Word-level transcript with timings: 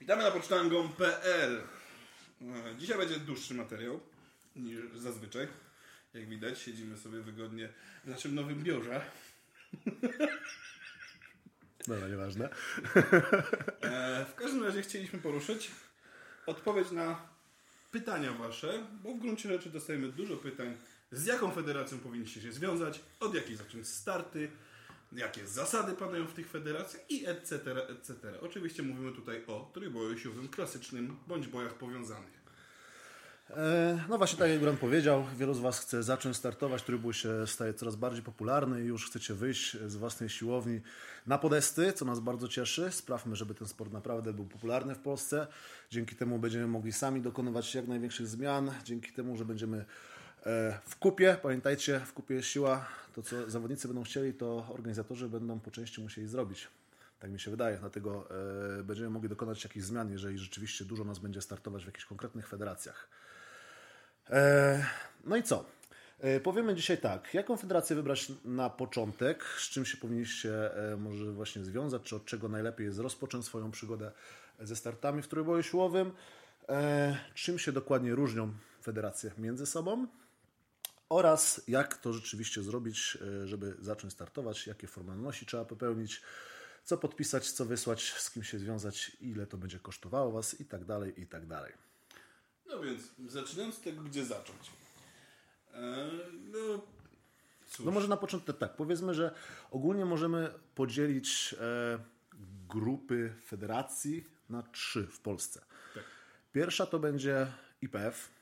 Witamy 0.00 0.22
na 0.22 0.30
pocztangą.pl. 0.30 1.62
Dzisiaj 2.78 2.98
będzie 2.98 3.16
dłuższy 3.16 3.54
materiał 3.54 4.00
niż 4.56 4.78
zazwyczaj. 4.94 5.48
Jak 6.14 6.28
widać, 6.28 6.58
siedzimy 6.58 6.96
sobie 6.96 7.20
wygodnie 7.20 7.68
w 8.04 8.08
naszym 8.08 8.34
nowym 8.34 8.62
biurze. 8.62 9.00
Dobra, 11.88 12.08
nieważne. 12.08 12.48
E, 13.82 14.26
W 14.30 14.34
każdym 14.34 14.64
razie 14.64 14.82
chcieliśmy 14.82 15.18
poruszyć 15.18 15.70
odpowiedź 16.46 16.90
na 16.90 17.28
pytania 17.92 18.32
Wasze, 18.32 18.86
bo 19.02 19.14
w 19.14 19.20
gruncie 19.20 19.48
rzeczy 19.48 19.70
dostajemy 19.70 20.08
dużo 20.08 20.36
pytań, 20.36 20.76
z 21.12 21.26
jaką 21.26 21.50
federacją 21.52 21.98
powinniście 21.98 22.40
się 22.40 22.52
związać, 22.52 23.00
od 23.20 23.34
jakiej 23.34 23.56
zacząć 23.56 23.88
starty, 23.88 24.50
jakie 25.12 25.46
zasady 25.46 25.92
panują 25.92 26.26
w 26.26 26.34
tych 26.34 26.50
federacjach 26.50 27.10
i 27.10 27.26
etc., 27.26 27.58
etc. 27.88 28.40
Oczywiście 28.40 28.82
mówimy 28.82 29.12
tutaj 29.12 29.42
o 29.46 29.70
trójboju 29.74 30.18
siłowym 30.18 30.48
klasycznym 30.48 31.16
bądź 31.26 31.46
bojach 31.46 31.74
powiązanych. 31.74 32.36
E, 33.50 34.04
No 34.08 34.18
właśnie 34.18 34.38
tak 34.38 34.50
jak 34.50 34.60
Grant 34.60 34.80
powiedział, 34.80 35.24
wielu 35.36 35.54
z 35.54 35.58
Was 35.58 35.78
chce 35.78 36.02
zacząć 36.02 36.36
startować, 36.36 36.82
trójbój 36.82 37.14
się 37.14 37.46
staje 37.46 37.74
coraz 37.74 37.96
bardziej 37.96 38.22
popularny 38.22 38.82
i 38.82 38.86
już 38.86 39.06
chcecie 39.06 39.34
wyjść 39.34 39.76
z 39.86 39.96
własnej 39.96 40.28
siłowni 40.28 40.80
na 41.26 41.38
podesty, 41.38 41.92
co 41.92 42.04
nas 42.04 42.20
bardzo 42.20 42.48
cieszy. 42.48 42.90
Sprawmy, 42.90 43.36
żeby 43.36 43.54
ten 43.54 43.68
sport 43.68 43.92
naprawdę 43.92 44.32
był 44.32 44.44
popularny 44.44 44.94
w 44.94 44.98
Polsce. 44.98 45.46
Dzięki 45.90 46.16
temu 46.16 46.38
będziemy 46.38 46.66
mogli 46.66 46.92
sami 46.92 47.20
dokonywać 47.20 47.74
jak 47.74 47.88
największych 47.88 48.26
zmian, 48.26 48.70
dzięki 48.84 49.12
temu, 49.12 49.36
że 49.36 49.44
będziemy 49.44 49.84
w 50.86 50.96
kupie, 50.98 51.36
pamiętajcie, 51.42 52.00
w 52.00 52.12
kupie 52.12 52.34
jest 52.34 52.48
siła, 52.48 52.86
to 53.14 53.22
co 53.22 53.50
zawodnicy 53.50 53.88
będą 53.88 54.02
chcieli, 54.02 54.34
to 54.34 54.66
organizatorzy 54.74 55.28
będą 55.28 55.60
po 55.60 55.70
części 55.70 56.00
musieli 56.00 56.28
zrobić. 56.28 56.68
Tak 57.20 57.30
mi 57.30 57.40
się 57.40 57.50
wydaje, 57.50 57.76
dlatego 57.76 58.28
e, 58.78 58.82
będziemy 58.82 59.10
mogli 59.10 59.28
dokonać 59.28 59.64
jakichś 59.64 59.86
zmian, 59.86 60.12
jeżeli 60.12 60.38
rzeczywiście 60.38 60.84
dużo 60.84 61.04
nas 61.04 61.18
będzie 61.18 61.42
startować 61.42 61.82
w 61.82 61.86
jakichś 61.86 62.04
konkretnych 62.04 62.48
federacjach. 62.48 63.08
E, 64.30 64.86
No 65.24 65.36
i 65.36 65.42
co? 65.42 65.64
E, 66.20 66.40
Powiemy 66.40 66.74
dzisiaj 66.74 66.98
tak, 66.98 67.34
jaką 67.34 67.56
federację 67.56 67.96
wybrać 67.96 68.32
na 68.44 68.70
początek, 68.70 69.44
z 69.44 69.68
czym 69.68 69.84
się 69.84 69.96
powinniście 69.96 70.76
e, 70.92 70.96
może 70.96 71.32
właśnie 71.32 71.64
związać, 71.64 72.02
czy 72.02 72.16
od 72.16 72.24
czego 72.24 72.48
najlepiej 72.48 72.86
jest 72.86 72.98
rozpocząć 72.98 73.44
swoją 73.44 73.70
przygodę 73.70 74.12
ze 74.60 74.76
startami 74.76 75.22
w 75.22 75.28
trójboju 75.28 75.62
siłowym, 75.62 76.12
e, 76.68 77.16
czym 77.34 77.58
się 77.58 77.72
dokładnie 77.72 78.14
różnią 78.14 78.52
federacje 78.82 79.30
między 79.38 79.66
sobą 79.66 80.06
oraz 81.08 81.60
jak 81.68 81.96
to 81.96 82.12
rzeczywiście 82.12 82.62
zrobić, 82.62 83.18
e, 83.42 83.46
żeby 83.46 83.76
zacząć 83.80 84.12
startować, 84.12 84.66
jakie 84.66 84.86
formalności 84.86 85.46
trzeba 85.46 85.64
popełnić, 85.64 86.22
co 86.84 86.98
podpisać, 86.98 87.50
co 87.50 87.64
wysłać, 87.64 88.12
z 88.12 88.30
kim 88.30 88.44
się 88.44 88.58
związać, 88.58 89.16
ile 89.20 89.46
to 89.46 89.56
będzie 89.56 89.78
kosztowało 89.78 90.32
Was 90.32 90.60
i 90.60 90.64
tak 90.64 90.84
dalej, 90.84 91.20
i 91.20 91.26
tak 91.26 91.46
dalej. 91.46 91.72
No 92.68 92.80
więc, 92.80 93.02
zaczynając 93.26 93.76
od 93.76 93.82
tego, 93.82 94.02
gdzie 94.02 94.24
zacząć. 94.24 94.70
E, 95.74 96.10
no, 96.52 96.82
cóż. 97.70 97.86
No 97.86 97.92
może 97.92 98.08
na 98.08 98.16
początek 98.16 98.58
tak, 98.58 98.76
powiedzmy, 98.76 99.14
że 99.14 99.34
ogólnie 99.70 100.04
możemy 100.04 100.52
podzielić 100.74 101.54
e, 101.60 101.98
grupy 102.68 103.34
federacji 103.46 104.24
na 104.50 104.62
trzy 104.62 105.06
w 105.06 105.20
Polsce. 105.20 105.60
Tak. 105.94 106.04
Pierwsza 106.52 106.86
to 106.86 106.98
będzie 106.98 107.52
IPF 107.82 108.35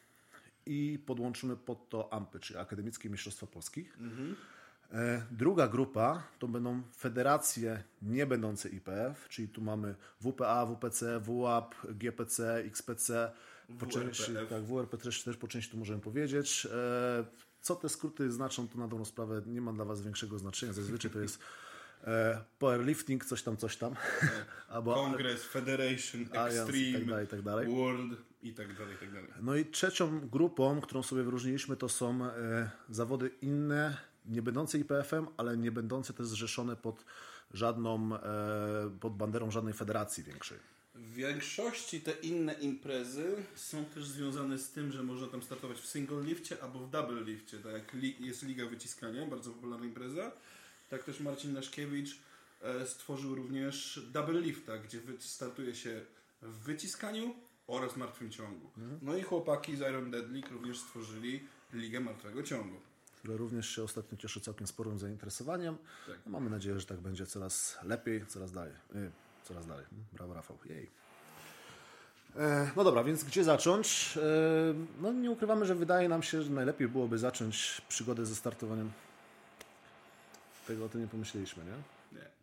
i 0.66 0.98
podłączymy 1.06 1.56
pod 1.56 1.88
to 1.88 2.12
AMPy, 2.12 2.40
czyli 2.40 2.58
Akademickie 2.58 3.10
Mistrzostwa 3.10 3.46
Polski. 3.46 3.88
E, 4.92 5.22
druga 5.30 5.68
grupa 5.68 6.22
to 6.38 6.48
będą 6.48 6.82
federacje 6.96 7.82
nie 8.02 8.26
będące 8.26 8.68
IPF, 8.68 9.28
czyli 9.28 9.48
tu 9.48 9.62
mamy 9.62 9.94
WPA, 10.20 10.66
WPC, 10.66 11.20
WAP, 11.20 11.74
GPC, 11.88 12.54
XPC, 12.56 13.32
po 13.78 13.86
części, 13.86 14.32
tak, 14.50 14.62
WRP 14.64 14.98
też, 14.98 15.22
też 15.22 15.36
po 15.36 15.48
części 15.48 15.70
tu 15.70 15.76
możemy 15.76 16.00
powiedzieć. 16.00 16.66
E, 16.72 17.24
Co 17.60 17.74
te 17.74 17.88
skróty 17.88 18.32
znaczą, 18.32 18.68
to 18.68 18.78
na 18.78 18.88
dobrą 18.88 19.04
sprawę 19.04 19.42
nie 19.46 19.60
ma 19.60 19.72
dla 19.72 19.84
Was 19.84 20.02
większego 20.02 20.38
znaczenia. 20.38 20.72
Zazwyczaj 20.72 21.10
to 21.10 21.18
jest 21.20 21.38
powerlifting, 22.58 23.24
coś 23.24 23.42
tam, 23.42 23.56
coś 23.56 23.76
tam. 23.76 23.94
Albo 24.68 24.94
Kongres, 24.94 25.44
Federation, 25.44 26.26
Alliance 26.32 26.62
Extreme, 26.62 26.98
tak 26.98 27.08
dalej, 27.08 27.26
tak 27.26 27.42
dalej. 27.42 27.68
World 27.68 28.18
i 28.42 28.52
tak 28.52 28.78
dalej, 28.78 28.96
tak 29.00 29.12
dalej. 29.12 29.28
No 29.42 29.56
i 29.56 29.66
trzecią 29.66 30.28
grupą, 30.28 30.80
którą 30.80 31.02
sobie 31.02 31.22
wyróżniliśmy, 31.22 31.76
to 31.76 31.88
są 31.88 32.24
e, 32.24 32.70
zawody 32.90 33.30
inne, 33.42 33.96
nie 34.26 34.42
będące 34.42 34.78
IPF-em, 34.78 35.26
ale 35.36 35.56
nie 35.56 35.72
będące 35.72 36.12
też 36.12 36.26
zrzeszone 36.26 36.76
pod 36.76 37.04
żadną, 37.54 38.16
e, 38.16 38.90
pod 39.00 39.16
banderą 39.16 39.50
żadnej 39.50 39.74
federacji 39.74 40.24
większej. 40.24 40.58
W 40.94 41.14
większości 41.14 42.00
te 42.00 42.12
inne 42.12 42.52
imprezy 42.52 43.36
są 43.54 43.84
też 43.84 44.06
związane 44.06 44.58
z 44.58 44.70
tym, 44.70 44.92
że 44.92 45.02
można 45.02 45.26
tam 45.26 45.42
startować 45.42 45.78
w 45.78 45.86
single 45.86 46.22
lifcie 46.22 46.62
albo 46.62 46.78
w 46.78 46.90
double 46.90 47.22
lifcie. 47.22 47.58
Tak 47.58 47.72
jak 47.72 47.94
jest 48.20 48.42
Liga 48.42 48.66
Wyciskania, 48.66 49.26
bardzo 49.26 49.50
popularna 49.50 49.86
impreza. 49.86 50.32
Tak 50.94 51.04
też 51.04 51.20
Marcin 51.20 51.52
Naszkiewicz 51.52 52.18
e, 52.62 52.86
stworzył 52.86 53.34
również 53.34 54.00
double 54.12 54.40
lifta, 54.40 54.78
gdzie 54.78 55.00
startuje 55.18 55.74
się 55.74 56.00
w 56.42 56.58
wyciskaniu 56.64 57.34
oraz 57.66 57.96
martwym 57.96 58.30
ciągu. 58.30 58.70
No 59.02 59.16
i 59.16 59.22
chłopaki 59.22 59.76
z 59.76 59.80
Iron 59.80 60.10
Deadly 60.10 60.40
również 60.50 60.78
stworzyli 60.78 61.44
Ligę 61.72 62.00
Martwego 62.00 62.42
Ciągu. 62.42 62.76
które 63.18 63.36
również 63.36 63.68
się 63.68 63.82
ostatnio 63.82 64.18
cieszy 64.18 64.40
całkiem 64.40 64.66
sporym 64.66 64.98
zainteresowaniem. 64.98 65.76
Tak. 66.06 66.16
No, 66.26 66.32
mamy 66.32 66.50
nadzieję, 66.50 66.80
że 66.80 66.86
tak 66.86 67.00
będzie 67.00 67.26
coraz 67.26 67.78
lepiej, 67.82 68.26
coraz 68.26 68.52
dalej. 68.52 68.72
Y, 68.94 69.10
coraz 69.44 69.66
dalej. 69.66 69.84
Brawo 70.12 70.34
Rafał. 70.34 70.58
Jej. 70.64 70.90
E, 72.36 72.70
No 72.76 72.84
dobra, 72.84 73.04
więc 73.04 73.24
gdzie 73.24 73.44
zacząć? 73.44 74.18
E, 74.22 74.74
No 75.00 75.12
nie 75.12 75.30
ukrywamy, 75.30 75.66
że 75.66 75.74
wydaje 75.74 76.08
nam 76.08 76.22
się, 76.22 76.42
że 76.42 76.50
najlepiej 76.50 76.88
byłoby 76.88 77.18
zacząć 77.18 77.82
przygodę 77.88 78.26
ze 78.26 78.34
startowaniem. 78.34 78.90
Tego 80.66 80.84
o 80.84 80.88
tym 80.88 81.00
nie 81.00 81.06
pomyśleliśmy, 81.08 81.64
nie? 81.64 81.72
Nie. 82.18 82.34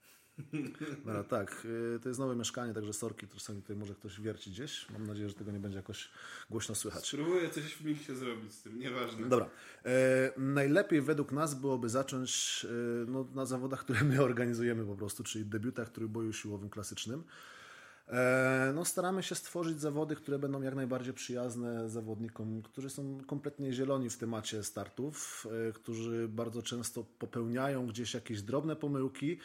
Dobra, 1.05 1.23
tak. 1.23 1.65
y, 1.65 1.99
To 2.03 2.09
jest 2.09 2.19
nowe 2.19 2.35
mieszkanie, 2.35 2.73
także 2.73 2.93
sorki, 2.93 3.27
czasami 3.27 3.61
tutaj 3.61 3.75
może 3.75 3.95
ktoś 3.95 4.21
wierci 4.21 4.51
gdzieś. 4.51 4.89
Mam 4.89 5.07
nadzieję, 5.07 5.29
że 5.29 5.35
tego 5.35 5.51
nie 5.51 5.59
będzie 5.59 5.77
jakoś 5.77 6.09
głośno 6.49 6.75
słychać. 6.75 7.07
Spróbuję 7.07 7.49
coś 7.49 7.63
w 7.63 7.85
miksie 7.85 8.15
zrobić 8.15 8.53
z 8.53 8.61
tym, 8.61 8.79
nieważne. 8.79 9.29
Dobra. 9.29 9.49
E, 9.85 10.31
najlepiej 10.37 11.01
według 11.01 11.31
nas 11.31 11.55
byłoby 11.55 11.89
zacząć 11.89 12.61
e, 12.69 13.05
no, 13.11 13.27
na 13.33 13.45
zawodach, 13.45 13.79
które 13.79 14.03
my 14.03 14.21
organizujemy 14.29 14.85
po 14.85 14.95
prostu, 14.95 15.23
czyli 15.23 15.45
debiutach 15.45 15.89
trójboju 15.89 16.33
siłowym 16.33 16.69
klasycznym. 16.69 17.23
E, 18.11 18.71
no, 18.75 18.85
staramy 18.85 19.23
się 19.23 19.35
stworzyć 19.35 19.81
zawody, 19.81 20.15
które 20.15 20.39
będą 20.39 20.61
jak 20.61 20.75
najbardziej 20.75 21.13
przyjazne 21.13 21.89
zawodnikom, 21.89 22.61
którzy 22.61 22.89
są 22.89 23.17
kompletnie 23.27 23.73
zieloni 23.73 24.09
w 24.09 24.17
temacie 24.17 24.63
startów, 24.63 25.47
e, 25.69 25.73
którzy 25.73 26.27
bardzo 26.27 26.61
często 26.61 27.03
popełniają 27.03 27.87
gdzieś 27.87 28.13
jakieś 28.13 28.41
drobne 28.41 28.75
pomyłki, 28.75 29.37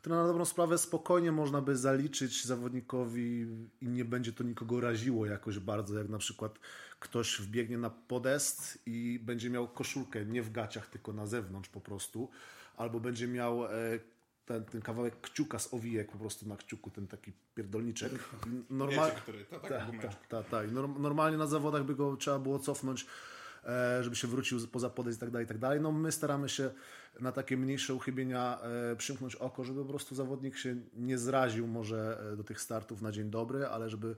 które 0.00 0.16
na 0.16 0.26
dobrą 0.26 0.44
sprawę 0.44 0.78
spokojnie 0.78 1.32
można 1.32 1.60
by 1.60 1.76
zaliczyć 1.76 2.44
zawodnikowi 2.44 3.46
i 3.80 3.88
nie 3.88 4.04
będzie 4.04 4.32
to 4.32 4.44
nikogo 4.44 4.80
raziło 4.80 5.26
jakoś 5.26 5.58
bardzo, 5.58 5.98
jak 5.98 6.08
na 6.08 6.18
przykład 6.18 6.58
ktoś 7.00 7.40
wbiegnie 7.40 7.78
na 7.78 7.90
podest 7.90 8.78
i 8.86 9.20
będzie 9.22 9.50
miał 9.50 9.68
koszulkę 9.68 10.26
nie 10.26 10.42
w 10.42 10.52
gaciach, 10.52 10.86
tylko 10.86 11.12
na 11.12 11.26
zewnątrz 11.26 11.68
po 11.68 11.80
prostu, 11.80 12.30
albo 12.76 13.00
będzie 13.00 13.28
miał 13.28 13.66
e, 13.66 13.70
ten, 14.48 14.64
ten 14.64 14.80
kawałek 14.82 15.20
kciuka 15.20 15.58
z 15.58 15.74
owijek 15.74 16.12
po 16.12 16.18
prostu 16.18 16.48
na 16.48 16.56
kciuku, 16.56 16.90
ten 16.90 17.06
taki 17.06 17.32
pierdolniczek. 17.54 18.12
Normal... 18.70 19.08
Wiecie, 19.08 19.20
który 19.20 19.44
to, 19.44 19.60
tak? 19.60 19.70
Tak, 19.70 20.02
tak, 20.02 20.26
tak, 20.26 20.48
tak. 20.48 20.68
I 20.68 20.72
norm- 20.72 21.00
Normalnie 21.00 21.38
na 21.38 21.46
zawodach 21.46 21.84
by 21.84 21.94
go 21.94 22.16
trzeba 22.16 22.38
było 22.38 22.58
cofnąć, 22.58 23.06
e, 23.64 24.04
żeby 24.04 24.16
się 24.16 24.28
wrócił 24.28 24.68
poza 24.68 24.90
podejść 24.90 25.16
i 25.16 25.20
tak 25.20 25.30
dalej, 25.30 25.44
i 25.44 25.48
tak 25.48 25.58
dalej. 25.58 25.80
No 25.80 25.92
my 25.92 26.12
staramy 26.12 26.48
się 26.48 26.70
na 27.20 27.32
takie 27.32 27.56
mniejsze 27.56 27.94
uchybienia 27.94 28.58
e, 28.60 28.96
przymknąć 28.96 29.36
oko, 29.36 29.64
żeby 29.64 29.82
po 29.82 29.88
prostu 29.88 30.14
zawodnik 30.14 30.56
się 30.56 30.76
nie 30.96 31.18
zraził 31.18 31.66
może 31.66 32.30
e, 32.32 32.36
do 32.36 32.44
tych 32.44 32.60
startów 32.60 33.02
na 33.02 33.12
dzień 33.12 33.30
dobry, 33.30 33.66
ale 33.66 33.90
żeby 33.90 34.16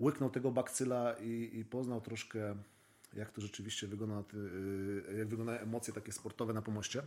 łyknął 0.00 0.30
tego 0.30 0.50
bakcyla 0.50 1.14
i, 1.20 1.50
i 1.58 1.64
poznał 1.64 2.00
troszkę 2.00 2.56
jak 3.14 3.32
to 3.32 3.40
rzeczywiście 3.40 3.86
wygląda, 3.86 4.22
jak 5.18 5.28
wyglądają 5.28 5.60
emocje 5.60 5.94
takie 5.94 6.12
sportowe 6.12 6.52
na 6.52 6.62
pomoście. 6.62 7.02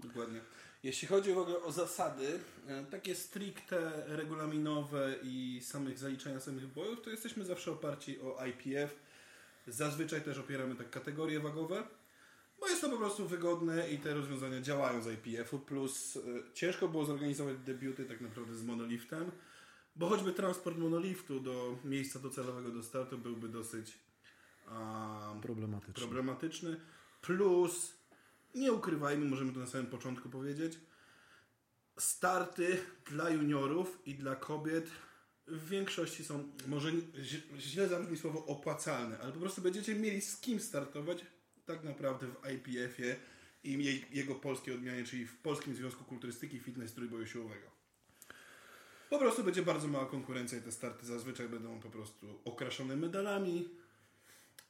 Dokładnie. 0.00 0.40
Jeśli 0.82 1.08
chodzi 1.08 1.32
w 1.32 1.38
ogóle 1.38 1.62
o 1.62 1.72
zasady, 1.72 2.38
e, 2.66 2.84
takie 2.84 3.14
stricte 3.14 4.02
regulaminowe 4.06 5.14
i 5.22 5.60
samych 5.64 5.98
zaliczania 5.98 6.40
samych 6.40 6.66
bojów, 6.66 7.02
to 7.02 7.10
jesteśmy 7.10 7.44
zawsze 7.44 7.72
oparci 7.72 8.20
o 8.20 8.46
IPF. 8.46 8.96
Zazwyczaj 9.66 10.22
też 10.22 10.38
opieramy 10.38 10.74
tak 10.76 10.90
kategorie 10.90 11.40
wagowe, 11.40 11.82
bo 12.60 12.68
jest 12.68 12.80
to 12.80 12.90
po 12.90 12.96
prostu 12.96 13.28
wygodne 13.28 13.90
i 13.90 13.98
te 13.98 14.14
rozwiązania 14.14 14.60
działają 14.60 15.02
z 15.02 15.06
IPF-u, 15.06 15.58
plus 15.58 16.16
e, 16.16 16.20
ciężko 16.54 16.88
było 16.88 17.04
zorganizować 17.04 17.56
debiuty 17.58 18.04
tak 18.04 18.20
naprawdę 18.20 18.54
z 18.56 18.62
monoliftem, 18.64 19.30
bo 19.96 20.08
choćby 20.08 20.32
transport 20.32 20.78
monoliftu 20.78 21.40
do 21.40 21.78
miejsca 21.84 22.18
docelowego 22.18 22.70
do 22.70 22.82
startu 22.82 23.18
byłby 23.18 23.48
dosyć 23.48 23.98
um, 24.70 25.40
Problematyczne. 25.40 25.94
problematyczny. 25.94 26.80
Plus, 27.22 27.92
nie 28.54 28.72
ukrywajmy, 28.72 29.26
możemy 29.26 29.52
to 29.52 29.60
na 29.60 29.66
samym 29.66 29.86
początku 29.86 30.28
powiedzieć, 30.28 30.78
starty 31.98 32.78
dla 33.10 33.30
juniorów 33.30 33.98
i 34.06 34.14
dla 34.14 34.36
kobiet 34.36 34.90
w 35.46 35.68
większości 35.68 36.24
są, 36.24 36.48
może 36.66 36.92
źle 37.58 37.88
zabrzmi 37.88 38.16
słowo 38.16 38.46
opłacalne, 38.46 39.18
ale 39.18 39.32
po 39.32 39.40
prostu 39.40 39.62
będziecie 39.62 39.94
mieli 39.94 40.20
z 40.20 40.40
kim 40.40 40.60
startować 40.60 41.24
tak 41.66 41.84
naprawdę 41.84 42.26
w 42.26 42.50
IPF-ie 42.50 43.16
i 43.64 44.02
jego 44.10 44.34
polskiej 44.34 44.74
odmianie, 44.74 45.04
czyli 45.04 45.26
w 45.26 45.36
Polskim 45.36 45.74
Związku 45.74 46.04
Kulturystyki 46.04 46.56
i 46.56 46.60
Fitness 46.60 46.94
Trójboju 46.94 47.26
Siłowego. 47.26 47.70
Po 49.10 49.18
prostu 49.18 49.44
będzie 49.44 49.62
bardzo 49.62 49.88
mała 49.88 50.06
konkurencja 50.06 50.58
i 50.58 50.62
te 50.62 50.72
starty 50.72 51.06
zazwyczaj 51.06 51.48
będą 51.48 51.80
po 51.80 51.90
prostu 51.90 52.40
okraszone 52.44 52.96
medalami, 52.96 53.68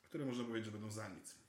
które 0.05 0.25
można 0.25 0.45
powiedzieć, 0.45 0.65
że 0.65 0.73
będą 0.73 0.91
za 0.91 1.09
nic. 1.09 1.40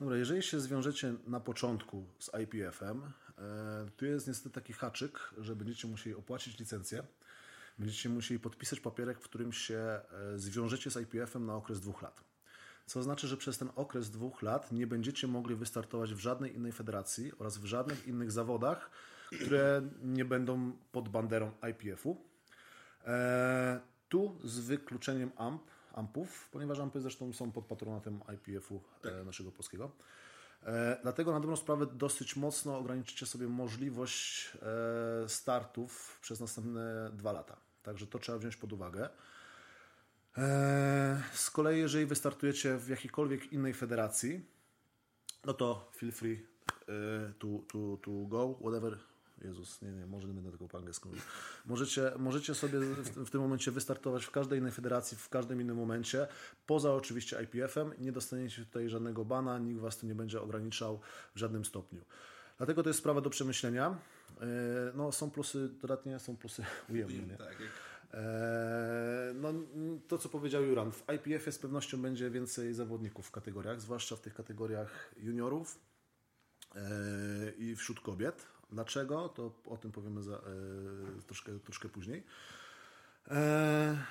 Dobra, 0.00 0.16
jeżeli 0.16 0.42
się 0.42 0.60
zwiążecie 0.60 1.14
na 1.26 1.40
początku 1.40 2.06
z 2.18 2.30
IPF-em, 2.42 3.02
e, 3.38 3.86
tu 3.96 4.06
jest 4.06 4.28
niestety 4.28 4.50
taki 4.50 4.72
haczyk, 4.72 5.30
że 5.38 5.56
będziecie 5.56 5.88
musieli 5.88 6.16
opłacić 6.16 6.58
licencję. 6.58 7.02
Będziecie 7.78 8.08
musieli 8.08 8.40
podpisać 8.40 8.80
papierek, 8.80 9.20
w 9.20 9.24
którym 9.24 9.52
się 9.52 9.76
e, 9.76 10.02
zwiążecie 10.36 10.90
z 10.90 10.96
IPF-em 10.96 11.46
na 11.46 11.54
okres 11.54 11.80
dwóch 11.80 12.02
lat. 12.02 12.24
Co 12.86 13.02
znaczy, 13.02 13.28
że 13.28 13.36
przez 13.36 13.58
ten 13.58 13.70
okres 13.76 14.10
dwóch 14.10 14.42
lat 14.42 14.72
nie 14.72 14.86
będziecie 14.86 15.26
mogli 15.26 15.56
wystartować 15.56 16.14
w 16.14 16.18
żadnej 16.18 16.56
innej 16.56 16.72
federacji 16.72 17.32
oraz 17.38 17.58
w 17.58 17.64
żadnych 17.64 18.06
innych 18.06 18.32
zawodach, 18.32 18.90
które 19.44 19.82
nie 20.02 20.24
będą 20.24 20.72
pod 20.92 21.08
banderą 21.08 21.52
IPF-u. 21.70 22.16
E, 23.06 23.80
tu 24.08 24.38
z 24.44 24.58
wykluczeniem 24.58 25.30
AMP, 25.36 25.62
AMPów, 25.98 26.48
ponieważ 26.52 26.78
AMPy 26.78 27.00
zresztą 27.00 27.32
są 27.32 27.52
pod 27.52 27.66
patronatem 27.66 28.20
IPF-u 28.34 28.76
e, 28.76 28.80
tak. 29.02 29.26
naszego 29.26 29.52
polskiego. 29.52 29.90
E, 30.62 30.98
dlatego 31.02 31.32
na 31.32 31.40
dobrą 31.40 31.56
sprawę 31.56 31.86
dosyć 31.86 32.36
mocno 32.36 32.78
ograniczycie 32.78 33.26
sobie 33.26 33.46
możliwość 33.46 34.52
e, 35.24 35.28
startów 35.28 36.18
przez 36.22 36.40
następne 36.40 37.10
dwa 37.12 37.32
lata. 37.32 37.56
Także 37.82 38.06
to 38.06 38.18
trzeba 38.18 38.38
wziąć 38.38 38.56
pod 38.56 38.72
uwagę. 38.72 39.08
Z 41.32 41.50
kolei, 41.50 41.78
jeżeli 41.78 42.06
wystartujecie 42.06 42.76
w 42.76 42.88
jakiejkolwiek 42.88 43.52
innej 43.52 43.74
federacji, 43.74 44.44
no 45.44 45.54
to 45.54 45.90
feel 45.96 46.12
free 46.12 46.46
to, 47.38 47.46
to, 47.68 47.98
to 48.02 48.10
go, 48.10 48.54
whatever 48.54 48.98
Jezus, 49.44 49.82
nie, 49.82 49.92
nie, 49.92 50.06
może 50.06 50.28
nie 50.28 50.34
będę 50.34 50.52
tego 50.52 50.68
po 50.68 50.78
angielsku 50.78 51.08
mówił. 51.08 51.22
Możecie, 51.66 52.12
możecie 52.18 52.54
sobie 52.54 52.80
w, 52.80 53.24
w, 53.26 53.30
tym 53.30 53.40
momencie 53.40 53.70
wystartować 53.70 54.24
w 54.24 54.30
każdej 54.30 54.58
innej 54.58 54.72
federacji, 54.72 55.16
w 55.16 55.28
każdym 55.28 55.60
innym 55.60 55.76
momencie, 55.76 56.26
poza 56.66 56.94
oczywiście 56.94 57.42
IPF-em. 57.42 57.92
Nie 57.98 58.12
dostaniecie 58.12 58.64
tutaj 58.64 58.88
żadnego 58.88 59.24
bana, 59.24 59.58
nikt 59.58 59.80
Was 59.80 59.98
tu 59.98 60.06
nie 60.06 60.14
będzie 60.14 60.40
ograniczał 60.40 61.00
w 61.34 61.38
żadnym 61.38 61.64
stopniu. 61.64 62.04
Dlatego 62.58 62.82
to 62.82 62.88
jest 62.88 62.98
sprawa 62.98 63.20
do 63.20 63.30
przemyślenia. 63.30 63.98
E, 64.40 64.46
no, 64.94 65.12
są 65.12 65.30
plusy 65.30 65.68
dodatnie, 65.68 66.18
są 66.18 66.36
plusy 66.36 66.64
ujemne. 66.92 67.36
Tak, 67.36 67.56
e, 68.14 69.32
no, 69.34 69.52
to, 70.08 70.18
co 70.18 70.28
powiedział 70.28 70.64
Juran, 70.64 70.92
w 70.92 71.04
IPF 71.14 71.54
z 71.54 71.58
pewnością 71.58 72.02
będzie 72.02 72.30
więcej 72.30 72.74
zawodników 72.74 73.26
w 73.26 73.30
kategoriach, 73.30 73.80
zwłaszcza 73.80 74.16
w 74.16 74.20
tych 74.20 74.34
kategoriach 74.34 75.14
juniorów 75.16 75.78
e, 76.74 76.80
i 77.58 77.76
wśród 77.76 78.00
kobiet. 78.00 78.46
Dlaczego? 78.70 79.28
To 79.28 79.52
o 79.66 79.76
tym 79.76 79.92
powiemy 79.92 80.22
za, 80.22 80.36
e, 80.36 80.40
troszkę, 81.26 81.58
troszkę 81.58 81.88
później. 81.88 82.24
E, 83.28 84.04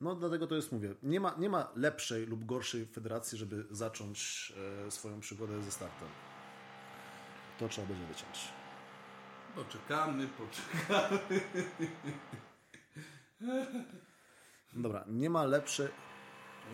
no 0.00 0.14
dlatego 0.14 0.46
to 0.46 0.54
jest, 0.54 0.72
mówię, 0.72 0.94
nie 1.02 1.20
ma, 1.20 1.34
nie 1.38 1.48
ma 1.48 1.72
lepszej 1.76 2.26
lub 2.26 2.44
gorszej 2.44 2.86
federacji, 2.86 3.38
żeby 3.38 3.64
zacząć 3.70 4.52
e, 4.86 4.90
swoją 4.90 5.20
przygodę 5.20 5.62
ze 5.62 5.70
startem. 5.70 6.08
To 7.58 7.68
trzeba 7.68 7.86
będzie 7.86 8.06
wyciąć. 8.06 8.48
Poczekamy, 9.54 10.28
poczekamy. 10.28 11.40
Dobra, 14.72 15.04
nie 15.08 15.30
ma 15.30 15.44
lepszej... 15.44 15.88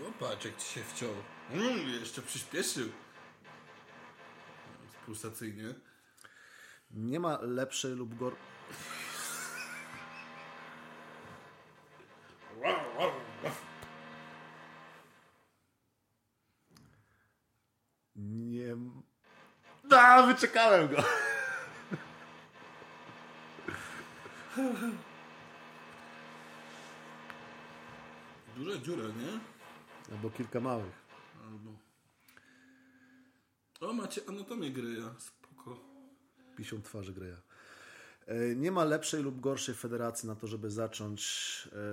O, 0.08 0.12
patrz 0.20 0.44
jak 0.44 0.56
ci 0.56 0.68
się 0.68 0.82
wciął. 0.82 1.10
Mm, 1.50 1.88
jeszcze 1.88 2.22
przyspieszył. 2.22 2.88
Pulsacyjnie. 5.06 5.74
Nie 6.90 7.20
ma 7.20 7.38
lepszej 7.42 7.92
lub 7.92 8.14
gor... 8.14 8.36
Nie... 18.16 18.76
Da, 19.84 20.26
wyczekałem 20.26 20.88
go! 20.88 21.04
Duże 28.56 28.80
dziury, 28.80 29.02
nie? 29.02 29.40
Albo 30.14 30.30
kilka 30.30 30.60
małych. 30.60 31.04
Albo... 31.44 31.70
O, 33.80 33.92
macie 33.92 34.20
anatomię 34.28 34.70
gry, 34.70 35.00
ja 35.00 35.14
50 36.58 36.84
twarzy 36.84 37.12
Greja. 37.12 37.36
E, 38.26 38.54
nie 38.56 38.72
ma 38.72 38.84
lepszej 38.84 39.22
lub 39.22 39.40
gorszej 39.40 39.74
federacji 39.74 40.28
na 40.28 40.36
to, 40.36 40.46
żeby 40.46 40.70
zacząć 40.70 41.22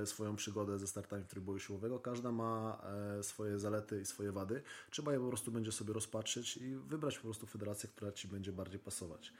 e, 0.01 0.05
swoją 0.05 0.35
przygodę 0.35 0.79
ze 0.79 0.87
startami 0.87 1.23
w 1.23 1.27
trybu 1.27 1.59
siłowego. 1.59 1.99
Każda 1.99 2.31
ma 2.31 2.81
e, 3.19 3.23
swoje 3.23 3.59
zalety 3.59 4.01
i 4.01 4.05
swoje 4.05 4.31
wady. 4.31 4.61
Trzeba 4.89 5.13
je 5.13 5.19
po 5.19 5.27
prostu 5.27 5.51
będzie 5.51 5.71
sobie 5.71 5.93
rozpatrzyć 5.93 6.57
i 6.57 6.75
wybrać 6.75 7.17
po 7.17 7.23
prostu 7.23 7.47
federację, 7.47 7.89
która 7.89 8.11
Ci 8.11 8.27
będzie 8.27 8.51
bardziej 8.51 8.79
pasować. 8.79 9.33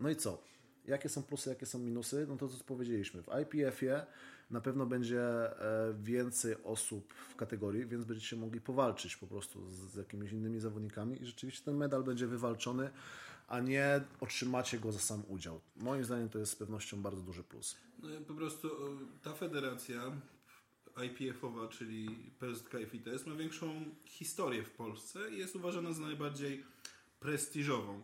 No 0.00 0.10
i 0.10 0.16
co? 0.16 0.42
Jakie 0.86 1.08
są 1.08 1.22
plusy, 1.22 1.50
jakie 1.50 1.66
są 1.66 1.78
minusy? 1.78 2.26
No 2.28 2.36
to 2.36 2.48
co 2.48 2.64
powiedzieliśmy. 2.64 3.22
W 3.22 3.28
IPF-ie 3.42 4.06
na 4.50 4.60
pewno 4.60 4.86
będzie 4.86 5.24
więcej 6.02 6.56
osób 6.64 7.14
w 7.14 7.36
kategorii, 7.36 7.86
więc 7.86 8.04
będziecie 8.04 8.36
mogli 8.36 8.60
powalczyć 8.60 9.16
po 9.16 9.26
prostu 9.26 9.70
z 9.70 9.94
jakimiś 9.94 10.32
innymi 10.32 10.60
zawodnikami 10.60 11.22
i 11.22 11.26
rzeczywiście 11.26 11.64
ten 11.64 11.76
medal 11.76 12.04
będzie 12.04 12.26
wywalczony 12.26 12.90
a 13.48 13.60
nie 13.60 14.00
otrzymacie 14.20 14.78
go 14.78 14.92
za 14.92 14.98
sam 14.98 15.22
udział. 15.28 15.60
Moim 15.76 16.04
zdaniem 16.04 16.28
to 16.28 16.38
jest 16.38 16.52
z 16.52 16.56
pewnością 16.56 17.02
bardzo 17.02 17.22
duży 17.22 17.44
plus. 17.44 17.76
No, 18.02 18.08
po 18.28 18.34
prostu 18.34 18.70
ta 19.22 19.32
federacja 19.32 20.12
IPF-owa, 21.04 21.68
czyli 21.68 22.32
PSK 22.38 22.74
i 22.82 22.86
FITES, 22.86 23.26
ma 23.26 23.34
większą 23.34 23.84
historię 24.04 24.62
w 24.62 24.70
Polsce 24.70 25.30
i 25.30 25.38
jest 25.38 25.56
uważana 25.56 25.92
za 25.92 26.02
najbardziej 26.02 26.64
prestiżową. 27.20 28.02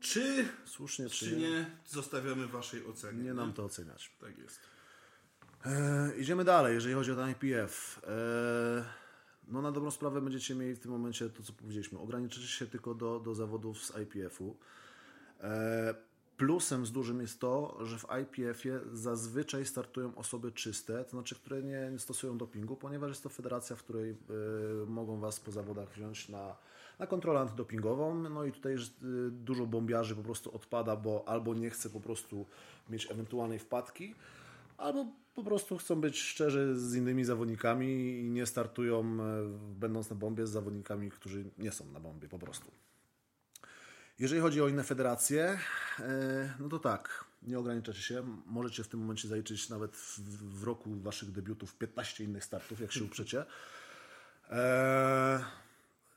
Czy 0.00 0.48
słusznie, 0.64 1.08
czy, 1.08 1.26
czy 1.26 1.36
nie, 1.36 1.50
nie, 1.50 1.70
zostawiamy 1.86 2.46
waszej 2.46 2.86
oceny. 2.86 3.24
Nie 3.24 3.34
nam 3.34 3.52
to 3.52 3.64
oceniać. 3.64 4.10
Tak 4.20 4.38
jest. 4.38 4.60
E, 5.66 6.16
idziemy 6.18 6.44
dalej, 6.44 6.74
jeżeli 6.74 6.94
chodzi 6.94 7.12
o 7.12 7.16
ten 7.16 7.30
IPF. 7.30 8.00
E, 8.06 8.84
no 9.48 9.62
na 9.62 9.72
dobrą 9.72 9.90
sprawę 9.90 10.20
będziecie 10.20 10.54
mieli 10.54 10.74
w 10.74 10.78
tym 10.78 10.90
momencie 10.90 11.30
to, 11.30 11.42
co 11.42 11.52
powiedzieliśmy. 11.52 11.98
Ograniczycie 11.98 12.46
się 12.46 12.66
tylko 12.66 12.94
do, 12.94 13.20
do 13.20 13.34
zawodów 13.34 13.84
z 13.84 13.92
IPF-u. 13.96 14.56
E, 15.40 15.94
plusem 16.36 16.86
z 16.86 16.92
dużym 16.92 17.20
jest 17.20 17.40
to, 17.40 17.78
że 17.80 17.98
w 17.98 18.06
IPF-ie 18.22 18.80
zazwyczaj 18.92 19.66
startują 19.66 20.14
osoby 20.14 20.52
czyste, 20.52 21.04
to 21.04 21.10
znaczy, 21.10 21.34
które 21.34 21.62
nie, 21.62 21.90
nie 21.92 21.98
stosują 21.98 22.38
dopingu, 22.38 22.76
ponieważ 22.76 23.08
jest 23.08 23.22
to 23.22 23.28
federacja, 23.28 23.76
w 23.76 23.82
której 23.82 24.10
y, 24.10 24.16
mogą 24.86 25.20
Was 25.20 25.40
po 25.40 25.50
zawodach 25.52 25.88
wziąć 25.92 26.28
na, 26.28 26.56
na 26.98 27.06
kontrolę 27.06 27.40
antydopingową. 27.40 28.14
No 28.14 28.44
i 28.44 28.52
tutaj 28.52 28.74
y, 28.74 28.78
dużo 29.30 29.66
bombiarzy 29.66 30.16
po 30.16 30.22
prostu 30.22 30.54
odpada, 30.56 30.96
bo 30.96 31.28
albo 31.28 31.54
nie 31.54 31.70
chce 31.70 31.90
po 31.90 32.00
prostu 32.00 32.46
mieć 32.90 33.10
ewentualnej 33.10 33.58
wpadki, 33.58 34.14
albo 34.78 35.06
po 35.36 35.44
prostu 35.44 35.78
chcą 35.78 36.00
być 36.00 36.18
szczerzy 36.20 36.76
z 36.76 36.94
innymi 36.94 37.24
zawodnikami 37.24 38.20
i 38.20 38.30
nie 38.30 38.46
startują, 38.46 39.00
e, 39.00 39.04
będąc 39.80 40.10
na 40.10 40.16
bombie, 40.16 40.46
z 40.46 40.50
zawodnikami, 40.50 41.10
którzy 41.10 41.44
nie 41.58 41.72
są 41.72 41.92
na 41.92 42.00
bombie 42.00 42.28
po 42.28 42.38
prostu. 42.38 42.70
Jeżeli 44.18 44.40
chodzi 44.40 44.62
o 44.62 44.68
inne 44.68 44.84
federacje, 44.84 45.58
e, 45.98 46.54
no 46.58 46.68
to 46.68 46.78
tak, 46.78 47.24
nie 47.42 47.58
ograniczacie 47.58 48.02
się. 48.02 48.24
Możecie 48.46 48.84
w 48.84 48.88
tym 48.88 49.00
momencie 49.00 49.28
zaliczyć 49.28 49.68
nawet 49.68 49.96
w, 49.96 50.64
roku 50.64 50.90
waszych 51.00 51.32
debiutów 51.32 51.74
15 51.74 52.24
innych 52.24 52.44
startów, 52.44 52.80
jak 52.80 52.92
się 52.92 53.04
uprzecie. 53.04 53.44
E, 54.50 55.44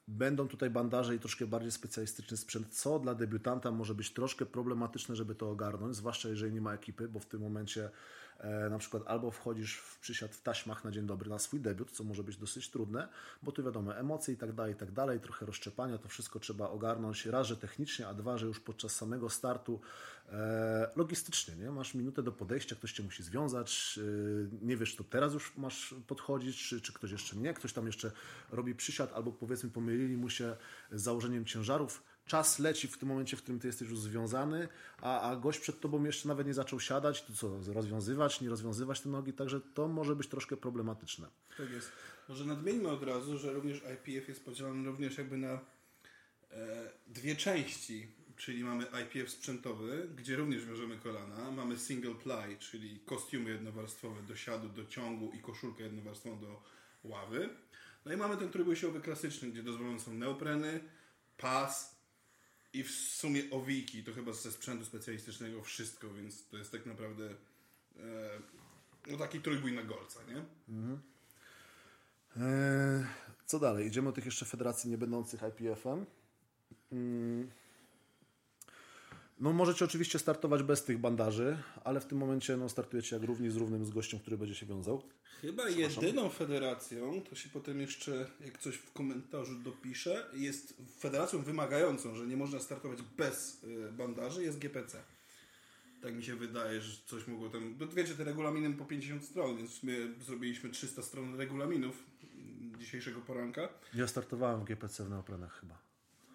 będą 0.07 0.47
tutaj 0.47 0.69
bandaże 0.69 1.15
i 1.15 1.19
troszkę 1.19 1.47
bardziej 1.47 1.71
specjalistyczny 1.71 2.37
sprzęt, 2.37 2.67
co 2.69 2.99
dla 2.99 3.15
debiutanta 3.15 3.71
może 3.71 3.95
być 3.95 4.13
troszkę 4.13 4.45
problematyczne, 4.45 5.15
żeby 5.15 5.35
to 5.35 5.49
ogarnąć, 5.49 5.95
zwłaszcza 5.95 6.29
jeżeli 6.29 6.53
nie 6.53 6.61
ma 6.61 6.73
ekipy, 6.73 7.07
bo 7.07 7.19
w 7.19 7.25
tym 7.25 7.41
momencie 7.41 7.89
na 8.69 8.77
przykład 8.77 9.03
albo 9.07 9.31
wchodzisz 9.31 9.77
w 9.77 9.99
przysiad 9.99 10.35
w 10.35 10.41
taśmach 10.41 10.83
na 10.83 10.91
dzień 10.91 11.05
dobry 11.05 11.29
na 11.29 11.39
swój 11.39 11.59
debiut, 11.59 11.91
co 11.91 12.03
może 12.03 12.23
być 12.23 12.37
dosyć 12.37 12.69
trudne, 12.69 13.07
bo 13.43 13.51
tu 13.51 13.63
wiadomo, 13.63 13.97
emocje 13.97 14.33
i 14.33 14.37
tak 14.37 14.53
dalej, 14.53 14.73
i 14.73 14.75
tak 14.75 14.91
dalej, 14.91 15.19
trochę 15.19 15.45
rozszczepania, 15.45 15.97
to 15.97 16.09
wszystko 16.09 16.39
trzeba 16.39 16.69
ogarnąć 16.69 17.25
raz, 17.25 17.47
że 17.47 17.57
technicznie, 17.57 18.07
a 18.07 18.13
dwa, 18.13 18.37
że 18.37 18.45
już 18.45 18.59
podczas 18.59 18.95
samego 18.95 19.29
startu 19.29 19.79
e, 20.29 20.91
logistycznie, 20.95 21.55
nie? 21.55 21.71
Masz 21.71 21.93
minutę 21.93 22.23
do 22.23 22.31
podejścia, 22.31 22.75
ktoś 22.75 22.93
cię 22.93 23.03
musi 23.03 23.23
związać, 23.23 23.99
e, 24.01 24.65
nie 24.65 24.77
wiesz, 24.77 24.95
to 24.95 25.03
teraz 25.03 25.33
już 25.33 25.57
masz 25.57 25.95
podchodzić, 26.07 26.67
czy, 26.67 26.81
czy 26.81 26.93
ktoś 26.93 27.11
jeszcze 27.11 27.35
nie, 27.35 27.53
ktoś 27.53 27.73
tam 27.73 27.85
jeszcze 27.85 28.11
robi 28.51 28.75
przysiad, 28.75 29.13
albo 29.13 29.31
powiedzmy 29.31 29.69
pomylili 29.69 30.17
mu 30.17 30.29
się 30.29 30.57
z 30.91 31.01
założeniem 31.01 31.45
ciężarów, 31.45 32.03
czas 32.29 32.59
leci 32.59 32.87
w 32.87 32.97
tym 32.97 33.09
momencie, 33.09 33.37
w 33.37 33.41
którym 33.41 33.59
ty 33.59 33.67
jesteś 33.67 33.89
już 33.89 33.99
związany, 33.99 34.67
a, 35.01 35.21
a 35.21 35.35
gość 35.35 35.59
przed 35.59 35.79
tobą 35.79 36.03
jeszcze 36.03 36.27
nawet 36.27 36.47
nie 36.47 36.53
zaczął 36.53 36.79
siadać, 36.79 37.23
to 37.23 37.33
co, 37.33 37.73
rozwiązywać, 37.73 38.41
nie 38.41 38.49
rozwiązywać 38.49 39.01
te 39.01 39.09
nogi, 39.09 39.33
także 39.33 39.61
to 39.73 39.87
może 39.87 40.15
być 40.15 40.27
troszkę 40.27 40.57
problematyczne. 40.57 41.27
Tak 41.57 41.69
jest. 41.71 41.91
Może 42.29 42.45
nadmieńmy 42.45 42.89
od 42.89 43.03
razu, 43.03 43.37
że 43.37 43.53
również 43.53 43.77
IPF 43.77 44.27
jest 44.27 44.45
podzielony 44.45 44.85
również 44.85 45.17
jakby 45.17 45.37
na 45.37 45.51
e, 45.51 45.59
dwie 47.07 47.35
części, 47.35 48.07
czyli 48.37 48.63
mamy 48.63 48.85
IPF 49.03 49.29
sprzętowy, 49.29 50.09
gdzie 50.15 50.35
również 50.35 50.65
wiążemy 50.65 50.97
kolana, 50.97 51.51
mamy 51.51 51.77
single 51.77 52.15
ply, 52.15 52.57
czyli 52.59 52.99
kostiumy 52.99 53.49
jednowarstwowe 53.49 54.21
do 54.21 54.35
siadu, 54.35 54.69
do 54.69 54.85
ciągu 54.85 55.31
i 55.31 55.39
koszulkę 55.41 55.83
jednowarstwową 55.83 56.39
do 56.39 56.63
ławy. 57.03 57.49
No 58.05 58.13
i 58.13 58.17
mamy 58.17 58.37
ten 58.37 58.49
trójbójsiowy 58.49 59.01
klasyczny, 59.01 59.49
gdzie 59.49 59.63
dozwolone 59.63 59.99
są 59.99 60.13
neopreny, 60.13 60.79
pas 61.37 61.98
i 62.73 62.83
w 62.83 62.91
sumie 62.91 63.43
owiki, 63.51 64.03
to 64.03 64.13
chyba 64.13 64.33
ze 64.33 64.51
sprzętu 64.51 64.85
specjalistycznego 64.85 65.63
wszystko, 65.63 66.13
więc 66.13 66.47
to 66.47 66.57
jest 66.57 66.71
tak 66.71 66.85
naprawdę 66.85 67.29
e, 67.99 68.39
no 69.07 69.17
taki 69.17 69.41
trójbój 69.41 69.73
na 69.73 69.83
golca, 69.83 70.19
nie? 70.27 70.35
Eee, 72.37 73.05
Co 73.45 73.59
dalej? 73.59 73.87
Idziemy 73.87 74.07
do 74.07 74.13
tych 74.13 74.25
jeszcze 74.25 74.45
federacji 74.45 74.89
nie 74.89 74.97
będących 74.97 75.41
IPF-em. 75.41 76.05
Mm. 76.91 77.51
No 79.39 79.53
możecie 79.53 79.85
oczywiście 79.85 80.19
startować 80.19 80.63
bez 80.63 80.83
tych 80.83 80.97
bandaży, 80.97 81.57
ale 81.83 81.99
w 81.99 82.05
tym 82.05 82.17
momencie 82.17 82.57
no, 82.57 82.69
startujecie 82.69 83.15
jak 83.15 83.25
równi 83.25 83.49
z 83.49 83.55
równym 83.55 83.85
z 83.85 83.89
gościem, 83.89 84.19
który 84.19 84.37
będzie 84.37 84.55
się 84.55 84.65
wiązał. 84.65 85.03
Chyba 85.41 85.69
jedyną 85.69 86.29
federacją, 86.29 87.21
to 87.29 87.35
się 87.35 87.49
potem 87.49 87.79
jeszcze, 87.81 88.29
jak 88.45 88.57
coś 88.57 88.75
w 88.75 88.93
komentarzu 88.93 89.55
dopiszę, 89.55 90.25
jest 90.33 90.73
federacją 90.99 91.41
wymagającą, 91.41 92.15
że 92.15 92.27
nie 92.27 92.37
można 92.37 92.59
startować 92.59 92.99
bez 93.17 93.63
y, 93.63 93.91
bandaży, 93.91 94.43
jest 94.43 94.59
GPC. 94.59 95.03
Tak 96.01 96.13
mi 96.13 96.23
się 96.23 96.35
wydaje, 96.35 96.81
że 96.81 96.97
coś 97.05 97.27
mogło 97.27 97.49
tam... 97.49 97.75
No 97.79 97.87
wiecie, 97.87 98.13
te 98.15 98.23
regulaminy 98.23 98.73
po 98.73 98.85
50 98.85 99.25
stron, 99.25 99.57
więc 99.57 99.83
my 99.83 100.13
zrobiliśmy 100.25 100.69
300 100.69 101.01
stron 101.01 101.35
regulaminów 101.35 102.03
dzisiejszego 102.79 103.21
poranka. 103.21 103.69
Ja 103.93 104.07
startowałem 104.07 104.61
w 104.61 104.63
GPC 104.63 105.05
w 105.05 105.09
neoprenach 105.09 105.59
chyba. 105.59 105.81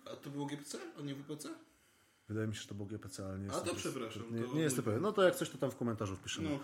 A 0.04 0.16
to 0.16 0.30
było 0.30 0.46
GPC, 0.46 0.78
a 0.98 1.02
nie 1.02 1.14
WPC? 1.14 1.48
Wydaje 2.28 2.46
mi 2.46 2.54
się, 2.54 2.60
że 2.62 2.68
to 2.68 2.74
był 2.74 2.86
GPC, 2.86 3.26
ale 3.26 3.38
nie 3.38 3.50
A, 3.50 3.54
jestem... 3.54 3.68
to 3.74 3.74
przepraszam, 3.80 4.22
Nie, 4.36 4.42
to- 4.42 4.54
nie 4.54 4.62
jestem 4.62 4.84
pewien. 4.84 5.00
No 5.02 5.12
to 5.12 5.22
jak 5.22 5.36
coś, 5.36 5.50
to 5.50 5.58
tam 5.58 5.70
w 5.70 5.76
komentarzu 5.76 6.16
wpiszemy. 6.16 6.50
No. 6.50 6.58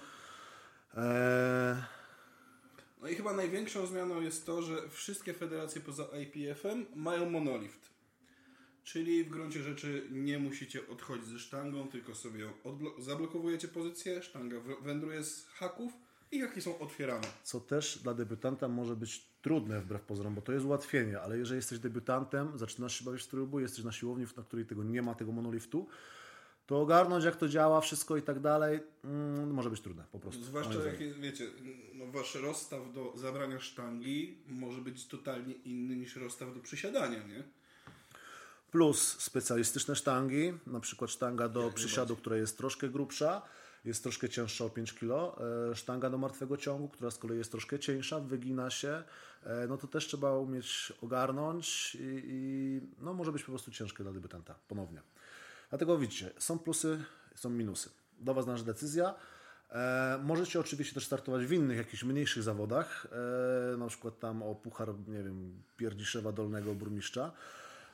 Eee, 1.02 1.76
No 3.02 3.08
i 3.08 3.14
chyba 3.14 3.32
największą 3.32 3.86
zmianą 3.86 4.20
jest 4.20 4.46
to, 4.46 4.62
że 4.62 4.88
wszystkie 4.88 5.34
federacje 5.34 5.80
poza 5.80 6.04
IPF-em 6.04 6.86
mają 6.96 7.30
monolift. 7.30 7.90
Czyli 8.84 9.24
w 9.24 9.28
gruncie 9.28 9.62
rzeczy 9.62 10.06
nie 10.10 10.38
musicie 10.38 10.88
odchodzić 10.88 11.26
ze 11.26 11.38
sztangą, 11.38 11.88
tylko 11.88 12.14
sobie 12.14 12.50
zablokowujecie 12.98 13.68
pozycję, 13.68 14.22
sztanga 14.22 14.56
wędruje 14.82 15.24
z 15.24 15.46
haków 15.48 15.92
i 16.32 16.40
haki 16.40 16.62
są 16.62 16.78
otwierane. 16.78 17.26
co 17.42 17.60
też 17.60 17.98
dla 17.98 18.14
debiutanta 18.14 18.68
może 18.68 18.96
być 18.96 19.24
trudne 19.42 19.80
wbrew 19.80 20.02
pozorom, 20.02 20.34
bo 20.34 20.42
to 20.42 20.52
jest 20.52 20.66
ułatwienie, 20.66 21.20
ale 21.20 21.38
jeżeli 21.38 21.56
jesteś 21.56 21.78
debiutantem, 21.78 22.58
zaczynasz 22.58 22.98
się 22.98 23.04
bawić 23.04 23.22
w 23.22 23.26
trójbój, 23.26 23.62
jesteś 23.62 23.84
na 23.84 23.92
siłowni, 23.92 24.26
na 24.36 24.42
której 24.42 24.66
tego 24.66 24.84
nie 24.84 25.02
ma, 25.02 25.14
tego 25.14 25.32
monoliftu, 25.32 25.86
to 26.66 26.80
ogarnąć 26.80 27.24
jak 27.24 27.36
to 27.36 27.48
działa, 27.48 27.80
wszystko 27.80 28.16
i 28.16 28.22
tak 28.22 28.40
dalej, 28.40 28.80
mm, 29.04 29.50
może 29.50 29.70
być 29.70 29.80
trudne 29.80 30.04
po 30.12 30.18
prostu. 30.18 30.44
Zwłaszcza 30.44 30.84
jak 30.84 31.00
jest, 31.00 31.18
wiecie, 31.18 31.46
no 31.94 32.06
wasz 32.06 32.34
rozstaw 32.34 32.92
do 32.92 33.12
zabrania 33.16 33.60
sztangi 33.60 34.38
może 34.46 34.80
być 34.80 35.06
totalnie 35.06 35.54
inny 35.54 35.96
niż 35.96 36.16
rozstaw 36.16 36.54
do 36.54 36.60
przysiadania, 36.60 37.22
nie? 37.22 37.44
Plus 38.70 39.18
specjalistyczne 39.18 39.96
sztangi, 39.96 40.52
na 40.66 40.80
przykład 40.80 41.10
sztanga 41.10 41.48
do 41.48 41.70
przysiadu, 41.70 42.16
która 42.16 42.36
jest 42.36 42.58
troszkę 42.58 42.88
grubsza, 42.88 43.42
jest 43.84 44.02
troszkę 44.02 44.28
cięższa 44.28 44.64
o 44.64 44.70
5 44.70 44.94
kg, 44.94 45.40
e, 45.70 45.74
sztanga 45.74 46.10
do 46.10 46.18
martwego 46.18 46.56
ciągu, 46.56 46.88
która 46.88 47.10
z 47.10 47.18
kolei 47.18 47.38
jest 47.38 47.50
troszkę 47.50 47.78
cieńsza, 47.78 48.20
wygina 48.20 48.70
się, 48.70 49.02
e, 49.42 49.66
no 49.68 49.76
to 49.76 49.86
też 49.86 50.06
trzeba 50.06 50.38
umieć 50.38 50.92
ogarnąć 51.02 51.94
i, 51.94 52.22
i 52.24 52.80
no 52.98 53.14
może 53.14 53.32
być 53.32 53.42
po 53.42 53.52
prostu 53.52 53.70
ciężkie 53.70 54.02
dla 54.02 54.12
debiutanta, 54.12 54.54
ponownie. 54.68 55.02
Dlatego 55.70 55.98
widzicie, 55.98 56.30
są 56.38 56.58
plusy, 56.58 57.04
są 57.34 57.50
minusy. 57.50 57.90
Do 58.18 58.34
Was 58.34 58.46
nasza 58.46 58.64
decyzja. 58.64 59.14
E, 59.72 60.20
możecie 60.22 60.60
oczywiście 60.60 60.94
też 60.94 61.06
startować 61.06 61.46
w 61.46 61.52
innych, 61.52 61.78
jakichś 61.78 62.04
mniejszych 62.04 62.42
zawodach, 62.42 63.06
e, 63.72 63.76
na 63.76 63.86
przykład 63.86 64.18
tam 64.18 64.42
o 64.42 64.54
puchar, 64.54 64.88
nie 65.08 65.22
wiem, 65.22 65.62
Pierdziszewa 65.76 66.32
Dolnego 66.32 66.74
Burmistrza. 66.74 67.32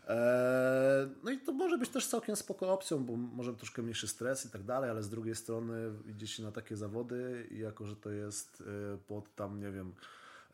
E, 0.06 1.08
No 1.22 1.30
i 1.30 1.38
to 1.38 1.52
może 1.52 1.78
być 1.78 1.90
też 1.90 2.06
całkiem 2.06 2.36
spoko 2.36 2.72
opcją, 2.72 3.04
bo 3.04 3.16
może 3.16 3.54
troszkę 3.54 3.82
mniejszy 3.82 4.08
stres 4.08 4.46
i 4.46 4.50
tak 4.50 4.62
dalej, 4.62 4.90
ale 4.90 5.02
z 5.02 5.08
drugiej 5.08 5.34
strony 5.34 5.92
idziecie 6.08 6.42
na 6.42 6.52
takie 6.52 6.76
zawody 6.76 7.48
i 7.50 7.58
jako, 7.58 7.86
że 7.86 7.96
to 7.96 8.10
jest 8.10 8.62
e, 8.94 8.98
pod 8.98 9.34
tam, 9.34 9.60
nie 9.60 9.70
wiem, 9.70 9.92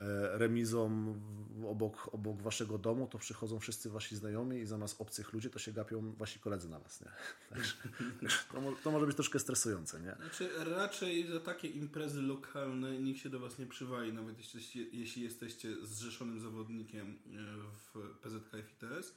e, 0.00 0.38
remizą 0.38 1.14
obok, 1.68 2.11
obok 2.12 2.42
waszego 2.42 2.78
domu, 2.78 3.06
to 3.06 3.18
przychodzą 3.18 3.59
wszyscy 3.59 3.90
wasi 3.90 4.16
znajomi 4.16 4.59
i 4.59 4.66
zamiast 4.66 5.00
obcych 5.00 5.32
ludzi 5.32 5.50
to 5.50 5.59
się 5.59 5.73
gapią 5.73 6.12
wasi 6.12 6.40
koledzy 6.40 6.68
na 6.68 6.78
was, 6.78 7.00
nie? 7.00 7.11
Także 7.50 7.75
to, 8.52 8.73
to 8.85 8.90
może 8.90 9.06
być 9.06 9.16
troszkę 9.16 9.38
stresujące, 9.38 10.00
nie? 10.00 10.14
Znaczy, 10.16 10.50
raczej 10.64 11.26
za 11.26 11.40
takie 11.40 11.68
imprezy 11.68 12.23
lokalne 12.23 12.99
nikt 12.99 13.21
się 13.21 13.30
do 13.30 13.40
Was 13.40 13.59
nie 13.59 13.66
przywali, 13.66 14.12
nawet 14.12 14.38
jeśli, 14.38 15.00
jeśli 15.00 15.23
jesteście 15.23 15.87
zrzeszonym 15.87 16.40
zawodnikiem 16.40 17.18
e, 17.26 17.38
w 17.94 18.18
PZK 18.21 18.50
FITS. 18.66 19.14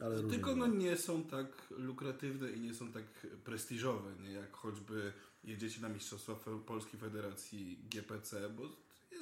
Ale 0.00 0.22
Tylko 0.22 0.56
no, 0.56 0.66
nie 0.66 0.96
są 0.96 1.24
tak 1.24 1.46
lukratywne 1.70 2.50
i 2.50 2.60
nie 2.60 2.74
są 2.74 2.92
tak 2.92 3.04
prestiżowe, 3.44 4.10
nie? 4.22 4.32
jak 4.32 4.52
choćby 4.52 5.12
jedziecie 5.44 5.80
na 5.80 5.88
Mistrzostwa 5.88 6.34
Polskiej 6.66 7.00
Federacji 7.00 7.78
GPC, 7.90 8.48
bo 8.50 8.62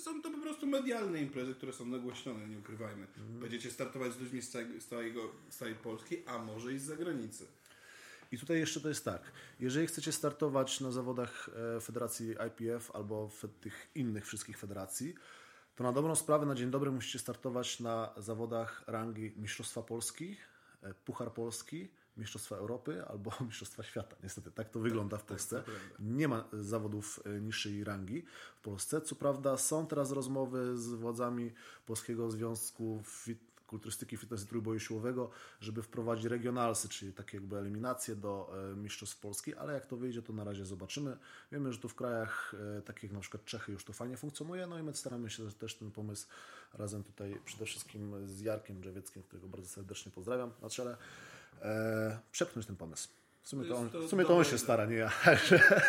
są 0.00 0.22
to 0.22 0.30
po 0.30 0.38
prostu 0.38 0.66
medialne 0.66 1.22
imprezy, 1.22 1.54
które 1.54 1.72
są 1.72 1.86
nagłośnione, 1.86 2.48
nie 2.48 2.58
ukrywajmy. 2.58 3.06
Mhm. 3.06 3.40
Będziecie 3.40 3.70
startować 3.70 4.12
z 4.12 4.20
ludźmi 4.20 4.42
z, 4.42 4.50
całego, 4.50 4.80
z, 4.80 4.86
całego, 4.86 5.20
z 5.50 5.56
całej 5.56 5.74
Polski, 5.74 6.16
a 6.26 6.38
może 6.38 6.72
i 6.72 6.78
z 6.78 6.82
zagranicy. 6.82 7.46
I 8.32 8.38
tutaj 8.38 8.58
jeszcze 8.58 8.80
to 8.80 8.88
jest 8.88 9.04
tak, 9.04 9.32
jeżeli 9.60 9.86
chcecie 9.86 10.12
startować 10.12 10.80
na 10.80 10.90
zawodach 10.90 11.50
e, 11.76 11.80
Federacji 11.80 12.34
IPF 12.48 12.90
albo 12.90 13.28
w 13.28 13.44
tych 13.60 13.88
innych 13.94 14.26
wszystkich 14.26 14.58
federacji, 14.58 15.14
to 15.76 15.84
na 15.84 15.92
dobrą 15.92 16.14
sprawę 16.14 16.46
na 16.46 16.54
dzień 16.54 16.70
dobry 16.70 16.90
musicie 16.90 17.18
startować 17.18 17.80
na 17.80 18.14
zawodach 18.16 18.84
rangi 18.86 19.32
Mistrzostwa 19.36 19.82
Polski, 19.82 20.36
Puchar 21.04 21.32
Polski, 21.32 21.88
Mistrzostwa 22.16 22.56
Europy 22.56 23.04
albo 23.06 23.30
Mistrzostwa 23.46 23.82
Świata. 23.82 24.16
Niestety 24.22 24.50
tak 24.50 24.68
to 24.68 24.80
wygląda 24.80 25.18
w 25.18 25.24
Polsce. 25.24 25.62
prawda. 25.62 25.96
Nie 25.98 26.28
ma 26.28 26.48
zawodów 26.52 27.20
e, 27.24 27.40
niższej 27.40 27.84
rangi 27.84 28.24
w 28.56 28.60
Polsce. 28.60 29.00
Co 29.00 29.14
prawda 29.14 29.56
są 29.56 29.86
teraz 29.86 30.10
rozmowy 30.10 30.76
z 30.76 30.88
władzami 30.88 31.52
Polskiego 31.86 32.30
Związku 32.30 33.02
Fit 33.04 33.45
Kulturystyki, 33.66 34.16
Fitness 34.16 34.44
i 34.44 34.46
Trójboju 34.46 34.80
Siłowego, 34.80 35.30
żeby 35.60 35.82
wprowadzić 35.82 36.24
regionalsy, 36.24 36.88
czyli 36.88 37.12
takie 37.12 37.36
jakby 37.36 37.56
eliminacje 37.56 38.16
do 38.16 38.52
e, 38.72 38.76
Mistrzostw 38.76 39.20
Polski, 39.20 39.54
ale 39.54 39.72
jak 39.72 39.86
to 39.86 39.96
wyjdzie, 39.96 40.22
to 40.22 40.32
na 40.32 40.44
razie 40.44 40.64
zobaczymy. 40.64 41.16
Wiemy, 41.52 41.72
że 41.72 41.78
tu 41.78 41.88
w 41.88 41.94
krajach 41.94 42.54
e, 42.78 42.82
takich 42.82 43.02
jak 43.02 43.12
na 43.12 43.20
przykład 43.20 43.44
Czechy 43.44 43.72
już 43.72 43.84
to 43.84 43.92
fajnie 43.92 44.16
funkcjonuje, 44.16 44.66
no 44.66 44.78
i 44.78 44.82
my 44.82 44.94
staramy 44.94 45.30
się 45.30 45.52
też 45.52 45.74
ten 45.74 45.90
pomysł 45.90 46.26
razem 46.74 47.04
tutaj 47.04 47.40
przede 47.44 47.64
wszystkim 47.64 48.28
z 48.28 48.40
Jarkiem 48.40 48.80
Drzewieckim, 48.80 49.22
którego 49.22 49.48
bardzo 49.48 49.68
serdecznie 49.68 50.12
pozdrawiam 50.12 50.52
na 50.62 50.70
czele, 50.70 50.96
e, 51.62 52.18
przepchnąć 52.32 52.66
ten 52.66 52.76
pomysł. 52.76 53.08
W 53.42 53.48
sumie 53.48 53.64
To 53.64 53.74
to, 53.74 53.80
on, 53.80 53.90
to 53.90 54.00
w 54.00 54.08
sumie 54.08 54.24
to 54.24 54.38
on 54.38 54.44
się 54.44 54.58
stara, 54.58 54.86
nie 54.86 54.96
ja. 54.96 55.10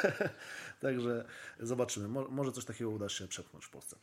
Także, 0.81 1.25
zobaczymy. 1.59 2.07
Mo, 2.07 2.27
może 2.27 2.51
coś 2.51 2.65
takiego 2.65 2.89
uda 2.89 3.09
się 3.09 3.27
przepchnąć 3.27 3.65
w 3.65 3.69
Polsce. 3.69 3.95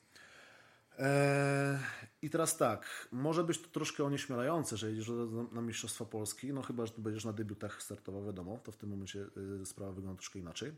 Eee, 0.98 1.78
I 2.22 2.30
teraz 2.30 2.56
tak, 2.56 3.08
może 3.12 3.44
być 3.44 3.58
to 3.62 3.68
troszkę 3.68 4.04
onieśmielające, 4.04 4.76
że 4.76 4.90
jedziesz 4.90 5.10
na, 5.52 5.60
Mistrzostwa 5.60 6.04
Polski, 6.04 6.52
no 6.52 6.62
chyba, 6.62 6.86
że 6.86 6.92
będziesz 6.98 7.24
na 7.24 7.32
debiutach 7.32 7.82
startował, 7.82 8.24
wiadomo, 8.24 8.58
to 8.58 8.72
w 8.72 8.76
tym 8.76 8.88
momencie 8.90 9.26
y, 9.62 9.66
sprawa 9.66 9.92
wygląda 9.92 10.18
troszkę 10.18 10.38
inaczej. 10.38 10.72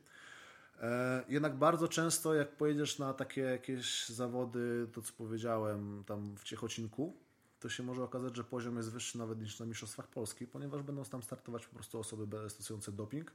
E, 0.81 1.25
Jednak 1.29 1.57
bardzo 1.59 1.89
często, 1.89 2.35
jak 2.35 2.57
pojedziesz 2.57 2.99
na 2.99 3.15
takie 3.15 3.41
jakieś 3.41 4.09
zawody, 4.09 4.89
to 4.93 5.03
co 5.03 5.13
powiedziałem, 5.13 6.05
tam 6.07 6.37
w 6.37 6.45
Ciechocinku, 6.45 7.17
to 7.61 7.69
się 7.69 7.83
może 7.83 8.03
okazać, 8.03 8.37
że 8.37 8.45
poziom 8.45 8.77
jest 8.77 8.93
wyższy 8.93 9.19
nawet 9.19 9.41
niż 9.41 9.61
na 9.61 9.67
Mistrzostwach 9.67 10.07
Polski, 10.09 10.47
ponieważ 10.47 10.83
będą 10.83 11.05
tam 11.05 11.23
startować 11.23 11.67
po 11.67 11.75
prostu 11.75 11.99
osoby 11.99 12.51
stosujące 12.51 12.93
doping. 12.93 13.33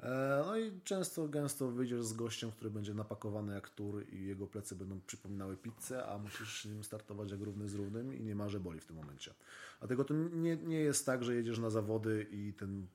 E, 0.00 0.42
No 0.46 0.56
i 0.56 0.80
często, 0.84 1.28
gęsto 1.28 1.70
wyjdziesz 1.70 2.04
z 2.04 2.12
gościem, 2.12 2.52
który 2.52 2.70
będzie 2.70 2.94
napakowany 2.94 3.54
jak 3.54 3.70
tur 3.70 4.08
i 4.08 4.26
jego 4.26 4.46
plecy 4.46 4.76
będą 4.76 5.00
przypominały 5.06 5.56
pizzę, 5.56 6.06
a 6.06 6.18
musisz 6.18 6.64
nim 6.64 6.84
startować 6.84 7.30
jak 7.30 7.40
równy 7.40 7.68
z 7.68 7.74
równym 7.74 8.14
i 8.14 8.22
nie 8.22 8.34
ma, 8.34 8.48
że 8.48 8.60
boli 8.60 8.80
w 8.80 8.86
tym 8.86 8.96
momencie. 8.96 9.34
Dlatego 9.78 10.04
to 10.04 10.14
nie, 10.14 10.56
nie 10.56 10.80
jest 10.80 11.06
tak, 11.06 11.24
że 11.24 11.34
jedziesz 11.34 11.58
na 11.58 11.70
zawody 11.70 12.26
i 12.30 12.52
ten 12.52 12.86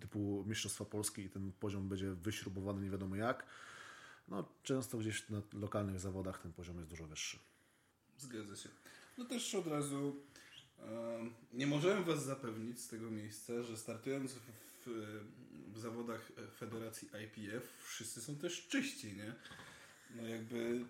typu 0.00 0.44
Mistrzostwa 0.46 0.84
Polski 0.84 1.22
i 1.22 1.30
ten 1.30 1.52
poziom 1.60 1.88
będzie 1.88 2.10
wyśrubowany 2.10 2.82
nie 2.82 2.90
wiadomo 2.90 3.16
jak. 3.16 3.46
No, 4.28 4.48
często 4.62 4.98
gdzieś 4.98 5.28
na 5.28 5.42
lokalnych 5.52 6.00
zawodach 6.00 6.42
ten 6.42 6.52
poziom 6.52 6.76
jest 6.76 6.90
dużo 6.90 7.06
wyższy. 7.06 7.38
Zgadza 8.18 8.56
się. 8.56 8.68
No 9.18 9.24
też 9.24 9.54
od 9.54 9.66
razu 9.66 10.16
Em, 10.82 11.34
Nie 11.52 11.66
możemy 11.66 12.04
Was 12.04 12.24
zapewnić 12.24 12.80
z 12.80 12.88
tego 12.88 13.10
miejsca, 13.10 13.62
że 13.62 13.76
startując 13.76 14.32
w, 14.32 14.67
w, 15.74 15.78
zawodach 15.78 16.32
Federacji 16.56 17.08
IPF 17.24 17.72
wszyscy 17.84 18.20
są 18.20 18.36
też 18.36 18.68
czyści, 18.68 19.16
nie? 19.16 19.34
No 20.16 20.28
jakby 20.28 20.84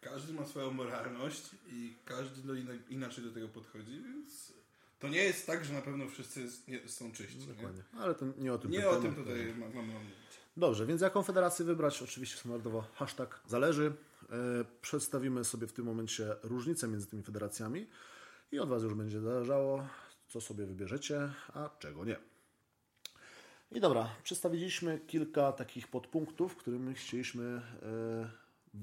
każdy 0.00 0.32
ma 0.32 0.44
swoją 0.44 0.70
moralność 0.70 1.42
i 1.66 1.94
każdy 2.04 2.42
do 2.42 2.54
inna, 2.54 2.72
inaczej 2.88 3.24
do 3.24 3.30
tego 3.30 3.48
podchodzi, 3.48 4.02
więc 4.02 4.52
to 4.98 5.08
nie 5.08 5.22
jest 5.24 5.46
tak, 5.46 5.64
że 5.64 5.72
na 5.74 5.82
pewno 5.82 6.08
wszyscy 6.08 6.46
nie, 6.68 6.88
są 6.88 7.12
czyści. 7.12 7.38
Nie, 7.38 7.46
Dokładnie. 7.54 7.82
Ale 7.98 8.14
to 8.14 8.26
nie 8.38 8.52
o 8.52 8.58
tym 8.58 8.70
nie 8.70 8.88
o 8.88 8.96
tym 9.00 9.14
tutaj 9.14 9.54
ma- 9.54 9.68
mamy 9.68 9.92
mówić. 9.92 10.14
Dobrze, 10.56 10.86
więc 10.86 11.00
jaką 11.00 11.22
federację 11.22 11.64
wybrać? 11.64 12.02
Oczywiście 12.02 12.36
standardowo 12.36 12.84
hashtag 12.94 13.40
zależy. 13.46 13.92
E, 14.30 14.34
Przedstawimy 14.82 15.44
sobie 15.44 15.66
w 15.66 15.72
tym 15.72 15.84
momencie 15.84 16.36
różnice 16.42 16.88
między 16.88 17.06
tymi 17.06 17.22
federacjami 17.22 17.86
i 18.52 18.58
od 18.58 18.68
Was 18.68 18.82
już 18.82 18.94
będzie 18.94 19.20
zależało, 19.20 19.88
co 20.28 20.40
sobie 20.40 20.66
wybierzecie, 20.66 21.32
a 21.54 21.70
czego 21.78 22.04
nie. 22.04 22.16
I 23.72 23.80
dobra, 23.80 24.08
przedstawiliśmy 24.22 24.98
kilka 24.98 25.52
takich 25.52 25.88
podpunktów, 25.88 26.56
którymi 26.56 26.94
chcieliśmy 26.94 27.62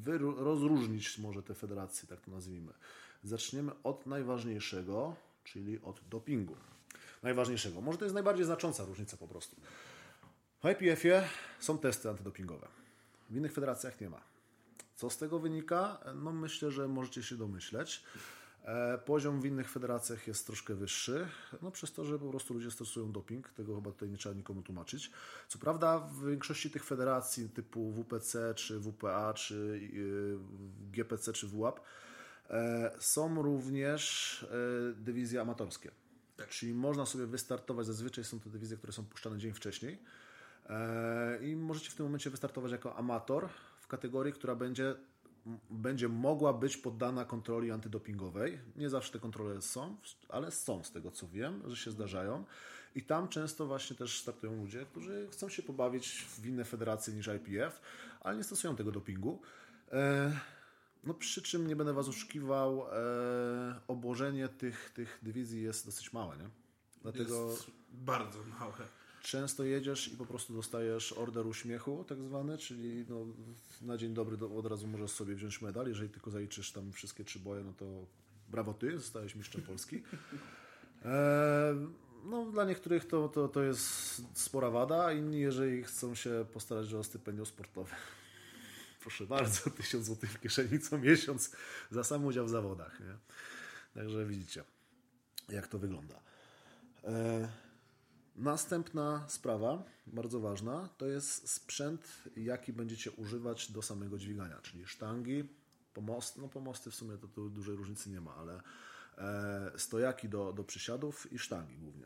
e, 0.10 0.18
rozróżnić 0.38 1.18
może 1.18 1.44
te 1.44 1.56
federacje, 1.56 2.10
tak 2.10 2.22
to 2.22 2.32
nazwijmy. 2.32 2.74
Zaczniemy 3.24 3.72
od 3.84 4.06
najważniejszego, 4.06 5.16
czyli 5.44 5.82
od 5.82 6.02
dopingu. 6.10 6.56
Najważniejszego. 7.24 7.82
Może 7.82 7.98
to 7.98 8.06
jest 8.06 8.14
najbardziej 8.14 8.46
znacząca 8.46 8.86
różnica 8.86 9.18
po 9.18 9.28
prostu. 9.28 9.56
W 10.64 10.70
IPF-ie 10.70 11.24
są 11.60 11.78
testy 11.78 12.10
antydopingowe. 12.10 12.68
W 13.30 13.36
innych 13.36 13.54
federacjach 13.54 14.02
nie 14.02 14.10
ma. 14.10 14.22
Co 14.96 15.10
z 15.10 15.18
tego 15.18 15.40
wynika? 15.40 16.00
No 16.16 16.32
myślę, 16.32 16.72
że 16.72 16.88
możecie 16.88 17.24
się 17.24 17.36
domyśleć. 17.36 18.04
E, 18.66 18.98
Poziom 18.98 19.42
w 19.42 19.46
innych 19.46 19.70
federacjach 19.70 20.28
jest 20.28 20.46
troszkę 20.48 20.76
wyższy, 20.76 21.28
no 21.62 21.72
przez 21.72 21.94
to, 21.94 22.06
że 22.06 22.20
po 22.20 22.30
prostu 22.30 22.54
ludzie 22.54 22.72
stosują 22.72 23.12
doping, 23.12 23.50
tego 23.50 23.76
chyba 23.76 23.92
tutaj 23.92 24.10
nie 24.10 24.18
trzeba 24.18 24.36
nikomu 24.36 24.62
tłumaczyć. 24.62 25.12
Co 25.48 25.60
prawda 25.60 26.00
w 26.00 26.26
większości 26.30 26.72
tych 26.72 26.84
federacji 26.84 27.50
typu 27.50 27.92
WPC, 27.92 28.54
czy 28.56 28.80
WPA, 28.80 29.34
czy 29.34 29.90
yy, 29.94 30.40
GPC, 30.92 31.34
czy 31.34 31.48
WAP 31.48 31.80
e, 32.50 32.92
są 33.00 33.42
również 33.42 34.44
e, 34.44 34.94
dywizje 34.94 35.42
amatorskie. 35.42 35.92
Czyli 36.50 36.74
można 36.74 37.06
sobie 37.06 37.26
wystartować, 37.26 37.86
zazwyczaj 37.86 38.24
są 38.24 38.40
to 38.40 38.50
dywizje, 38.50 38.78
które 38.78 38.94
są 38.94 39.06
puszczane 39.06 39.38
dzień 39.38 39.54
wcześniej 39.54 39.98
i 41.42 41.56
możecie 41.56 41.92
w 41.92 41.96
tym 41.96 42.06
momencie 42.06 42.30
wystartować 42.30 42.72
jako 42.72 42.96
amator 42.96 43.50
w 43.80 43.88
kategorii, 43.88 44.34
która 44.34 44.56
będzie, 44.56 44.96
będzie 45.70 46.10
mogła 46.10 46.54
być 46.54 46.78
poddana 46.78 47.26
kontroli 47.26 47.72
antydopingowej. 47.72 48.60
Nie 48.76 48.90
zawsze 48.90 49.12
te 49.12 49.20
kontrole 49.20 49.62
są, 49.62 49.96
ale 50.30 50.52
są 50.52 50.84
z 50.84 50.92
tego 50.92 51.12
co 51.12 51.28
wiem, 51.28 51.62
że 51.68 51.76
się 51.76 51.92
zdarzają. 51.92 52.44
I 52.96 53.04
tam 53.04 53.28
często 53.28 53.66
właśnie 53.66 53.96
też 53.96 54.20
startują 54.20 54.56
ludzie, 54.56 54.86
którzy 54.86 55.28
chcą 55.32 55.50
się 55.50 55.64
pobawić 55.64 56.26
w 56.30 56.46
inne 56.46 56.66
federacje 56.66 57.14
niż 57.14 57.28
IPF, 57.28 57.82
ale 58.22 58.38
nie 58.38 58.44
stosują 58.44 58.76
tego 58.76 58.92
dopingu. 58.92 59.42
E, 59.92 60.40
no 61.04 61.14
przy 61.14 61.42
czym 61.42 61.68
nie 61.68 61.76
będę 61.76 61.94
Was 61.94 62.08
oszukiwał, 62.08 62.86
e, 62.92 63.80
obłożenie 63.88 64.48
tych, 64.48 64.92
tych 64.94 65.20
dywizji 65.24 65.64
jest 65.64 65.86
dosyć 65.86 66.14
małe, 66.14 66.38
nie? 66.38 66.50
Dlatego 67.02 67.50
Jest 67.52 67.72
bardzo 67.92 68.40
małe. 68.60 68.97
Często 69.28 69.64
jedziesz 69.64 70.08
i 70.08 70.18
po 70.18 70.26
prostu 70.26 70.54
dostajesz 70.54 71.14
order 71.14 71.48
uśmiechu, 71.48 72.04
tak 72.04 72.22
zwany, 72.22 72.58
czyli 72.58 73.06
no, 73.10 73.26
na 73.82 73.98
dzień 73.98 74.14
dobry 74.14 74.38
do, 74.38 74.56
od 74.56 74.66
razu 74.66 74.88
możesz 74.88 75.12
sobie 75.12 75.36
wziąć 75.36 75.62
medal. 75.62 75.88
Jeżeli 75.88 76.10
tylko 76.10 76.32
zaliczysz 76.32 76.72
tam 76.72 76.92
wszystkie 76.92 77.24
trzy 77.24 77.40
boje, 77.40 77.64
no 77.64 77.74
to 77.74 77.86
brawo 78.50 78.74
ty, 78.74 79.00
zostałeś 79.00 79.36
mistrzem 79.36 79.62
Polski. 79.62 80.02
E, 81.06 81.76
no, 82.26 82.52
dla 82.52 82.66
niektórych 82.66 83.06
to, 83.06 83.30
to, 83.30 83.48
to 83.48 83.64
jest 83.64 83.82
spora 84.34 84.70
wada, 84.70 85.06
a 85.06 85.12
inni, 85.12 85.40
jeżeli 85.40 85.84
chcą 85.84 86.16
się 86.16 86.46
postarać 86.54 86.94
o 86.94 87.04
stypendium 87.04 87.46
sportowe, 87.46 87.96
proszę 89.02 89.26
bardzo, 89.26 89.70
1000 89.78 90.06
zł 90.06 90.30
w 90.30 90.40
kieszeni 90.40 90.80
co 90.80 90.98
miesiąc 90.98 91.52
za 91.92 92.04
sam 92.04 92.26
udział 92.26 92.46
w 92.46 92.50
zawodach. 92.50 93.00
Nie? 93.00 93.18
Także 94.02 94.26
widzicie, 94.26 94.64
jak 95.50 95.68
to 95.68 95.80
wygląda. 95.80 96.20
E, 97.04 97.48
Następna 98.38 99.26
sprawa, 99.28 99.84
bardzo 100.08 100.40
ważna, 100.40 100.90
to 100.98 101.06
jest 101.06 101.50
sprzęt, 101.50 102.24
jaki 102.36 102.74
będziecie 102.74 103.12
używać 103.12 103.72
do 103.72 103.82
samego 103.82 104.18
dźwigania, 104.18 104.60
czyli 104.62 104.86
sztangi, 104.86 105.44
pomosty, 105.94 106.42
no 106.42 106.48
pomosty 106.48 106.92
w 106.92 106.96
sumie 106.96 107.18
to 107.18 107.28
tu 107.28 107.50
dużej 107.50 107.76
różnicy 107.76 108.10
nie 108.10 108.22
ma, 108.22 108.36
ale 108.36 108.62
e, 109.18 109.72
stojaki 109.80 110.30
do, 110.30 110.54
do 110.54 110.64
przysiadów 110.64 111.34
i 111.34 111.40
sztangi 111.40 111.78
głównie. 111.78 112.06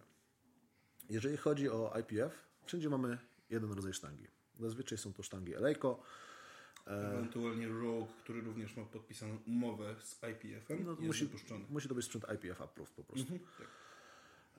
Jeżeli 1.09 1.37
chodzi 1.37 1.69
o 1.69 1.93
IPF, 1.99 2.33
wszędzie 2.65 2.89
mamy 2.89 3.17
jeden 3.49 3.71
rodzaj 3.71 3.93
sztangi. 3.93 4.27
Zazwyczaj 4.59 4.97
są 4.97 5.13
to 5.13 5.23
sztangi 5.23 5.55
Eleiko, 5.55 6.03
Ewentualnie 6.85 7.67
Rogue, 7.67 8.07
który 8.23 8.41
również 8.41 8.77
ma 8.77 8.85
podpisaną 8.85 9.37
umowę 9.47 9.95
z 9.99 10.19
IPF-em, 10.31 10.85
no 10.85 10.95
to 10.95 11.01
musi, 11.01 11.29
musi 11.69 11.87
to 11.87 11.95
być 11.95 12.05
sprzęt 12.05 12.25
IPF 12.35 12.61
approved 12.61 12.95
po 12.95 13.03
prostu. 13.03 13.33
Tak. 13.33 13.67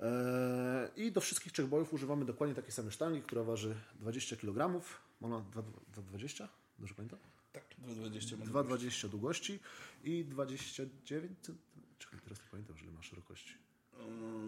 Eee, 0.00 1.07
I 1.07 1.12
do 1.12 1.20
wszystkich 1.20 1.52
trzech 1.52 1.66
bojów 1.66 1.92
używamy 1.92 2.24
dokładnie 2.24 2.55
takiej 2.57 2.72
samej 2.72 2.92
sztangi, 2.92 3.22
która 3.22 3.42
waży 3.42 3.74
20 4.00 4.37
kg. 4.37 4.81
Ona 5.22 5.37
2,20? 5.38 6.48
Dobrze 6.78 6.94
pamiętam? 6.94 7.18
Tak, 7.52 7.64
2,20 7.87 8.38
ma 8.38 8.44
2,20 8.44 9.09
długości 9.09 9.61
i 10.05 10.24
29 10.24 11.33
cm. 11.42 11.59
Czekaj, 11.98 12.20
teraz 12.20 12.38
nie 12.38 12.50
pamiętam, 12.50 12.76
że 12.76 12.90
ma 12.90 13.02
szerokości. 13.02 13.55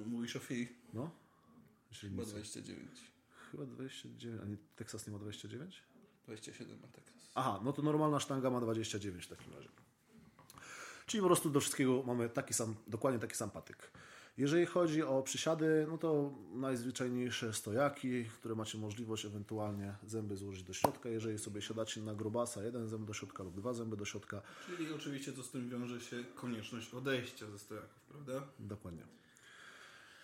Mówisz 0.06 0.36
o 0.36 0.38
FI? 0.38 0.68
No? 0.94 1.10
Chyba 1.90 1.94
Średnica. 2.00 2.30
29. 2.30 2.90
Chyba 3.50 3.66
29, 3.66 4.40
a 4.42 4.46
nie, 4.46 4.56
Texas 4.76 5.06
nie 5.06 5.12
ma 5.12 5.18
29? 5.18 5.82
27 6.24 6.80
ma 6.80 6.88
Texas. 6.88 7.30
Aha, 7.34 7.60
no 7.64 7.72
to 7.72 7.82
normalna 7.82 8.20
sztanga 8.20 8.50
ma 8.50 8.60
29 8.60 9.24
w 9.24 9.28
takim 9.28 9.52
razie. 9.52 9.68
Czyli 11.06 11.20
po 11.20 11.26
prostu 11.26 11.50
do 11.50 11.60
wszystkiego 11.60 12.02
mamy 12.02 12.28
taki 12.28 12.54
sam, 12.54 12.74
dokładnie 12.86 13.20
taki 13.20 13.36
sam 13.36 13.50
patyk. 13.50 13.90
Jeżeli 14.36 14.66
chodzi 14.66 15.02
o 15.02 15.22
przysiady, 15.22 15.86
no 15.90 15.98
to 15.98 16.34
najzwyczajniejsze 16.52 17.52
stojaki, 17.52 18.24
które 18.24 18.54
macie 18.54 18.78
możliwość 18.78 19.24
ewentualnie 19.24 19.94
zęby 20.06 20.36
złożyć 20.36 20.62
do 20.62 20.72
środka. 20.72 21.08
Jeżeli 21.08 21.38
sobie 21.38 21.62
siadacie 21.62 22.00
na 22.00 22.14
grubasa, 22.14 22.62
jeden 22.62 22.88
zęb 22.88 23.06
do 23.06 23.12
środka 23.12 23.42
lub 23.42 23.56
dwa 23.56 23.72
zęby 23.74 23.96
do 23.96 24.04
środka, 24.04 24.42
Czyli 24.66 24.92
oczywiście 24.92 25.32
co 25.32 25.42
z 25.42 25.50
tym 25.50 25.68
wiąże 25.68 26.00
się 26.00 26.24
konieczność 26.34 26.94
odejścia 26.94 27.46
ze 27.50 27.58
stojaków, 27.58 28.00
prawda? 28.08 28.42
Dokładnie. 28.58 29.02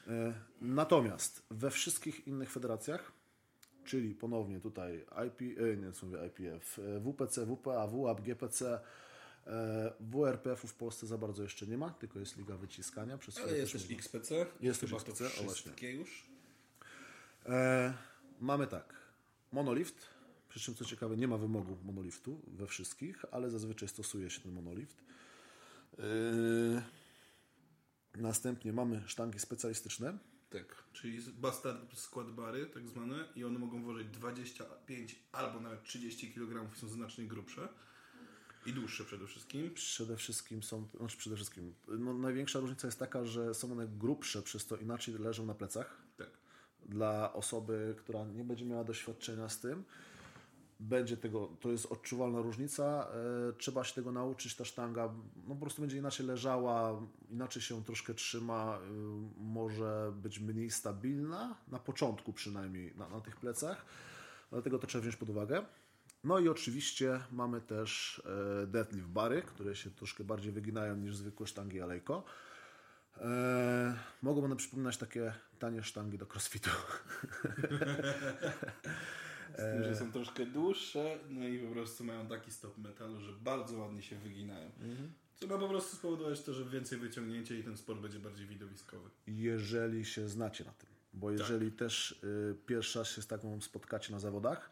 E, 0.09 0.35
Natomiast 0.61 1.43
we 1.51 1.71
wszystkich 1.71 2.27
innych 2.27 2.53
federacjach, 2.53 3.13
czyli 3.85 4.15
ponownie 4.15 4.61
tutaj 4.61 5.05
IP, 5.29 5.59
e, 5.61 5.77
nie 5.77 5.93
co 5.93 6.07
mówię 6.07 6.19
IPF, 6.27 6.79
e, 6.79 7.01
WPC, 7.01 7.47
WPA, 7.47 7.87
WAP, 7.87 8.21
GPC, 8.21 8.81
WRPF-u 10.01 10.69
w 10.69 10.75
Polsce 10.75 11.07
za 11.07 11.19
bardzo 11.19 11.43
jeszcze 11.43 11.67
nie 11.67 11.79
ma, 11.79 11.91
tylko 11.91 12.19
jest 12.19 12.37
Liga 12.37 12.57
Wyciskania. 12.57 13.19
Przez 13.19 13.39
Ale 13.39 13.57
jest 13.57 13.73
też 13.73 13.91
XPC. 13.91 14.47
Jest 14.61 14.81
też 14.81 14.91
Chyba 14.91 15.03
XPC, 15.03 15.41
o 15.41 15.45
właśnie. 15.45 15.91
już. 15.93 16.25
E, 17.47 17.95
mamy 18.41 18.67
tak, 18.67 18.95
monolift, 19.53 20.07
przy 20.49 20.61
czym 20.61 20.75
co 20.75 20.85
ciekawe 20.85 21.17
nie 21.17 21.29
ma 21.29 21.39
wymogu 21.39 21.77
monoliftu 21.85 22.41
we 22.47 22.67
wszystkich, 22.67 23.25
ale 23.31 23.51
zazwyczaj 23.51 23.89
stosuje 23.89 24.31
się 24.31 24.41
ten 24.41 24.53
monolift. 24.53 24.97
E, 25.99 26.03
następnie 28.15 28.73
mamy 28.73 29.03
sztangi 29.07 29.39
specjalistyczne, 29.39 30.19
Tak, 30.51 30.85
czyli 30.93 31.19
bastard 31.33 31.99
skład 31.99 32.31
bary, 32.31 32.67
tak 32.67 32.89
zwane, 32.89 33.25
i 33.37 33.45
one 33.45 33.59
mogą 33.59 33.85
ważyć 33.85 34.09
25 34.09 35.17
albo 35.33 35.61
nawet 35.61 35.83
30 35.83 36.33
kg 36.35 36.75
i 36.77 36.79
są 36.79 36.89
znacznie 36.89 37.27
grubsze 37.27 37.69
i 38.67 38.73
dłuższe 38.73 39.05
przede 39.05 39.27
wszystkim. 39.27 39.75
Przede 39.75 40.17
wszystkim 40.17 40.63
są, 40.63 40.87
znaczy 40.99 41.17
przede 41.17 41.37
wszystkim, 41.37 41.75
no 41.89 42.15
największa 42.15 42.61
różnica 42.61 42.89
jest 42.89 42.99
taka, 42.99 43.25
że 43.25 43.55
są 43.55 43.73
one 43.73 43.89
grubsze, 43.89 44.43
przez 44.43 44.67
to 44.67 44.77
inaczej 44.77 45.15
leżą 45.15 45.47
na 45.47 45.55
plecach. 45.55 45.97
Tak. 46.17 46.31
Dla 46.87 47.33
osoby, 47.33 47.95
która 47.99 48.25
nie 48.25 48.45
będzie 48.45 48.65
miała 48.65 48.85
doświadczenia 48.85 49.49
z 49.49 49.61
tym, 49.61 49.85
będzie 50.81 51.17
tego, 51.17 51.49
to 51.61 51.71
jest 51.71 51.87
odczuwalna 51.87 52.41
różnica. 52.41 53.09
E, 53.49 53.53
trzeba 53.53 53.85
się 53.85 53.95
tego 53.95 54.13
nauczyć, 54.13 54.57
ta 54.57 54.65
sztanga 54.65 55.15
no, 55.49 55.55
po 55.55 55.61
prostu 55.61 55.83
będzie 55.83 55.97
inaczej 55.99 56.27
leżała, 56.27 57.03
inaczej 57.31 57.63
się 57.63 57.85
troszkę 57.85 58.15
trzyma, 58.15 58.79
y, 58.79 59.43
może 59.43 60.13
być 60.15 60.39
mniej 60.39 60.71
stabilna, 60.71 61.57
na 61.69 61.79
początku 61.79 62.33
przynajmniej 62.33 62.95
na, 62.97 63.09
na 63.09 63.21
tych 63.21 63.37
plecach. 63.37 63.85
Dlatego 64.51 64.79
to 64.79 64.87
trzeba 64.87 65.03
wziąć 65.03 65.17
pod 65.17 65.31
uwagę. 65.31 65.65
No 66.25 66.39
i 66.39 66.49
oczywiście 66.49 67.21
mamy 67.33 67.61
też 67.61 68.23
e, 68.63 68.67
deadlift 68.67 69.07
bary, 69.07 69.43
które 69.43 69.77
się 69.77 69.91
troszkę 69.91 70.25
bardziej 70.25 70.53
wyginają 70.53 70.97
niż 70.97 71.17
zwykłe 71.17 71.47
sztangi 71.47 71.81
alejko. 71.81 72.25
E, 73.17 73.99
mogą 74.23 74.45
one 74.45 74.57
przypominać 74.57 74.97
takie 74.97 75.33
tanie 75.59 75.83
sztangi 75.83 76.19
do 76.19 76.27
crossfitu. 76.27 76.71
Z 79.55 79.57
tym, 79.57 79.85
że 79.85 79.97
są 79.97 80.13
troszkę 80.13 80.47
dłuższe, 80.47 81.19
no 81.31 81.49
i 81.49 81.59
po 81.59 81.73
prostu 81.73 82.05
mają 82.05 82.27
taki 82.27 82.51
stop 82.51 82.79
metalu, 82.79 83.21
że 83.21 83.33
bardzo 83.33 83.79
ładnie 83.79 84.03
się 84.03 84.17
wyginają. 84.17 84.71
Co 85.37 85.47
ma 85.47 85.59
po 85.59 85.69
prostu 85.69 85.97
spowodować 85.97 86.43
to, 86.43 86.55
że 86.55 86.65
więcej 86.65 86.99
wyciągnięcie 86.99 87.59
i 87.59 87.65
ten 87.65 87.77
sport 87.77 88.01
będzie 88.01 88.19
bardziej 88.19 88.47
widowiskowy. 88.47 89.11
jeżeli 89.27 90.05
się 90.05 90.29
znacie 90.29 90.65
na 90.65 90.73
tym. 90.73 90.91
Bo 91.13 91.31
jeżeli 91.31 91.73
też 91.73 92.13
y, 92.13 92.57
pierwszy 92.67 92.99
raz 92.99 93.09
się 93.09 93.23
z 93.23 93.27
taką 93.27 93.61
spotkacie 93.61 94.13
na 94.13 94.19
zawodach, 94.19 94.71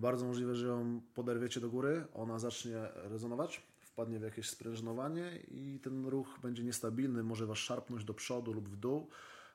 bardzo 0.00 0.26
możliwe, 0.26 0.54
że 0.54 0.66
ją 0.66 1.00
poderwiecie 1.14 1.60
do 1.60 1.70
góry, 1.70 2.04
ona 2.14 2.38
zacznie 2.38 2.76
rezonować, 2.94 3.62
wpadnie 3.80 4.18
w 4.18 4.22
jakieś 4.22 4.50
sprężynowanie 4.50 5.36
i 5.50 5.80
ten 5.82 6.06
ruch 6.06 6.38
będzie 6.42 6.64
niestabilny, 6.64 7.22
może 7.22 7.46
Was 7.46 7.58
szarpnąć 7.58 8.04
do 8.04 8.14
przodu 8.14 8.52
lub 8.52 8.68
w 8.68 8.76
dół, 8.76 9.08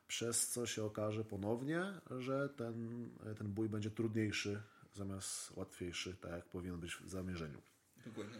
przez 0.08 0.48
co 0.48 0.66
się 0.66 0.84
okaże 0.84 1.24
ponownie, 1.24 1.84
że 2.18 2.48
ten, 2.48 3.08
ten 3.38 3.48
bój 3.48 3.68
będzie 3.68 3.90
trudniejszy 3.90 4.62
zamiast 4.94 5.56
łatwiejszy, 5.56 6.16
tak 6.16 6.30
jak 6.30 6.44
powinien 6.44 6.80
być 6.80 6.96
w 6.96 7.08
zamierzeniu. 7.08 7.58
Dokładnie. 8.06 8.38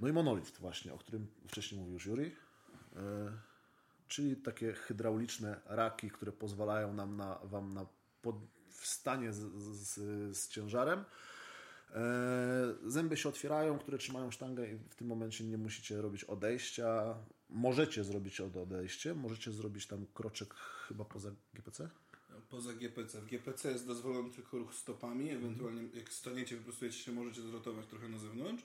No 0.00 0.08
i 0.08 0.12
monolift 0.12 0.58
właśnie, 0.58 0.94
o 0.94 0.98
którym 0.98 1.26
wcześniej 1.48 1.80
mówił 1.80 1.94
już 1.94 2.06
Juri. 2.06 2.36
E, 2.96 3.32
czyli 4.08 4.36
takie 4.36 4.72
hydrauliczne 4.72 5.60
raki, 5.66 6.10
które 6.10 6.32
pozwalają 6.32 6.94
nam 6.94 7.16
na, 7.16 7.38
Wam 7.44 7.74
na 7.74 7.86
pod, 8.22 8.36
wstanie 8.80 9.32
z, 9.32 9.38
z, 9.74 9.94
z 10.36 10.48
ciężarem. 10.48 11.04
E, 11.94 12.74
zęby 12.86 13.16
się 13.16 13.28
otwierają, 13.28 13.78
które 13.78 13.98
trzymają 13.98 14.30
sztangę 14.30 14.70
i 14.70 14.76
w 14.76 14.94
tym 14.94 15.06
momencie 15.06 15.44
nie 15.44 15.58
musicie 15.58 16.02
robić 16.02 16.24
odejścia. 16.24 17.14
Możecie 17.50 18.04
zrobić 18.04 18.40
od 18.40 18.56
odejście, 18.56 19.14
możecie 19.14 19.52
zrobić 19.52 19.86
tam 19.86 20.06
kroczek 20.14 20.54
chyba 20.54 21.04
poza 21.04 21.30
GPC. 21.54 21.88
Poza 22.50 22.72
GPC. 22.72 23.20
W 23.20 23.26
GPC 23.26 23.72
jest 23.72 23.86
dozwolony 23.86 24.30
tylko 24.30 24.58
ruch 24.58 24.74
stopami, 24.74 25.30
ewentualnie 25.30 25.82
jak 25.94 26.12
staniecie, 26.12 26.56
wyprostujecie 26.56 26.98
się, 26.98 27.12
możecie 27.12 27.42
zrotować 27.42 27.86
trochę 27.86 28.08
na 28.08 28.18
zewnątrz. 28.18 28.64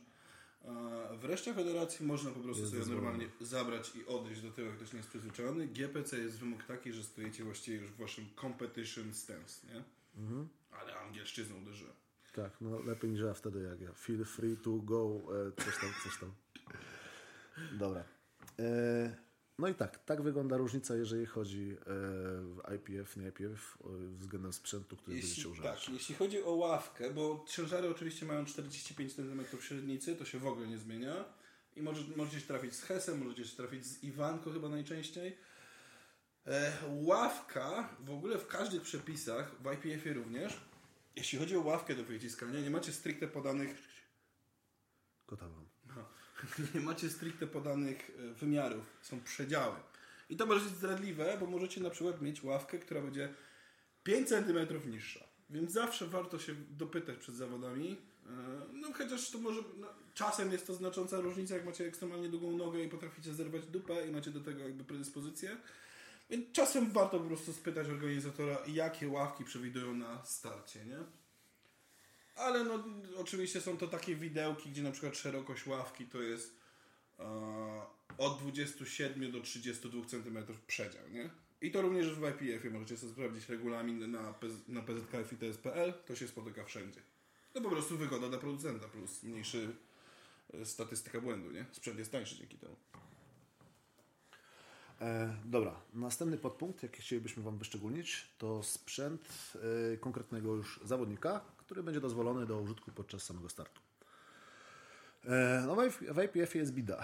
W 1.19 1.25
reszcie 1.25 1.53
federacji 1.53 2.05
można 2.05 2.31
po 2.31 2.39
prostu 2.39 2.65
sobie 2.65 2.79
dozwolone. 2.79 3.03
normalnie 3.03 3.31
zabrać 3.41 3.95
i 3.95 4.05
odejść 4.05 4.41
do 4.41 4.51
tyłu, 4.51 4.67
jak 4.67 4.77
ktoś 4.77 4.93
nie 4.93 4.97
jest 4.97 5.09
przyzwyczajony. 5.09 5.67
GPC 5.67 6.17
jest 6.17 6.39
wymóg 6.39 6.63
taki, 6.63 6.93
że 6.93 7.03
stoicie 7.03 7.43
właściwie 7.43 7.77
już 7.77 7.91
w 7.91 7.97
waszym 7.97 8.25
competition 8.41 9.13
stance, 9.13 9.67
nie? 9.67 9.83
Ale 10.71 10.95
angielszczyzną 10.99 11.61
uderzyłem. 11.61 11.93
Tak, 12.33 12.61
no 12.61 12.79
lepiej 12.79 13.09
niż 13.11 13.21
ja 13.21 13.33
wtedy, 13.33 13.61
jak 13.63 13.81
ja. 13.81 13.93
Feel 13.93 14.25
free 14.25 14.57
to 14.57 14.71
go, 14.71 15.19
e, 15.47 15.63
coś 15.65 15.77
tam, 15.81 15.89
coś 16.03 16.19
tam. 16.19 16.33
Dobra. 17.77 18.03
E, 18.59 19.15
no 19.59 19.67
i 19.67 19.75
tak, 19.75 20.05
tak 20.05 20.21
wygląda 20.21 20.57
różnica, 20.57 20.95
jeżeli 20.95 21.25
chodzi 21.25 21.71
e, 21.71 21.75
w 21.85 22.61
IPF, 22.75 23.17
nie 23.17 23.27
IPF, 23.27 23.77
e, 23.85 23.87
względem 24.17 24.53
sprzętu, 24.53 24.97
który 24.97 25.13
będziecie 25.17 25.35
Jeśli, 25.35 25.51
używać. 25.51 25.85
tak, 25.85 25.93
jeśli 25.93 26.15
chodzi 26.15 26.43
o 26.43 26.51
ławkę, 26.51 27.13
bo 27.13 27.45
ciężary 27.47 27.89
oczywiście 27.89 28.25
mają 28.25 28.45
45 28.45 29.13
cm 29.15 29.41
średnicy, 29.61 30.15
to 30.15 30.25
się 30.25 30.39
w 30.39 30.47
ogóle 30.47 30.67
nie 30.67 30.77
zmienia. 30.77 31.25
I 31.75 31.81
może, 31.81 32.01
możecie 32.15 32.39
się 32.39 32.47
trafić 32.47 32.73
z 32.73 32.83
Hesem, 32.83 33.23
możecie 33.23 33.45
się 33.45 33.57
trafić 33.57 33.85
z 33.85 34.03
Iwanko 34.03 34.51
chyba 34.51 34.69
najczęściej. 34.69 35.37
E, 36.47 36.71
ławka, 36.89 37.89
w 37.99 38.09
ogóle 38.11 38.37
w 38.37 38.47
każdych 38.47 38.81
przepisach, 38.81 39.51
w 39.61 39.73
IPF-ie 39.73 40.13
również, 40.13 40.59
jeśli 41.15 41.39
chodzi 41.39 41.57
o 41.57 41.61
ławkę 41.61 41.95
do 41.95 42.03
wyciskania, 42.03 42.59
nie 42.59 42.69
macie 42.69 42.91
stricte 42.93 43.27
podanych 43.27 43.77
Kota 45.25 45.49
wam. 45.49 45.65
no, 45.95 46.05
nie 46.75 46.81
macie 46.81 47.09
stricte 47.09 47.47
podanych 47.47 48.11
e, 48.19 48.33
wymiarów, 48.33 48.85
są 49.01 49.19
przedziały. 49.21 49.75
I 50.29 50.35
to 50.37 50.45
może 50.45 50.59
być 50.65 50.69
zdradliwe, 50.73 51.37
bo 51.39 51.45
możecie 51.45 51.81
na 51.81 51.89
przykład 51.89 52.21
mieć 52.21 52.43
ławkę, 52.43 52.79
która 52.79 53.01
będzie 53.01 53.33
5 54.03 54.29
cm 54.29 54.91
niższa. 54.91 55.25
Więc 55.49 55.71
zawsze 55.71 56.07
warto 56.07 56.39
się 56.39 56.55
dopytać 56.69 57.17
przed 57.17 57.35
zawodami. 57.35 57.97
E, 58.25 58.29
No 58.73 58.93
chociaż 58.93 59.31
to 59.31 59.37
może 59.37 59.61
no, 59.77 59.87
czasem 60.13 60.51
jest 60.51 60.67
to 60.67 60.73
znacząca 60.73 61.19
różnica, 61.19 61.55
jak 61.55 61.65
macie 61.65 61.85
ekstremalnie 61.85 62.29
długą 62.29 62.57
nogę 62.57 62.83
i 62.83 62.89
potraficie 62.89 63.33
zerwać 63.33 63.65
dupę 63.67 64.07
i 64.07 64.11
macie 64.11 64.31
do 64.31 64.41
tego 64.41 64.59
jakby 64.63 64.83
predyspozycję. 64.83 65.57
Więc 66.29 66.51
czasem 66.51 66.91
warto 66.91 67.19
po 67.19 67.25
prostu 67.25 67.53
spytać 67.53 67.87
organizatora, 67.87 68.57
jakie 68.67 69.07
ławki 69.07 69.43
przewidują 69.43 69.93
na 69.93 70.25
starcie, 70.25 70.85
nie? 70.85 70.97
Ale 72.35 72.63
no, 72.63 72.83
oczywiście 73.17 73.61
są 73.61 73.77
to 73.77 73.87
takie 73.87 74.15
widełki, 74.15 74.69
gdzie 74.69 74.83
na 74.83 74.91
przykład 74.91 75.17
szerokość 75.17 75.67
ławki 75.67 76.05
to 76.05 76.21
jest 76.21 76.59
e, 77.19 77.23
od 78.17 78.39
27 78.39 79.31
do 79.31 79.41
32 79.41 80.05
cm 80.05 80.37
przedział, 80.67 81.09
nie? 81.09 81.29
I 81.61 81.71
to 81.71 81.81
również 81.81 82.09
w 82.09 82.23
IPF-ie 82.23 82.73
możecie 82.73 82.97
sobie 82.97 83.11
sprawdzić 83.11 83.49
regulamin 83.49 84.11
na, 84.11 84.33
na 84.67 84.81
PZKF 84.81 85.33
i 85.33 85.37
TSPL, 85.37 85.93
to 86.05 86.15
się 86.15 86.27
spotyka 86.27 86.63
wszędzie. 86.63 87.01
To 87.53 87.61
po 87.61 87.69
prostu 87.69 87.97
wygoda 87.97 88.29
dla 88.29 88.37
producenta 88.37 88.87
plus 88.87 89.23
mniejszy 89.23 89.75
e, 90.53 90.65
statystyka 90.65 91.21
błędu, 91.21 91.51
nie? 91.51 91.65
Sprzęt 91.71 91.99
jest 91.99 92.11
tańszy 92.11 92.35
dzięki 92.35 92.57
temu. 92.57 92.75
E, 95.01 95.35
dobra, 95.45 95.75
następny 95.93 96.37
podpunkt, 96.37 96.83
jaki 96.83 97.01
chcielibyśmy 97.01 97.43
Wam 97.43 97.57
wyszczególnić, 97.57 98.27
to 98.37 98.63
sprzęt 98.63 99.53
e, 99.93 99.97
konkretnego 99.97 100.55
już 100.55 100.79
zawodnika, 100.83 101.41
który 101.57 101.83
będzie 101.83 102.01
dozwolony 102.01 102.45
do 102.45 102.61
użytku 102.61 102.91
podczas 102.91 103.23
samego 103.23 103.49
startu. 103.49 103.81
E, 105.25 105.63
no 105.67 105.75
w, 105.75 106.23
IPF 106.23 106.55
jest 106.55 106.73
bida, 106.73 107.03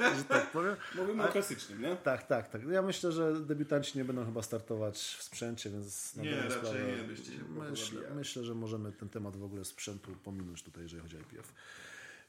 że, 0.00 0.14
że 0.18 0.24
tak 0.28 0.50
powiem. 0.50 0.76
Mówimy 0.94 1.28
o 1.28 1.28
klasycznym, 1.28 1.82
nie? 1.82 1.96
Tak, 1.96 2.26
tak, 2.26 2.48
tak. 2.48 2.62
Ja 2.68 2.82
myślę, 2.82 3.12
że 3.12 3.40
debiutanci 3.40 3.98
nie 3.98 4.04
będą 4.04 4.24
chyba 4.24 4.42
startować 4.42 4.96
w 4.98 5.22
sprzęcie, 5.22 5.70
więc 5.70 6.16
Nie, 6.16 6.36
raczej 6.36 6.50
sprawę 6.50 6.78
nie, 6.78 7.70
myślę, 7.70 8.00
myślę, 8.14 8.44
że 8.44 8.54
możemy 8.54 8.92
ten 8.92 9.08
temat 9.08 9.36
w 9.36 9.44
ogóle 9.44 9.64
sprzętu 9.64 10.12
pominąć 10.24 10.62
tutaj, 10.62 10.82
jeżeli 10.82 11.02
chodzi 11.02 11.16
o 11.16 11.20
IPF. 11.20 11.52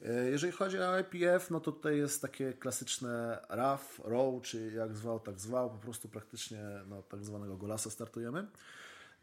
E, 0.02 0.30
Jeżeli 0.30 0.54
chodzi 0.54 0.80
o 0.80 1.00
IPF, 1.00 1.52
no 1.52 1.60
to 1.60 1.72
tutaj 1.72 1.98
jest 1.98 2.22
takie 2.22 2.54
klasyczne 2.54 3.46
RAF, 3.50 4.02
ROW, 4.04 4.42
czy 4.42 4.72
jak 4.72 4.94
zwał, 4.94 5.20
tak 5.20 5.40
zwał, 5.40 5.70
po 5.70 5.78
prostu 5.78 6.10
praktycznie 6.10 6.64
no, 6.88 7.02
tak 7.02 7.26
zwanego 7.26 7.58
golasa 7.58 7.90
startujemy. 7.90 8.48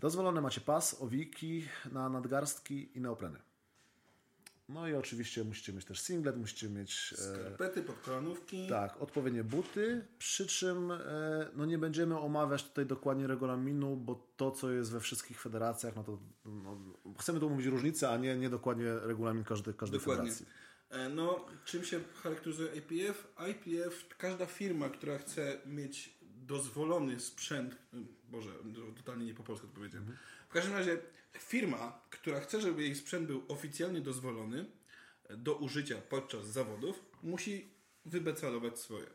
Dozwolone 0.00 0.40
macie 0.40 0.60
pas, 0.60 1.02
owiki 1.02 1.68
na 1.92 2.08
nadgarstki 2.08 2.96
i 2.98 3.00
neopreny. 3.00 3.38
No 4.72 4.88
i 4.88 4.94
oczywiście 4.94 5.44
musicie 5.44 5.72
mieć 5.72 5.84
też 5.84 6.00
singlet, 6.00 6.36
musicie 6.36 6.68
mieć 6.68 7.14
e, 7.18 7.22
Skarpety, 7.22 7.82
podkolanówki. 7.82 8.68
tak, 8.68 9.02
odpowiednie 9.02 9.44
buty, 9.44 10.06
przy 10.18 10.46
czym 10.46 10.90
e, 10.90 10.98
no 11.56 11.64
nie 11.66 11.78
będziemy 11.78 12.18
omawiać 12.18 12.64
tutaj 12.64 12.86
dokładnie 12.86 13.26
regulaminu, 13.26 13.96
bo 13.96 14.26
to, 14.36 14.50
co 14.50 14.70
jest 14.70 14.92
we 14.92 15.00
wszystkich 15.00 15.40
federacjach, 15.40 15.96
no 15.96 16.04
to 16.04 16.18
no, 16.44 16.78
chcemy 17.20 17.40
tu 17.40 17.50
mówić 17.50 17.66
różnice, 17.66 18.10
a 18.10 18.16
nie, 18.16 18.36
nie 18.36 18.50
dokładnie 18.50 18.94
regulamin 18.94 19.44
każdej, 19.44 19.74
każdej 19.74 20.00
Dokładnie. 20.00 20.32
federacji. 20.32 20.46
E, 20.90 21.08
No, 21.08 21.46
czym 21.64 21.84
się 21.84 22.00
charakteryzuje 22.22 22.68
IPF? 22.74 23.28
IPF, 23.50 24.08
każda 24.18 24.46
firma, 24.46 24.88
która 24.88 25.18
chce 25.18 25.58
mieć 25.66 26.14
dozwolony 26.46 27.20
sprzęt, 27.20 27.76
Boże, 28.30 28.50
to 28.74 28.80
totalnie 29.02 29.26
nie 29.26 29.34
po 29.34 29.42
polsku 29.42 29.66
to 29.66 29.74
powiedziałem. 29.74 30.16
W 30.52 30.54
każdym 30.54 30.74
razie 30.74 30.98
firma, 31.38 32.00
która 32.10 32.40
chce, 32.40 32.60
żeby 32.60 32.82
jej 32.82 32.94
sprzęt 32.94 33.26
był 33.26 33.42
oficjalnie 33.48 34.00
dozwolony 34.00 34.64
do 35.30 35.54
użycia 35.54 35.96
podczas 36.08 36.46
zawodów, 36.46 37.02
musi 37.22 37.68
wybecalować 38.04 38.78
swoje. 38.78 39.06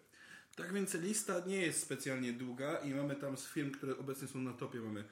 Tak 0.56 0.74
więc 0.74 0.94
lista 0.94 1.42
nie 1.46 1.62
jest 1.62 1.82
specjalnie 1.82 2.34
długa 2.34 2.78
i 2.78 2.94
mamy 2.94 3.16
tam 3.16 3.38
z 3.38 3.48
firm, 3.48 3.72
które 3.72 3.98
obecnie 3.98 4.28
są 4.28 4.40
na 4.40 4.54
topie, 4.54 4.80
mamy 4.80 5.04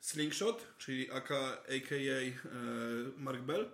Slingshot, 0.00 0.66
czyli 0.78 1.10
AK, 1.10 1.32
aka 1.32 1.94
e, 1.94 2.50
Mark 3.16 3.42
Bell, 3.42 3.70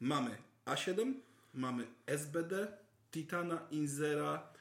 mamy 0.00 0.36
A7, 0.66 1.14
mamy 1.54 1.86
SBD, 2.06 2.78
Titana, 3.10 3.66
Inzera 3.70 4.52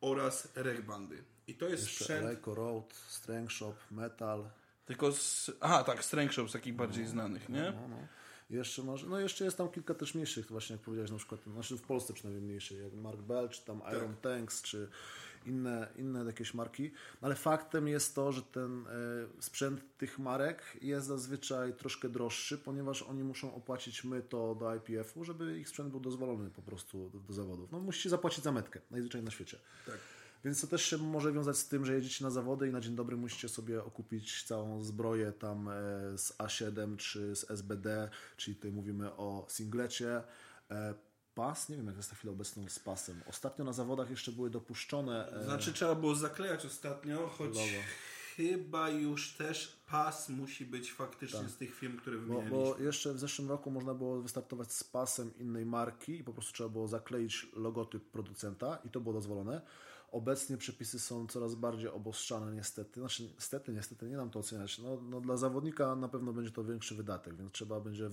oraz 0.00 0.48
Rechbandy. 0.54 1.24
I 1.46 1.54
to 1.54 1.68
jest 1.68 1.82
Jeszcze 1.82 2.04
sprzęt... 2.04 2.26
Eco 2.26 2.54
Road, 2.54 2.94
Strength 3.08 3.54
Shop, 3.54 3.74
Metal. 3.90 4.50
Tylko 4.88 5.12
z... 5.12 5.50
Aha, 5.60 5.84
tak, 5.84 6.04
Strength 6.04 6.34
Shop 6.34 6.48
z 6.48 6.52
takich 6.52 6.74
bardziej 6.74 7.06
znanych, 7.06 7.48
nie? 7.48 7.72
No, 7.72 7.88
no. 7.88 7.96
Jeszcze 8.50 8.82
może, 8.82 9.06
no 9.06 9.20
jeszcze 9.20 9.44
jest 9.44 9.58
tam 9.58 9.68
kilka 9.68 9.94
też 9.94 10.14
mniejszych, 10.14 10.46
właśnie 10.50 10.74
jak 10.76 10.82
powiedziałeś 10.82 11.10
na 11.10 11.16
przykład, 11.16 11.40
znaczy 11.44 11.76
w 11.76 11.82
Polsce 11.82 12.12
przynajmniej 12.12 12.44
mniejszych, 12.44 12.82
jak 12.82 12.92
Mark 12.92 13.20
Bell, 13.20 13.48
czy 13.48 13.64
tam 13.64 13.82
Iron 13.92 14.16
Tanks, 14.16 14.62
czy 14.62 14.88
inne, 15.46 15.88
inne 15.96 16.24
jakieś 16.24 16.54
marki. 16.54 16.90
No 17.22 17.26
ale 17.26 17.34
faktem 17.34 17.88
jest 17.88 18.14
to, 18.14 18.32
że 18.32 18.42
ten 18.42 18.86
e, 18.86 19.42
sprzęt 19.42 19.80
tych 19.98 20.18
marek 20.18 20.62
jest 20.82 21.06
zazwyczaj 21.06 21.72
troszkę 21.74 22.08
droższy, 22.08 22.58
ponieważ 22.58 23.02
oni 23.02 23.24
muszą 23.24 23.54
opłacić 23.54 24.04
my 24.04 24.22
to 24.22 24.54
do 24.54 24.74
IPF-u, 24.74 25.24
żeby 25.24 25.58
ich 25.58 25.68
sprzęt 25.68 25.90
był 25.90 26.00
dozwolony 26.00 26.50
po 26.50 26.62
prostu 26.62 27.10
do, 27.10 27.18
do 27.18 27.32
zawodów. 27.32 27.72
No 27.72 27.80
musicie 27.80 28.10
zapłacić 28.10 28.44
za 28.44 28.52
metkę, 28.52 28.80
najzwyczajniej 28.90 29.24
na 29.24 29.30
świecie. 29.30 29.58
Tak. 29.86 29.98
Więc 30.44 30.60
to 30.60 30.66
też 30.66 30.84
się 30.84 30.98
może 30.98 31.32
wiązać 31.32 31.56
z 31.56 31.68
tym, 31.68 31.84
że 31.86 31.94
jedziecie 31.94 32.24
na 32.24 32.30
zawody 32.30 32.68
i 32.68 32.72
na 32.72 32.80
dzień 32.80 32.94
dobry 32.96 33.16
musicie 33.16 33.48
sobie 33.48 33.84
okupić 33.84 34.42
całą 34.44 34.82
zbroję 34.84 35.32
tam 35.32 35.68
e, 35.68 35.72
z 36.18 36.32
A7 36.38 36.96
czy 36.96 37.36
z 37.36 37.50
SBD, 37.50 38.10
czyli 38.36 38.56
tutaj 38.56 38.72
mówimy 38.72 39.12
o 39.16 39.46
singlecie. 39.48 40.22
E, 40.70 40.94
Pas, 41.34 41.68
nie 41.68 41.76
wiem 41.76 41.86
jak 41.86 41.96
jest 41.96 42.10
na 42.10 42.16
chwilę 42.16 42.32
obecną 42.32 42.68
z 42.68 42.78
pasem. 42.78 43.20
Ostatnio 43.26 43.64
na 43.64 43.72
zawodach 43.72 44.10
jeszcze 44.10 44.32
były 44.32 44.50
dopuszczone. 44.50 45.32
e, 45.32 45.44
Znaczy 45.44 45.72
trzeba 45.72 45.94
było 45.94 46.14
zaklejać 46.14 46.66
ostatnio, 46.66 47.26
choć 47.28 47.48
Logo. 47.56 47.82
chyba 48.36 48.90
już 48.90 49.32
też 49.36 49.78
pas 49.90 50.28
musi 50.28 50.64
być 50.66 50.92
faktycznie 50.92 51.48
z 51.48 51.56
tych 51.56 51.74
firm, 51.74 51.96
które 51.96 52.16
Bo, 52.18 52.22
wymienialiśmy. 52.22 52.58
bo 52.58 52.78
jeszcze 52.78 53.14
w 53.14 53.18
zeszłym 53.18 53.48
roku 53.48 53.70
można 53.70 53.94
było 53.94 54.22
wystartować 54.22 54.72
z 54.72 54.84
pasem 54.84 55.30
innej 55.38 55.66
marki 55.66 56.18
i 56.18 56.24
po 56.24 56.32
prostu 56.32 56.52
trzeba 56.52 56.68
było 56.68 56.88
zakleić 56.88 57.46
logotyp 57.52 58.10
producenta 58.10 58.78
i 58.84 58.90
to 58.90 59.00
było 59.00 59.12
dozwolone. 59.14 59.60
Obecnie 60.12 60.56
przepisy 60.56 60.98
są 61.00 61.26
coraz 61.26 61.54
bardziej 61.54 61.88
obostrzane 61.88 62.52
niestety. 62.52 63.00
Znaczy 63.00 63.22
niestety, 63.34 63.72
niestety, 63.72 64.08
nie 64.08 64.16
nam 64.16 64.30
to 64.30 64.38
oceniać. 64.38 64.78
No, 64.78 65.00
no 65.02 65.20
dla 65.20 65.36
zawodnika 65.36 65.96
na 65.96 66.08
pewno 66.08 66.32
będzie 66.32 66.50
to 66.50 66.64
większy 66.64 66.94
wydatek, 66.94 67.36
więc 67.36 67.52
trzeba 67.52 67.80
będzie 67.80 68.10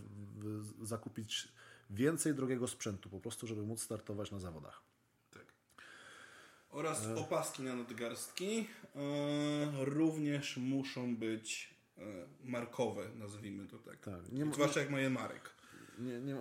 zakupić 0.81 1.47
więcej 1.89 2.33
drogiego 2.35 2.67
sprzętu 2.67 3.09
po 3.09 3.19
prostu, 3.19 3.47
żeby 3.47 3.61
móc 3.63 3.81
startować 3.83 4.31
na 4.31 4.39
zawodach. 4.39 4.81
Tak. 5.31 5.45
Oraz 6.69 7.05
E. 7.05 7.15
opaski 7.15 7.63
na 7.63 7.75
nadgarstki 7.75 8.67
e, 8.95 9.85
również 9.85 10.57
muszą 10.57 11.15
być 11.17 11.75
e, 11.97 12.01
markowe, 12.43 13.09
nazwijmy 13.15 13.67
to 13.67 13.77
tak. 13.79 13.99
Tak, 13.99 14.31
nie 14.31 14.45
ma- 14.45 14.53
Zwłaszcza 14.53 14.79
jak 14.79 14.89
mają 14.89 15.09
marek. 15.09 15.49
Nie, 15.99 16.19
nie 16.21 16.35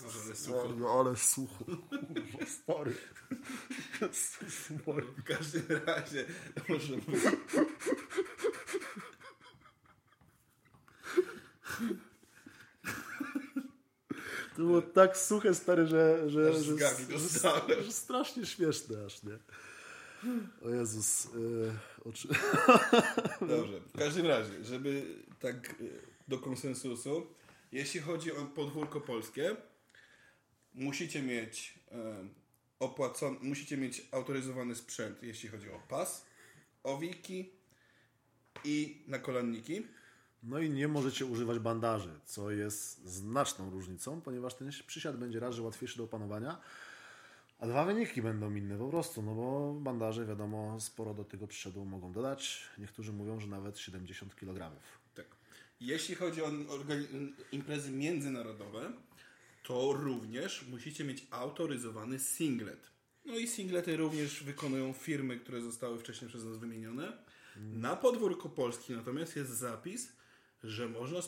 ma... 0.00 0.06
Może 0.06 0.18
ale 0.20 0.36
sucho. 0.36 0.74
No, 0.78 1.00
ale 1.00 1.16
sucho. 1.16 1.64
Kurwa, 1.64 2.46
stary. 2.46 2.94
W 5.18 5.24
każdym 5.24 5.62
razie 5.86 6.24
możemy... 6.68 7.02
To 14.56 14.62
było 14.62 14.82
tak 14.82 15.16
suche, 15.16 15.54
stary, 15.54 15.86
że, 15.86 16.30
że, 16.30 16.52
że, 16.62 16.76
że, 16.78 17.82
że 17.82 17.92
strasznie 17.92 18.46
śmieszne 18.46 19.04
aż, 19.06 19.22
nie? 19.22 19.38
O 20.62 20.70
Jezus. 20.70 21.28
Yy, 21.34 21.72
oczy... 22.04 22.28
Dobrze. 23.40 23.80
W 23.94 23.98
każdym 23.98 24.26
razie, 24.26 24.64
żeby 24.64 25.02
tak 25.40 25.70
e, 25.70 25.74
do 26.28 26.38
konsensusu, 26.38 27.26
jeśli 27.72 28.00
chodzi 28.00 28.32
o 28.32 28.44
podwórko 28.44 29.00
polskie, 29.00 29.56
musicie 30.76 31.22
mieć 31.22 31.78
e, 31.92 32.28
opłacony, 32.80 33.36
musicie 33.42 33.76
mieć 33.76 34.08
autoryzowany 34.12 34.74
sprzęt, 34.74 35.22
jeśli 35.22 35.48
chodzi 35.48 35.70
o 35.70 35.80
pas, 35.88 36.26
owiki 36.82 37.50
i 38.64 39.04
nakolanniki. 39.06 39.86
No 40.42 40.58
i 40.58 40.70
nie 40.70 40.88
możecie 40.88 41.26
używać 41.26 41.58
bandaży, 41.58 42.20
co 42.24 42.50
jest 42.50 43.04
znaczną 43.04 43.70
różnicą, 43.70 44.20
ponieważ 44.20 44.54
ten 44.54 44.70
przysiad 44.86 45.16
będzie 45.16 45.40
raz, 45.40 45.54
że 45.54 45.62
łatwiejszy 45.62 45.98
do 45.98 46.04
opanowania, 46.04 46.60
a 47.58 47.66
dwa 47.66 47.84
wyniki 47.84 48.22
będą 48.22 48.54
inne 48.54 48.78
po 48.78 48.88
prostu, 48.88 49.22
no 49.22 49.34
bo 49.34 49.74
bandaże 49.80 50.26
wiadomo 50.26 50.80
sporo 50.80 51.14
do 51.14 51.24
tego 51.24 51.46
przysiadu 51.46 51.84
mogą 51.84 52.12
dodać. 52.12 52.62
Niektórzy 52.78 53.12
mówią, 53.12 53.40
że 53.40 53.46
nawet 53.46 53.78
70 53.78 54.34
kg. 54.34 54.70
Tak. 55.14 55.26
Jeśli 55.80 56.14
chodzi 56.14 56.42
o 56.42 56.50
imprezy 57.52 57.90
międzynarodowe, 57.90 58.92
to 59.66 59.92
również 59.92 60.64
musicie 60.70 61.04
mieć 61.04 61.26
autoryzowany 61.30 62.18
singlet. 62.18 62.90
No 63.24 63.34
i 63.38 63.48
singlety 63.48 63.96
również 63.96 64.42
wykonują 64.44 64.92
firmy, 64.92 65.36
które 65.40 65.60
zostały 65.62 65.98
wcześniej 65.98 66.28
przez 66.28 66.44
nas 66.44 66.58
wymienione. 66.58 67.12
Na 67.56 67.96
podwórku 67.96 68.48
Polski 68.48 68.92
natomiast 68.92 69.36
jest 69.36 69.50
zapis, 69.50 70.12
że 70.64 70.88
można 70.88 71.18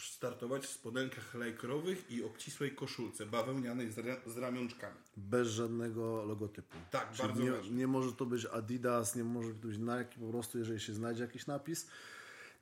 startować 0.00 0.66
w 0.66 0.70
spodenkach 0.70 1.34
lajkrowych 1.34 2.10
i 2.10 2.24
obcisłej 2.24 2.70
koszulce 2.74 3.26
bawełnianej 3.26 3.92
z, 3.92 3.98
ra- 3.98 4.20
z 4.26 4.36
ramionczkami. 4.36 4.96
Bez 5.16 5.48
żadnego 5.48 6.24
logotypu. 6.24 6.76
Tak, 6.90 7.12
Czyli 7.12 7.28
bardzo 7.28 7.42
nie, 7.42 7.50
ważne. 7.52 7.76
nie 7.76 7.86
może 7.86 8.12
to 8.12 8.26
być 8.26 8.46
Adidas, 8.46 9.16
nie 9.16 9.24
może 9.24 9.48
to 9.48 9.54
być 9.68 9.78
Nike, 9.78 10.20
po 10.20 10.30
prostu 10.30 10.58
jeżeli 10.58 10.80
się 10.80 10.94
znajdzie 10.94 11.22
jakiś 11.22 11.46
napis, 11.46 11.86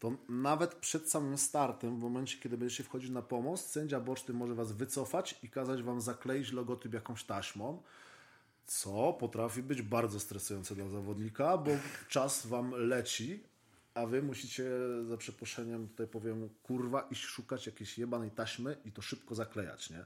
to 0.05 0.13
nawet 0.29 0.75
przed 0.75 1.11
samym 1.11 1.39
startem, 1.39 1.97
w 1.97 2.03
momencie 2.03 2.39
kiedy 2.39 2.59
będziecie 2.59 2.85
wchodzić 2.85 3.11
na 3.11 3.23
pomost, 3.23 3.71
sędzia 3.71 4.01
boczny 4.01 4.35
może 4.35 4.55
Was 4.55 4.73
wycofać 4.73 5.39
i 5.43 5.49
kazać 5.49 5.83
Wam 5.83 6.01
zakleić 6.01 6.53
logotyp 6.53 6.95
jakąś 6.95 7.25
taśmą, 7.25 7.83
co 8.67 9.13
potrafi 9.13 9.63
być 9.63 9.83
bardzo 9.83 10.21
stresujące 10.21 10.75
dla 10.75 10.89
zawodnika, 10.89 11.59
bo 11.59 11.71
czas 12.09 12.47
Wam 12.47 12.71
leci, 12.71 13.43
a 13.95 14.07
Wy 14.07 14.23
musicie, 14.23 14.65
za 15.09 15.17
przeproszeniem 15.17 15.89
tutaj 15.89 16.07
powiem, 16.07 16.49
kurwa, 16.63 17.09
iść 17.11 17.25
szukać 17.25 17.67
jakiejś 17.67 17.99
jebanej 17.99 18.31
taśmy 18.31 18.77
i 18.85 18.93
to 18.93 19.03
szybko 19.03 19.35
zaklejać, 19.35 19.91
nie? 19.91 20.05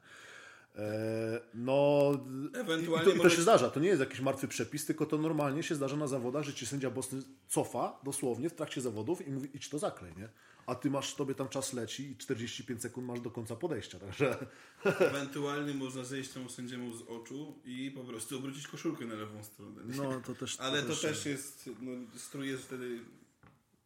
E, 0.77 1.41
No, 1.55 2.11
Ewentualnie 2.55 3.11
i 3.11 3.15
to, 3.15 3.21
i 3.21 3.23
to 3.23 3.31
się 3.31 3.43
zdarza. 3.43 3.71
To 3.71 3.81
nie 3.81 3.89
jest 3.89 4.01
jakiś 4.01 4.21
martwy 4.21 4.49
przepis, 4.49 4.87
tylko 4.87 5.07
to 5.07 5.19
normalnie 5.19 5.63
się 5.63 5.75
zdarza 5.75 5.97
na 5.97 6.07
zawodach, 6.07 6.45
że 6.45 6.55
ci 6.55 6.67
sędzia 6.67 6.91
boczny 6.91 7.23
cofa 7.49 8.01
dosłownie 8.05 8.51
w 8.51 8.55
trakcie 8.55 8.81
zawodów 8.81 9.27
i 9.29 9.31
mówi 9.31 9.49
idź 9.55 9.69
to 9.69 9.79
zaklej, 9.79 10.13
nie? 10.17 10.29
A 10.67 10.75
ty 10.75 10.91
masz, 10.91 11.15
tobie 11.15 11.35
tam 11.35 11.49
czas 11.49 11.73
leci 11.73 12.11
i 12.11 12.17
45 12.17 12.83
sekund 12.83 13.07
masz 13.07 13.21
do 13.21 13.31
końca 13.31 13.57
podejścia, 13.57 13.99
także 13.99 14.47
Ewentualnie 14.85 15.75
można 15.75 16.05
zejść 16.05 16.31
temu 16.31 16.49
sędziemu 16.49 16.97
z 16.97 17.03
oczu 17.03 17.55
i 17.65 17.91
po 17.91 18.05
prostu 18.05 18.39
obrócić 18.39 18.69
koszulkę 18.69 19.05
na 19.05 19.15
lewą 19.15 19.45
stronę. 19.45 19.83
no 19.97 20.21
to 20.21 20.35
też... 20.35 20.61
Ale 20.61 20.83
to 20.83 20.97
też 20.97 21.27
jest, 21.27 21.71
no, 21.81 21.93
strój 22.17 22.49
jest 22.49 22.63
wtedy, 22.63 23.01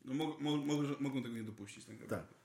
no, 0.04 0.14
mo, 0.14 0.36
mo, 0.40 0.56
mogą, 0.56 0.88
mogą 1.00 1.22
tego 1.22 1.34
nie 1.34 1.42
dopuścić. 1.42 1.84
Tak, 1.84 1.94
naprawdę. 1.94 2.16
Tak, 2.16 2.28
tak. 2.28 2.41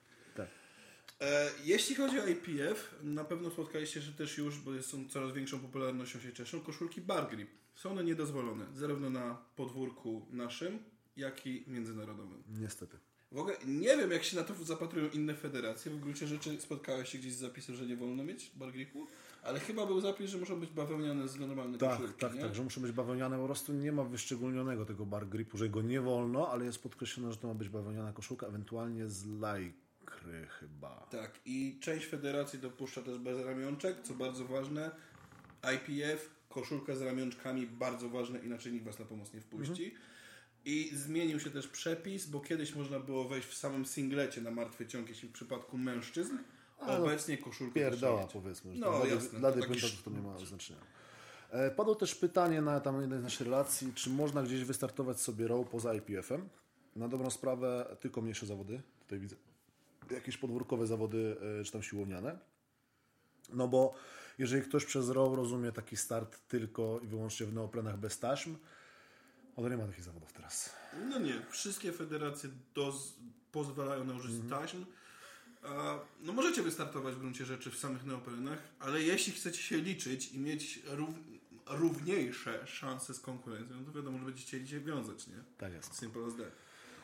E, 1.22 1.50
jeśli 1.66 1.96
chodzi 1.96 2.20
o 2.20 2.28
IPF, 2.28 2.96
na 3.04 3.24
pewno 3.24 3.52
spotkaliście 3.52 4.02
się 4.02 4.12
też 4.12 4.38
już, 4.38 4.60
bo 4.60 4.82
są 4.82 5.10
coraz 5.10 5.34
większą 5.34 5.60
popularnością 5.60 6.20
się 6.20 6.34
cieszą, 6.34 6.62
koszulki 6.62 7.02
bar 7.02 7.30
grip. 7.30 7.50
Są 7.76 7.92
one 7.92 8.04
niedozwolone, 8.04 8.66
zarówno 8.76 9.10
na 9.10 9.38
podwórku 9.56 10.26
naszym, 10.32 10.80
jak 11.18 11.48
i 11.48 11.64
międzynarodowym. 11.68 12.44
Niestety. 12.60 12.98
W 13.32 13.38
ogóle 13.38 13.56
nie 13.66 13.98
wiem, 13.98 14.12
jak 14.12 14.24
się 14.24 14.36
na 14.38 14.44
to 14.44 14.54
zapatrują 14.64 15.10
inne 15.10 15.36
federacje. 15.36 15.92
W 15.92 16.00
gruncie 16.00 16.28
rzeczy 16.28 16.62
spotkałeś 16.62 17.10
się 17.10 17.18
gdzieś 17.18 17.34
z 17.34 17.38
zapisem, 17.40 17.76
że 17.76 17.86
nie 17.86 17.96
wolno 17.98 18.24
mieć 18.24 18.52
bar 18.56 18.72
gripu, 18.72 19.08
ale 19.44 19.60
chyba 19.60 19.86
był 19.86 20.02
zapis, 20.02 20.30
że 20.32 20.38
muszą 20.38 20.60
być 20.60 20.70
bawełniane 20.70 21.28
z 21.28 21.40
normalnej 21.40 21.80
Tak, 21.80 21.90
koszulki, 21.92 22.20
tak, 22.20 22.34
nie? 22.34 22.42
tak, 22.42 22.56
że 22.56 22.64
muszą 22.64 22.82
być 22.82 22.92
bawełniane, 22.92 23.38
po 23.38 23.46
prostu 23.46 23.74
nie 23.74 23.92
ma 23.92 24.04
wyszczególnionego 24.04 24.86
tego 24.86 25.06
bar 25.06 25.28
gripu, 25.28 25.58
że 25.58 25.70
go 25.70 25.82
nie 25.82 26.02
wolno, 26.02 26.50
ale 26.52 26.66
jest 26.66 26.84
podkreślone, 26.84 27.32
że 27.32 27.38
to 27.38 27.48
ma 27.48 27.54
być 27.54 27.70
bawełniana 27.70 28.14
koszulka, 28.14 28.48
ewentualnie 28.48 29.08
z 29.10 29.26
lajkry 29.26 29.87
chyba. 30.60 31.08
Tak, 31.12 31.40
i 31.46 31.80
część 31.82 32.06
federacji 32.06 32.60
dopuszcza 32.60 33.02
też 33.02 33.18
bez 33.18 33.46
ramionczek, 33.46 34.02
co 34.04 34.14
bardzo 34.14 34.46
ważne. 34.46 34.92
IPF, 35.76 36.30
koszulka 36.50 36.96
z 36.96 37.02
ramionczkami, 37.02 37.68
bardzo 37.68 38.10
ważne, 38.10 38.40
inaczej 38.40 38.74
nikt 38.74 38.86
Was 38.86 39.00
na 39.00 39.06
pomoc 39.06 39.34
nie 39.34 39.42
wpuści. 39.42 39.86
Mhm. 39.86 40.02
I 40.66 40.92
zmienił 40.96 41.40
się 41.40 41.50
też 41.50 41.68
przepis, 41.68 42.26
bo 42.26 42.40
kiedyś 42.40 42.76
można 42.76 43.00
było 43.00 43.24
wejść 43.28 43.48
w 43.48 43.54
samym 43.58 43.86
singlecie 43.86 44.42
na 44.42 44.52
martwy 44.52 44.88
ciąg, 44.88 45.10
jeśli 45.10 45.30
w 45.30 45.32
przypadku 45.32 45.78
mężczyzn. 45.78 46.38
Ale 46.80 47.00
no, 47.00 47.06
Obecnie 47.06 47.38
trzeba 47.38 48.22
mieć. 48.22 48.34
powiedzmy, 48.34 48.74
że 48.74 48.80
No, 48.80 49.00
dla, 49.00 49.08
jasne, 49.08 49.40
dla 49.40 49.52
debiutantów 49.52 50.04
to 50.04 50.12
nie 50.12 50.22
ma 50.22 50.38
znaczenia. 50.38 50.80
E, 51.50 51.72
Padło 51.72 51.96
też 51.96 52.16
pytanie 52.16 52.62
na 52.62 52.80
tam 52.80 53.02
jednej 53.02 53.20
z 53.20 53.24
naszych 53.24 53.42
relacji, 53.42 53.94
czy 53.94 54.10
można 54.10 54.44
gdzieś 54.44 54.64
wystartować 54.64 55.22
sobie 55.22 55.48
row 55.48 55.70
poza 55.70 55.94
IPF-em. 55.94 56.50
Na 56.96 57.08
dobrą 57.08 57.30
sprawę 57.30 57.98
tylko 58.00 58.22
mniejsze 58.22 58.46
zawody. 58.46 58.82
Tutaj 59.00 59.20
widzę 59.20 59.36
jakieś 60.12 60.38
podwórkowe 60.38 60.88
zawody, 60.88 61.38
e, 61.62 61.64
czy 61.64 61.72
tam 61.72 61.84
siłowniane. 61.84 62.40
No 63.54 63.68
bo 63.68 63.94
jeżeli 64.38 64.62
ktoś 64.62 64.86
przez 64.86 65.10
row 65.10 65.36
rozumie 65.36 65.72
taki 65.72 65.98
start 65.98 66.48
tylko 66.48 67.00
i 67.04 67.08
wyłącznie 67.08 67.46
w 67.46 67.54
neoprenach 67.54 67.98
bez 67.98 68.20
taśm, 68.20 68.56
no 69.58 69.64
to 69.64 69.70
nie 69.70 69.78
ma 69.78 69.88
takich 69.88 70.04
zawodów 70.04 70.34
teraz. 70.34 70.74
No 71.10 71.20
nie, 71.20 71.42
wszystkie 71.50 71.92
federacje 71.92 72.50
doz, 72.76 73.14
pozwalają 73.52 74.04
na 74.04 74.14
użycie 74.14 74.36
Mhm. 74.42 74.62
taśm. 74.62 74.86
A, 75.64 76.00
no 76.22 76.34
możecie 76.34 76.64
wystartować 76.64 77.16
w 77.16 77.20
gruncie 77.20 77.46
rzeczy 77.46 77.72
w 77.72 77.78
samych 77.78 78.06
neoprenach, 78.06 78.60
ale 78.80 79.02
jeśli 79.02 79.34
chcecie 79.34 79.62
się 79.62 79.78
liczyć 79.78 80.32
i 80.32 80.40
mieć 80.40 80.80
rów, 80.86 81.10
równiejsze 81.66 82.68
szanse 82.68 83.14
z 83.14 83.20
konkurencją, 83.20 83.76
no 83.80 83.86
to 83.86 83.92
wiadomo, 83.98 84.18
że 84.20 84.26
będziecie 84.26 84.68
się 84.68 84.80
wiązać, 84.80 85.28
nie? 85.28 85.44
Tak 85.58 85.74
jest. 85.74 85.96
Simple 86.00 86.26
as 86.26 86.36
that. 86.36 86.52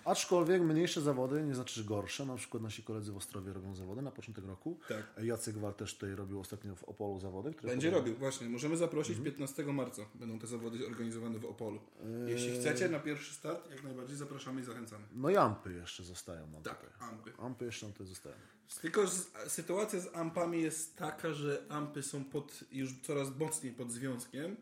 Aczkolwiek 0.06 0.62
mniejsze 0.62 1.02
zawody 1.02 1.44
nie 1.44 1.56
znaczy, 1.56 1.76
że 1.76 1.84
gorsze. 1.84 2.26
Na 2.26 2.36
przykład 2.36 2.64
nasi 2.64 2.84
koledzy 2.84 3.12
w 3.12 3.18
Ostrowie 3.18 3.54
robią 3.54 3.76
zawody 3.76 4.02
na 4.02 4.12
początek 4.12 4.46
roku. 4.46 4.80
Tak. 4.90 5.24
Jacek 5.24 5.58
Wal 5.58 5.74
też 5.74 5.94
tutaj 5.94 6.16
robił 6.16 6.40
ostatnio 6.40 6.76
w 6.76 6.84
Opolu 6.84 7.20
zawody. 7.20 7.54
Które 7.54 7.72
Będzie 7.74 7.88
podobno- 7.90 8.08
robił, 8.08 8.20
właśnie. 8.20 8.50
Możemy 8.50 8.78
zaprosić 8.78 9.18
Mhm. 9.18 9.26
15 9.26 9.64
marca. 9.74 10.02
Będą 10.16 10.40
te 10.40 10.48
zawody 10.48 10.88
organizowane 10.88 11.40
w 11.40 11.46
Opolu. 11.46 11.80
Jeśli 12.28 12.50
Eee. 12.52 12.60
chcecie 12.60 12.90
na 12.90 13.00
pierwszy 13.00 13.34
start, 13.34 13.70
jak 13.72 13.84
najbardziej 13.84 14.16
zapraszamy 14.18 14.62
i 14.62 14.64
zachęcamy. 14.64 15.06
No 15.14 15.30
i 15.30 15.38
ampy 15.38 15.74
jeszcze 15.74 16.04
zostają 16.04 16.48
nam 16.48 16.64
Tak, 16.64 16.80
tutaj. 16.92 17.10
ampy. 17.10 17.32
Ampy 17.38 17.66
jeszcze 17.66 17.86
nam 17.86 17.94
tutaj 17.94 18.08
zostają. 18.08 18.36
Tylko 18.82 19.08
z, 19.08 19.28
sytuacja 19.48 20.00
z 20.00 20.16
ampami 20.16 20.62
jest 20.62 20.98
taka, 20.98 21.34
że 21.34 21.64
ampy 21.70 22.04
są 22.04 22.24
pod, 22.26 22.60
już 22.72 23.02
coraz 23.02 23.38
mocniej 23.40 23.74
pod 23.74 23.92
związkiem, 23.92 24.56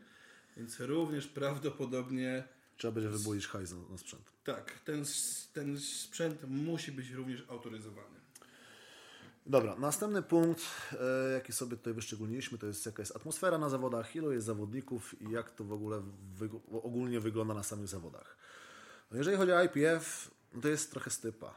więc 0.57 0.79
również 0.79 1.27
prawdopodobnie 1.27 2.43
Trzeba 2.81 2.91
będzie 2.91 3.09
wybulić 3.09 3.47
hajs 3.47 3.71
na, 3.71 3.77
na 3.89 3.97
sprzęt. 3.97 4.23
tak, 4.43 4.79
ten, 4.79 5.03
ten 5.53 5.79
sprzęt 5.79 6.43
musi 6.47 6.91
być 6.91 7.09
również 7.09 7.43
autoryzowany. 7.49 8.19
Dobra, 9.45 9.75
następny 9.75 10.21
punkt, 10.21 10.61
e, 11.29 11.31
jaki 11.33 11.53
sobie 11.53 11.77
tutaj 11.77 11.93
wyszczególniliśmy, 11.93 12.57
to 12.57 12.67
jest 12.67 12.85
jaka 12.85 13.01
jest 13.01 13.15
atmosfera 13.15 13.57
na 13.57 13.69
zawodach, 13.69 14.15
ilu 14.15 14.31
jest 14.31 14.45
zawodników 14.45 15.21
i 15.21 15.31
jak 15.31 15.51
to 15.51 15.63
w 15.63 15.73
ogóle 15.73 16.01
wyg- 16.39 16.59
ogólnie 16.83 17.19
wygląda 17.19 17.53
na 17.53 17.63
samych 17.63 17.87
zawodach. 17.87 18.37
No 19.11 19.17
jeżeli 19.17 19.37
chodzi 19.37 19.51
o 19.51 19.63
IPF, 19.63 20.31
no 20.53 20.61
to 20.61 20.67
jest 20.67 20.91
trochę 20.91 21.09
stypa. 21.09 21.53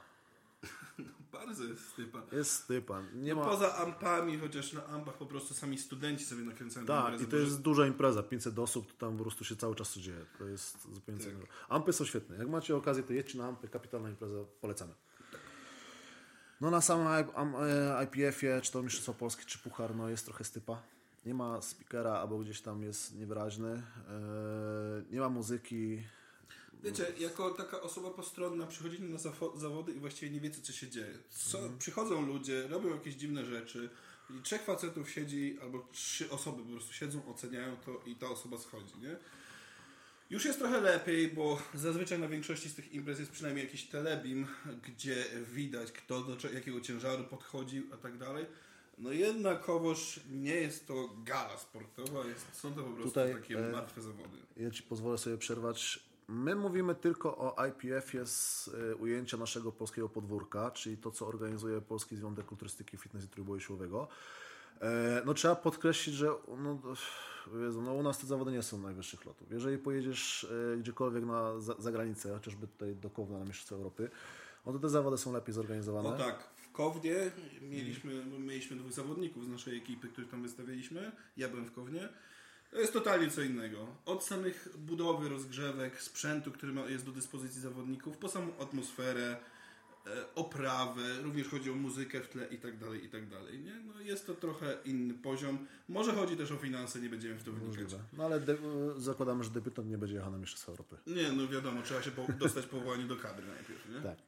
Bardzo 1.34 1.64
jest 1.64 1.88
stypa. 1.88 2.22
Jest 2.32 2.50
stypa. 2.52 3.02
Nie 3.14 3.34
ma... 3.34 3.44
Poza 3.44 3.76
ampami, 3.76 4.38
chociaż 4.38 4.72
na 4.72 4.86
ampach 4.86 5.14
po 5.14 5.26
prostu 5.26 5.54
sami 5.54 5.78
studenci 5.78 6.24
sobie 6.24 6.42
nakręcają 6.42 6.86
Tak, 6.86 7.04
imprezę, 7.04 7.24
i 7.24 7.26
to 7.26 7.36
jest 7.36 7.62
duża 7.62 7.86
impreza, 7.86 8.22
500 8.22 8.58
osób, 8.58 8.92
to 8.92 9.06
tam 9.06 9.16
po 9.16 9.22
prostu 9.24 9.44
się 9.44 9.56
cały 9.56 9.74
czas 9.74 9.94
dzieje. 9.98 10.26
To 10.38 10.44
jest 10.48 10.94
zupełnie 10.94 11.20
Tak. 11.24 11.32
innego. 11.32 11.46
Ampy 11.68 11.92
są 11.92 12.04
świetne. 12.04 12.36
Jak 12.36 12.48
macie 12.48 12.76
okazję, 12.76 13.02
to 13.02 13.12
jedźcie 13.12 13.38
na 13.38 13.48
ampy, 13.48 13.68
kapitalna 13.68 14.08
impreza, 14.10 14.36
polecamy. 14.60 14.94
No 16.60 16.70
na 16.70 16.80
samym 16.80 17.06
I- 17.06 17.34
am- 17.36 17.54
e, 17.56 18.04
IPF-ie, 18.04 18.60
czy 18.60 18.72
to 18.72 18.82
Mistrzostwo 18.82 19.14
Polskie, 19.14 19.44
czy 19.44 19.58
Puchar, 19.58 19.96
no 19.96 20.08
jest 20.08 20.24
trochę 20.24 20.44
stypa. 20.44 20.82
Nie 21.26 21.34
ma 21.34 21.62
speakera, 21.62 22.12
albo 22.12 22.38
gdzieś 22.38 22.60
tam 22.60 22.82
jest 22.82 23.14
niewyraźny. 23.18 23.70
E, 23.72 23.82
nie 25.10 25.20
ma 25.20 25.28
muzyki. 25.28 26.02
Wiecie, 26.84 27.12
jako 27.18 27.50
taka 27.50 27.80
osoba 27.80 28.10
postronna 28.10 28.66
przychodzicie 28.66 29.02
na 29.04 29.18
zawody 29.54 29.92
i 29.92 30.00
właściwie 30.00 30.32
nie 30.32 30.40
wiecie, 30.40 30.60
co 30.62 30.72
się 30.72 30.88
dzieje. 30.88 31.18
Co, 31.30 31.58
Mhm. 31.58 31.78
Przychodzą 31.78 32.26
ludzie, 32.26 32.68
robią 32.68 32.94
jakieś 32.94 33.14
dziwne 33.14 33.44
rzeczy 33.44 33.90
i 34.30 34.42
trzech 34.42 34.62
facetów 34.62 35.10
siedzi, 35.10 35.58
albo 35.62 35.88
trzy 35.92 36.30
osoby 36.30 36.62
po 36.62 36.68
prostu 36.70 36.92
siedzą, 36.92 37.26
oceniają 37.26 37.76
to 37.76 38.02
i 38.06 38.16
ta 38.16 38.28
osoba 38.28 38.58
schodzi, 38.58 38.98
nie? 39.02 39.16
Już 40.30 40.44
jest 40.44 40.58
trochę 40.58 40.80
lepiej, 40.80 41.28
bo 41.28 41.62
zazwyczaj 41.74 42.18
na 42.18 42.28
większości 42.28 42.68
z 42.68 42.74
tych 42.74 42.92
imprez 42.92 43.18
jest 43.18 43.30
przynajmniej 43.30 43.64
jakiś 43.64 43.84
telebim, 43.84 44.46
gdzie 44.88 45.24
widać, 45.52 45.92
kto 45.92 46.20
do 46.22 46.50
jakiego 46.54 46.80
ciężaru 46.80 47.24
podchodził, 47.24 47.86
a 47.92 47.96
tak 47.96 48.18
dalej. 48.18 48.46
No 48.98 49.12
jednakowoż 49.12 50.20
nie 50.30 50.54
jest 50.54 50.86
to 50.86 51.10
gala 51.24 51.58
sportowa, 51.58 52.26
jest, 52.26 52.46
są 52.52 52.74
to 52.74 52.82
po 52.82 52.90
prostu 52.90 53.08
Tutaj, 53.08 53.34
takie 53.34 53.68
e, 53.68 53.72
martwe 53.72 54.02
zawody. 54.02 54.38
Ja 54.56 54.70
Ci 54.70 54.82
pozwolę 54.82 55.18
sobie 55.18 55.38
przerwać. 55.38 56.00
My 56.28 56.54
mówimy 56.54 56.94
tylko 56.94 57.36
o 57.36 57.66
IPF-ie 57.66 58.26
z 58.26 58.70
e, 58.92 58.96
ujęcia 58.96 59.36
naszego 59.36 59.72
polskiego 59.72 60.08
podwórka, 60.08 60.70
czyli 60.70 60.96
to, 60.96 61.10
co 61.10 61.26
organizuje 61.26 61.80
Polski 61.80 62.16
Związek 62.16 62.46
Kulturystyki, 62.46 62.96
Fitness 62.96 63.24
i 63.24 63.28
Trójboju 63.28 63.60
Siłowego. 63.60 64.08
E, 64.80 65.22
No 65.26 65.34
trzeba 65.34 65.56
podkreślić, 65.56 66.16
że 66.16 66.26
no, 66.58 66.78
Jezu, 67.60 67.82
no 67.82 67.94
u 67.94 68.02
nas 68.02 68.18
te 68.18 68.26
zawody 68.26 68.52
nie 68.52 68.62
są 68.62 68.78
najwyższych 68.78 69.24
lotów. 69.24 69.50
Jeżeli 69.50 69.78
pojedziesz 69.78 70.46
e, 70.74 70.76
gdziekolwiek 70.76 71.24
na 71.24 71.60
za, 71.60 71.74
za 71.78 71.92
chociażby 72.34 72.66
tutaj 72.66 72.96
do 72.96 73.10
Kowna 73.10 73.38
na 73.38 73.44
Mistrzostwa 73.44 73.76
Europy, 73.76 74.10
no 74.66 74.72
to 74.72 74.78
te 74.78 74.88
zawody 74.88 75.18
są 75.18 75.32
lepiej 75.32 75.54
zorganizowane. 75.54 76.10
No 76.10 76.16
tak, 76.16 76.48
w 76.56 76.72
Kownie 76.72 77.30
mieliśmy, 77.62 78.24
mieliśmy 78.24 78.76
dwóch 78.76 78.92
zawodników 78.92 79.44
z 79.44 79.48
naszej 79.48 79.78
ekipy, 79.78 80.08
których 80.08 80.30
tam 80.30 80.42
wystawialiśmy. 80.42 81.12
Ja 81.36 81.48
byłem 81.48 81.64
w 81.64 81.72
Kownie. 81.72 82.08
To 82.74 82.80
jest 82.80 82.92
totalnie 82.92 83.30
co 83.30 83.42
innego. 83.42 83.86
Od 84.06 84.24
samych 84.24 84.68
budowy, 84.78 85.28
rozgrzewek, 85.28 86.02
sprzętu, 86.02 86.52
który 86.52 86.72
jest 86.88 87.06
do 87.06 87.12
dyspozycji 87.12 87.60
zawodników, 87.60 88.16
po 88.16 88.28
samą 88.28 88.58
atmosferę, 88.60 89.36
e, 90.06 90.34
oprawę, 90.34 91.02
również 91.22 91.48
chodzi 91.48 91.70
o 91.70 91.74
muzykę 91.74 92.20
w 92.20 92.28
tle 92.28 92.46
i 92.46 92.58
tak 92.58 92.78
dalej, 92.78 93.04
i 93.04 93.08
tak 93.08 93.28
dalej. 93.28 93.58
Nie? 93.58 93.74
No 93.74 94.00
jest 94.00 94.26
to 94.26 94.34
trochę 94.34 94.78
inny 94.84 95.14
poziom. 95.14 95.58
Może 95.88 96.12
chodzi 96.12 96.36
też 96.36 96.52
o 96.52 96.56
finanse, 96.56 97.00
nie 97.00 97.08
będziemy 97.08 97.34
w 97.34 97.44
to 97.44 97.52
wnikać. 97.52 97.68
Możliwe. 97.68 97.98
No 98.12 98.24
ale 98.24 98.40
zakładamy, 98.96 99.44
że 99.44 99.50
debiutant 99.50 99.88
nie 99.88 99.98
będzie 99.98 100.14
jechał 100.14 100.32
na 100.32 100.38
Mistrzostwa 100.38 100.72
Europy. 100.72 100.96
Nie, 101.06 101.32
no 101.32 101.48
wiadomo, 101.48 101.82
trzeba 101.82 102.02
się 102.02 102.10
po, 102.10 102.26
dostać 102.38 102.66
powołanie 102.66 103.04
do 103.04 103.16
kadry 103.16 103.46
najpierw, 103.46 103.88
nie? 103.94 104.00
Tak. 104.00 104.18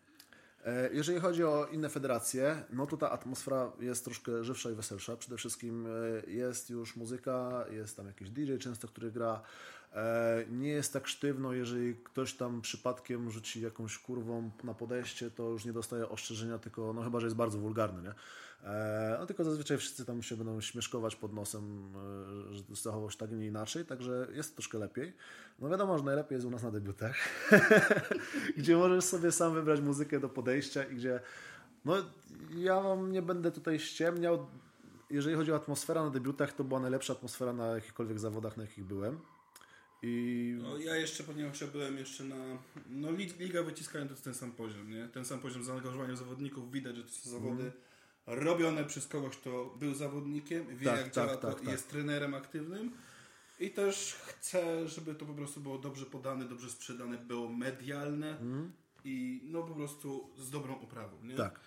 E, 0.66 0.90
Jeżeli 0.92 1.20
chodzi 1.20 1.44
o 1.44 1.66
inne 1.72 1.88
federacje, 1.88 2.64
no 2.72 2.86
to 2.86 2.96
ta 2.96 3.10
atmosfera 3.10 3.72
jest 3.80 4.04
troszkę 4.04 4.44
żywsza 4.44 4.70
i 4.70 4.74
weselsza. 4.74 5.16
Przede 5.16 5.36
wszystkim 5.36 5.86
e, 5.86 6.30
jest 6.30 6.70
już 6.70 6.96
muzyka, 6.96 7.64
jest 7.70 7.96
tam 7.96 8.06
jakiś 8.06 8.30
DJ 8.30 8.56
często, 8.56 8.88
który 8.88 9.12
gra. 9.12 9.42
E, 9.94 10.44
Nie 10.50 10.68
jest 10.68 10.92
tak 10.92 11.06
sztywno, 11.06 11.52
jeżeli 11.52 11.94
ktoś 11.96 12.34
tam 12.34 12.60
przypadkiem 12.60 13.30
rzuci 13.30 13.60
jakąś 13.60 13.98
kurwą 13.98 14.50
na 14.64 14.74
podejście, 14.74 15.30
to 15.30 15.42
już 15.42 15.64
nie 15.64 15.72
dostaje 15.72 16.08
ostrzeżenia, 16.08 16.58
tylko 16.58 16.92
no 16.92 17.02
chyba, 17.02 17.20
że 17.20 17.26
jest 17.26 17.36
bardzo 17.36 17.58
wulgarny, 17.58 18.02
nie? 18.02 18.14
E, 18.64 19.16
No 19.20 19.26
tylko 19.26 19.44
zazwyczaj 19.44 19.78
wszyscy 19.78 20.04
tam 20.04 20.22
się 20.22 20.36
będą 20.36 20.60
śmieszkować 20.60 21.16
pod 21.16 21.32
nosem, 21.32 21.92
e, 22.50 22.54
że 22.54 22.62
zachował 22.82 23.10
się 23.10 23.18
tak, 23.18 23.32
nie 23.32 23.46
inaczej, 23.46 23.84
także 23.84 24.26
jest 24.32 24.54
troszkę 24.54 24.78
lepiej. 24.78 25.12
No 25.58 25.68
wiadomo, 25.68 25.98
że 25.98 26.04
najlepiej 26.04 26.36
jest 26.36 26.46
u 26.46 26.50
nas 26.50 26.62
na 26.62 26.70
debiutach, 26.70 27.16
gdzie 28.58 28.76
możesz 28.76 29.04
sobie 29.04 29.32
sam 29.32 29.54
wybrać 29.54 29.80
muzykę 29.80 30.20
do 30.20 30.28
podejścia 30.28 30.84
i 30.84 30.96
gdzie, 30.96 31.20
no 31.84 31.94
ja 32.56 32.80
wam 32.80 33.12
nie 33.12 33.22
będę 33.22 33.50
tutaj 33.52 33.78
ściemniał, 33.78 34.46
jeżeli 35.10 35.36
chodzi 35.36 35.52
o 35.52 35.56
atmosferę 35.56 36.02
na 36.02 36.10
debiutach, 36.10 36.52
to 36.52 36.64
była 36.64 36.80
najlepsza 36.80 37.12
atmosfera 37.12 37.52
na 37.52 37.66
jakichkolwiek 37.66 38.18
zawodach, 38.18 38.56
na 38.56 38.62
jakich 38.62 38.84
byłem. 38.84 39.18
I 40.02 40.58
No, 40.62 40.78
ja 40.78 40.96
jeszcze, 40.96 41.24
ponieważ 41.24 41.60
ja 41.60 41.66
byłem 41.66 41.98
jeszcze 41.98 42.24
na. 42.24 42.36
No, 42.90 43.08
lig- 43.08 43.38
liga 43.38 43.62
wyciskają 43.62 44.04
to 44.06 44.10
jest 44.12 44.24
ten 44.24 44.34
sam 44.34 44.52
poziom, 44.52 44.90
nie? 44.90 45.08
Ten 45.08 45.24
sam 45.24 45.40
poziom 45.40 45.64
zaangażowania 45.64 46.16
zawodników. 46.16 46.72
Widać, 46.72 46.96
że 46.96 47.02
to 47.02 47.08
są 47.10 47.30
zawody 47.30 47.72
robione 48.26 48.84
przez 48.84 49.06
kogoś, 49.06 49.36
kto 49.36 49.76
był 49.80 49.94
zawodnikiem, 49.94 50.76
wie 50.76 50.86
Tak, 50.86 50.96
jak 50.96 51.04
tak, 51.04 51.14
działa 51.14 51.36
to 51.36 51.48
tak, 51.48 51.62
i 51.62 51.64
tak. 51.64 51.72
jest 51.72 51.90
trenerem 51.90 52.34
aktywnym. 52.34 52.92
I 53.60 53.70
też 53.70 54.14
chcę, 54.14 54.88
żeby 54.88 55.14
to 55.14 55.26
po 55.26 55.34
prostu 55.34 55.60
było 55.60 55.78
dobrze 55.78 56.06
podane, 56.06 56.44
dobrze 56.44 56.70
sprzedane, 56.70 57.18
było 57.18 57.48
medialne 57.48 58.38
i 59.04 59.40
no 59.44 59.62
po 59.62 59.74
prostu 59.74 60.30
z 60.38 60.50
dobrą 60.50 60.80
oprawą, 60.80 61.16
nie? 61.22 61.34
tak. 61.34 61.60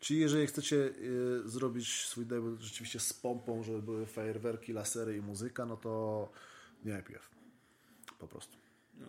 Czyli 0.00 0.20
jeżeli 0.20 0.46
chcecie 0.46 0.76
y, 0.76 1.42
zrobić 1.44 2.06
swój 2.06 2.26
debiut 2.26 2.60
rzeczywiście 2.60 3.00
z 3.00 3.12
pompą, 3.12 3.62
żeby 3.62 3.82
były 3.82 4.06
fajerwerki, 4.06 4.72
lasery 4.72 5.16
i 5.16 5.20
muzyka, 5.20 5.66
no 5.66 5.76
to 5.76 6.28
nie 6.84 6.98
IPF. 6.98 7.30
Po 8.18 8.28
prostu. 8.28 8.56
No. 8.94 9.06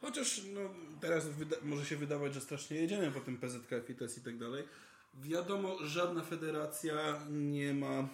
Chociaż 0.00 0.42
no, 0.54 0.60
teraz 1.00 1.24
może 1.62 1.86
się 1.86 1.96
wydawać, 1.96 2.34
że 2.34 2.40
strasznie 2.40 2.76
jedziemy 2.76 3.10
po 3.10 3.20
tym 3.20 3.38
PZK, 3.38 3.70
FITES 3.86 4.18
i 4.18 4.20
tak 4.20 4.38
dalej. 4.38 4.64
Wiadomo, 5.14 5.76
żadna 5.86 6.22
federacja 6.22 7.20
nie 7.30 7.74
ma. 7.74 8.08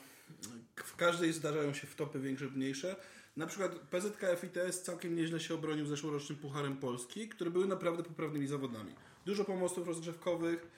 W 0.77 0.97
każdej 0.97 1.33
zdarzają 1.33 1.75
się 1.75 1.87
wtopy 1.87 2.21
większe 2.21 2.45
mniejsze. 2.45 2.97
Na 3.37 3.47
przykład 3.47 3.73
PZK 3.75 4.21
FITS 4.41 4.83
całkiem 4.83 5.17
nieźle 5.17 5.41
się 5.41 5.55
obronił 5.55 5.87
zeszłorocznym 5.87 6.39
Pucharem 6.39 6.77
Polski, 6.77 7.29
które 7.29 7.51
były 7.51 7.67
naprawdę 7.67 8.03
poprawnymi 8.03 8.47
zawodami. 8.47 8.95
Dużo 9.27 9.45
pomostów 9.45 9.87
rozgrzewkowych, 9.87 10.69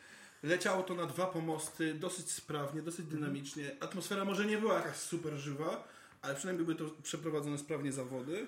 leciało 0.43 0.83
to 0.83 0.95
na 0.95 1.07
dwa 1.07 1.27
pomosty, 1.27 1.95
dosyć 1.95 2.31
sprawnie, 2.31 2.83
dosyć 2.83 3.07
dynamicznie. 3.07 3.77
Atmosfera 3.81 4.25
może 4.25 4.47
nie 4.47 4.59
była 4.59 4.75
jakaś 4.75 4.97
super 4.97 5.35
żywa, 5.35 5.89
ale 6.23 6.35
przynajmniej 6.35 6.67
były 6.67 6.79
to 6.79 6.95
przeprowadzone 7.03 7.59
sprawnie 7.59 7.93
zawody, 7.93 8.47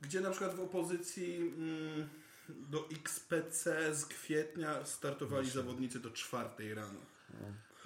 gdzie 0.00 0.20
na 0.20 0.30
przykład 0.30 0.54
w 0.54 0.60
opozycji 0.60 1.36
mm, 1.36 2.08
do 2.48 2.88
XPC 2.90 3.94
z 3.94 4.06
kwietnia 4.06 4.84
startowali 4.84 5.50
zawodnicy 5.50 6.00
do 6.00 6.10
czwartej 6.10 6.74
rano. 6.74 7.11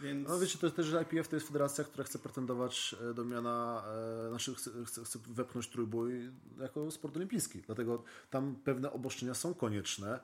Więc 0.00 0.28
No 0.28 0.38
wiecie, 0.38 0.58
to 0.58 0.66
jest 0.66 0.76
też, 0.76 0.86
że 0.86 1.02
IPF 1.02 1.28
to 1.28 1.36
jest 1.36 1.46
federacja, 1.46 1.84
która 1.84 2.04
chce 2.04 2.18
pretendować 2.18 2.96
e, 3.10 3.14
do 3.14 3.24
miana, 3.24 3.84
e, 4.26 4.28
znaczy 4.28 4.54
chce, 4.54 4.70
chce, 5.04 5.18
wepchnąć 5.28 5.68
trójbój 5.68 6.30
jako 6.60 6.90
sport 6.90 7.16
olimpijski. 7.16 7.62
Dlatego 7.62 8.02
tam 8.30 8.56
pewne 8.64 8.92
obostrzenia 8.92 9.34
są 9.34 9.54
konieczne. 9.54 10.20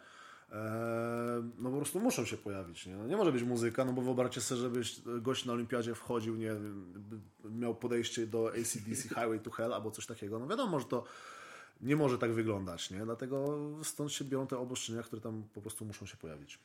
E, 0.52 1.50
no 1.58 1.70
po 1.70 1.76
prostu 1.76 2.00
muszą 2.00 2.24
się 2.24 2.37
pojawić. 2.37 2.87
Nie, 2.87 2.96
no, 2.96 3.06
nie 3.06 3.16
może 3.16 3.32
być 3.32 3.42
muzyka, 3.42 3.85
no 3.85 3.92
bo 3.92 4.02
wyobraźcie 4.02 4.40
sobie, 4.40 4.61
żebyś 4.61 5.00
gość 5.20 5.44
na 5.44 5.52
olimpiadzie 5.52 5.94
wchodził, 5.94 6.37
nie 6.37 6.52
miał 7.44 7.74
podejście 7.74 8.26
do 8.26 8.48
ACDC 8.48 9.02
Highway 9.08 9.40
to 9.40 9.50
Hell 9.50 9.72
albo 9.72 9.90
coś 9.90 10.06
takiego. 10.06 10.38
No 10.38 10.46
wiadomo, 10.46 10.80
że 10.80 10.87
to 10.87 11.04
nie 11.80 11.96
może 11.96 12.18
tak 12.18 12.32
wyglądać, 12.32 12.90
nie? 12.90 13.04
Dlatego 13.04 13.58
stąd 13.82 14.12
się 14.12 14.24
biorą 14.24 14.46
te 14.46 14.58
obostrzenia, 14.58 15.02
które 15.02 15.22
tam 15.22 15.42
po 15.54 15.61
prostu 15.61 15.85
muszą 15.85 16.06
się 16.06 16.16
pojawić. 16.16 16.58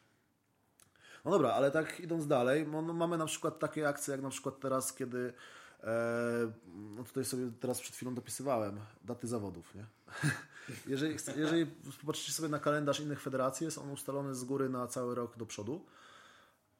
No 1.28 1.32
dobra, 1.32 1.54
ale 1.54 1.72
tak 1.72 2.00
idąc 2.00 2.28
dalej, 2.28 2.68
no, 2.68 2.82
no 2.82 2.94
mamy 2.94 3.18
na 3.18 3.26
przykład 3.26 3.60
takie 3.60 3.88
akcje, 3.88 4.12
jak 4.12 4.22
na 4.22 4.30
przykład 4.30 4.60
teraz, 4.60 4.94
kiedy 4.94 5.34
e, 5.84 6.52
no 6.74 7.04
tutaj 7.04 7.26
sobie 7.26 7.52
teraz 7.60 7.82
przed 7.82 7.96
chwilą 7.96 8.16
dopisywałem 8.16 8.80
daty 9.04 9.28
zawodów, 9.28 9.76
nie? 9.76 9.86
jeżeli, 10.94 11.18
jeżeli 11.36 11.66
popatrzycie 12.02 12.32
sobie 12.32 12.50
na 12.50 12.60
kalendarz 12.60 13.00
innych 13.00 13.22
federacji, 13.22 13.66
jest 13.66 13.78
on 13.78 13.92
ustalony 13.92 14.36
z 14.36 14.44
góry 14.44 14.70
na 14.70 14.88
cały 14.88 15.16
rok 15.16 15.38
do 15.38 15.46
przodu, 15.46 15.86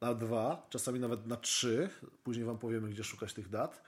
na 0.02 0.14
dwa, 0.14 0.68
czasami 0.70 1.00
nawet 1.00 1.28
na 1.28 1.36
trzy, 1.36 1.90
później 2.24 2.46
Wam 2.46 2.58
powiemy, 2.58 2.90
gdzie 2.90 3.04
szukać 3.04 3.34
tych 3.34 3.50
dat 3.50 3.84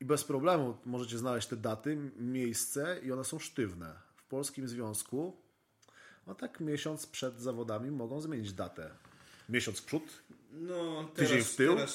i 0.00 0.04
bez 0.04 0.24
problemu 0.24 0.76
możecie 0.84 1.18
znaleźć 1.18 1.48
te 1.48 1.56
daty, 1.56 1.96
miejsce 2.16 3.00
i 3.02 3.12
one 3.12 3.24
są 3.24 3.38
sztywne. 3.38 3.94
W 4.16 4.24
Polskim 4.24 4.68
Związku 4.68 5.36
no 6.26 6.34
tak 6.34 6.60
miesiąc 6.60 7.06
przed 7.06 7.40
zawodami 7.40 7.90
mogą 7.90 8.20
zmienić 8.20 8.52
datę. 8.52 8.90
Miesiąc 9.50 9.78
w 9.78 9.84
przód, 9.84 10.22
no, 10.52 11.10
tydzień 11.14 11.38
teraz, 11.38 11.52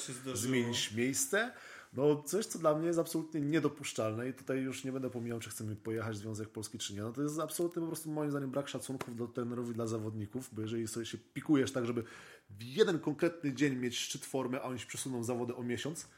w 0.08 0.22
tył, 0.22 0.36
zmienić 0.36 0.92
miejsce. 0.92 1.52
No 1.92 2.22
coś, 2.22 2.46
co 2.46 2.58
dla 2.58 2.74
mnie 2.74 2.86
jest 2.86 2.98
absolutnie 2.98 3.40
niedopuszczalne 3.40 4.28
i 4.28 4.34
tutaj 4.34 4.58
już 4.58 4.84
nie 4.84 4.92
będę 4.92 5.10
pomijał, 5.10 5.40
czy 5.40 5.50
chcemy 5.50 5.76
pojechać 5.76 6.16
w 6.16 6.18
Związek 6.18 6.48
Polski, 6.48 6.78
czy 6.78 6.94
nie. 6.94 7.02
No 7.02 7.12
to 7.12 7.22
jest 7.22 7.40
absolutny 7.40 7.82
po 7.82 7.88
prostu 7.88 8.10
moim 8.10 8.30
zdaniem 8.30 8.50
brak 8.50 8.68
szacunku 8.68 9.10
do 9.10 9.28
trenerów 9.28 9.70
i 9.70 9.74
dla 9.74 9.86
zawodników, 9.86 10.48
bo 10.52 10.62
jeżeli 10.62 10.88
sobie 10.88 11.06
się 11.06 11.18
pikujesz 11.18 11.72
tak, 11.72 11.86
żeby 11.86 12.04
w 12.50 12.62
jeden 12.62 12.98
konkretny 12.98 13.52
dzień 13.52 13.76
mieć 13.76 13.98
szczyt 13.98 14.24
formy, 14.24 14.60
a 14.60 14.62
oni 14.62 14.78
się 14.78 14.86
przesuną 14.86 15.24
zawody 15.24 15.54
o 15.54 15.62
miesiąc 15.62 16.08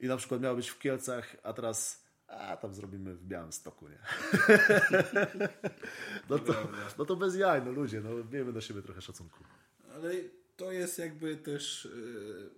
i 0.00 0.06
na 0.06 0.16
przykład 0.16 0.40
miało 0.40 0.56
być 0.56 0.68
w 0.68 0.78
Kielcach, 0.78 1.36
a 1.42 1.52
teraz 1.52 2.04
A 2.26 2.56
tam 2.56 2.74
zrobimy 2.74 3.14
w 3.14 3.24
białym 3.24 3.52
stoku, 3.52 3.88
nie? 3.88 3.98
no, 6.30 6.38
to, 6.38 6.54
no 6.98 7.04
to 7.04 7.16
bez 7.16 7.36
jaj, 7.36 7.62
no 7.64 7.72
ludzie, 7.72 8.00
no 8.00 8.10
miejmy 8.32 8.52
do 8.52 8.60
siebie 8.60 8.82
trochę 8.82 9.00
szacunku. 9.00 9.44
Ale 9.94 10.14
to 10.56 10.72
jest 10.72 10.98
jakby 10.98 11.36
też 11.36 11.88
yy, 11.94 12.50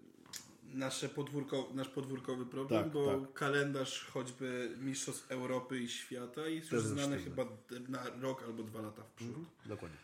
nasze 0.74 1.08
podwórko, 1.08 1.68
nasz 1.74 1.88
podwórkowy 1.88 2.46
problem, 2.46 2.84
Tak, 2.84 2.92
bo 2.92 3.20
tak. 3.20 3.32
kalendarz 3.32 4.06
choćby 4.06 4.76
Mistrzostw 4.80 5.30
Europy 5.30 5.78
i 5.78 5.88
świata 5.88 6.46
jest 6.46 6.72
już 6.72 6.82
Też 6.82 6.90
już 6.90 7.00
znany 7.00 7.18
chyba 7.22 7.44
na 7.88 8.04
rok 8.20 8.42
albo 8.42 8.62
dwa 8.62 8.80
lata 8.82 9.02
w 9.02 9.10
przód. 9.10 9.36
Dokładnie. 9.66 9.98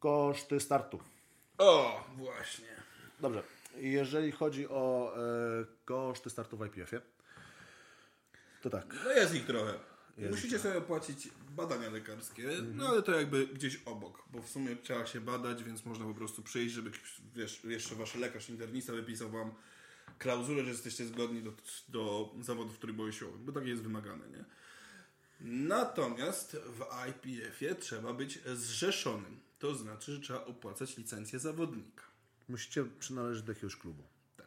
Koszty 0.00 0.60
startu. 0.60 0.98
O, 1.58 2.04
właśnie. 2.16 2.68
Dobrze. 3.20 3.42
Jeżeli 3.76 4.32
chodzi 4.32 4.68
o 4.68 5.14
e, 5.16 5.64
koszty 5.84 6.30
startu 6.30 6.56
w 6.56 6.66
IPF-ie, 6.66 7.02
to 8.62 8.70
tak. 8.70 8.96
No 9.04 9.12
jest 9.12 9.34
ich 9.34 9.46
trochę. 9.46 9.74
Musicie 10.18 10.58
sobie 10.58 10.78
opłacić 10.78 11.28
badania 11.50 11.90
lekarskie, 11.90 12.48
no 12.74 12.88
ale 12.88 13.02
to 13.02 13.12
jakby 13.12 13.46
gdzieś 13.46 13.80
obok, 13.84 14.24
bo 14.32 14.42
w 14.42 14.48
sumie 14.48 14.76
trzeba 14.76 15.06
się 15.06 15.20
badać, 15.20 15.64
więc 15.64 15.84
można 15.84 16.04
po 16.04 16.14
prostu 16.14 16.42
przyjść, 16.42 16.74
żeby 16.74 16.90
wiesz, 17.34 17.64
jeszcze 17.64 17.94
wasz 17.94 18.14
lekarz 18.14 18.48
internista 18.48 18.92
wypisał 18.92 19.30
wam 19.30 19.54
klauzulę, 20.18 20.64
że 20.64 20.70
jesteście 20.70 21.06
zgodni 21.06 21.42
do, 21.42 21.52
do 21.88 22.34
zawodów 22.40 22.78
trójboju 22.78 23.12
siłowych, 23.12 23.40
bo 23.40 23.52
tak 23.52 23.66
jest 23.66 23.82
wymagane, 23.82 24.28
nie? 24.28 24.44
Natomiast 25.40 26.56
w 26.56 26.84
IPF-ie 27.08 27.74
trzeba 27.74 28.12
być 28.12 28.38
zrzeszonym. 28.54 29.40
To 29.58 29.74
znaczy, 29.74 30.12
że 30.12 30.20
trzeba 30.20 30.44
opłacać 30.44 30.96
licencję 30.96 31.38
zawodnika. 31.38 32.04
Musicie 32.48 32.84
przynależeć 32.98 33.42
do 33.42 33.52
jakiegoś 33.52 33.76
klubu. 33.76 34.02
Tak. 34.36 34.46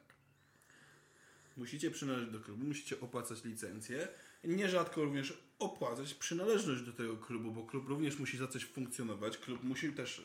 Musicie 1.58 1.92
przynależeć 1.92 2.32
do 2.32 2.40
klubu, 2.40 2.66
musicie 2.66 3.00
opłacać 3.00 3.44
licencję. 3.44 4.08
Nierzadko 4.48 5.04
również 5.04 5.46
opłacać 5.60 6.14
przynależność 6.14 6.82
do 6.82 6.94
tego 6.94 7.18
klubu, 7.18 7.52
bo 7.52 7.64
klub 7.64 7.88
również 7.88 8.20
musi 8.20 8.38
za 8.38 8.48
coś 8.48 8.66
funkcjonować. 8.66 9.38
Klub 9.38 9.64
musi 9.64 9.94
też, 9.94 10.24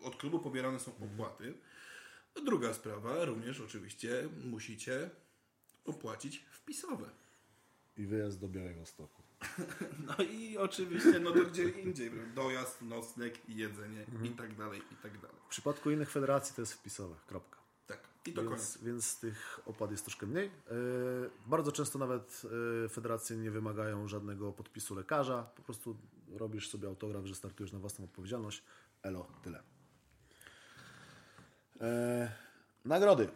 e, 0.00 0.04
od 0.04 0.16
klubu 0.16 0.38
pobierane 0.38 0.80
są 0.80 0.92
opłaty. 0.96 1.54
Druga 2.44 2.74
sprawa, 2.74 3.24
również 3.24 3.60
oczywiście 3.60 4.28
musicie 4.44 5.10
opłacić 5.84 6.44
wpisowe. 6.50 7.10
I 7.96 8.06
wyjazd 8.06 8.40
do 8.40 8.48
Białego 8.48 8.86
Stoku. 8.86 9.22
No 10.06 10.24
i 10.24 10.58
oczywiście, 10.58 11.20
no 11.20 11.32
to 11.32 11.44
gdzie 11.44 11.68
indziej. 11.68 12.10
Dojazd, 12.34 12.82
nocleg 12.82 13.48
jedzenie 13.48 14.06
i 14.24 14.30
tak 14.30 14.56
dalej, 14.56 14.80
i 14.92 14.96
tak 15.02 15.18
dalej. 15.20 15.36
W 15.46 15.48
przypadku 15.48 15.90
innych 15.90 16.10
federacji 16.10 16.54
to 16.56 16.62
jest 16.62 16.74
wpisowe. 16.74 17.14
Kropka. 17.26 17.59
I. 18.30 18.50
Więc, 18.50 18.78
więc 18.82 19.20
tych 19.20 19.60
opłat 19.66 19.90
jest 19.90 20.04
troszkę 20.04 20.26
mniej. 20.26 20.44
Yy, 20.70 21.30
bardzo 21.46 21.72
często 21.72 21.98
nawet 21.98 22.42
yy, 22.82 22.88
federacje 22.88 23.36
nie 23.36 23.50
wymagają 23.50 24.08
żadnego 24.08 24.52
podpisu 24.52 24.94
lekarza. 24.94 25.42
Po 25.42 25.62
prostu 25.62 25.96
robisz 26.32 26.70
sobie 26.70 26.88
autograf, 26.88 27.26
że 27.26 27.34
startujesz 27.34 27.72
na 27.72 27.78
własną 27.78 28.04
odpowiedzialność. 28.04 28.62
Elo, 29.02 29.26
tyle. 29.42 29.62
Yy, 31.80 31.86
nagrody. 32.84 33.28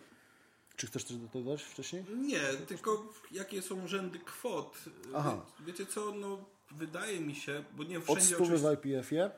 Czy 0.77 0.87
chcesz 0.87 1.05
coś 1.05 1.17
dodać 1.17 1.63
wcześniej? 1.63 2.05
Nie, 2.17 2.41
tylko 2.41 3.13
jakie 3.31 3.63
są 3.63 3.89
rzędy 3.89 4.19
kwot. 4.19 4.79
Aha. 5.15 5.47
Wie, 5.61 5.67
wiecie 5.67 5.87
co, 5.87 6.13
no 6.13 6.45
wydaje 6.71 7.21
mi 7.21 7.35
się, 7.35 7.65
bo 7.77 7.85
nie 7.85 7.99
Od 7.99 8.05
wszędzie 8.05 8.23
stówy 8.23 8.43
oczywiście... 8.43 8.69
w 8.69 8.87
IPF-ie. 8.87 9.31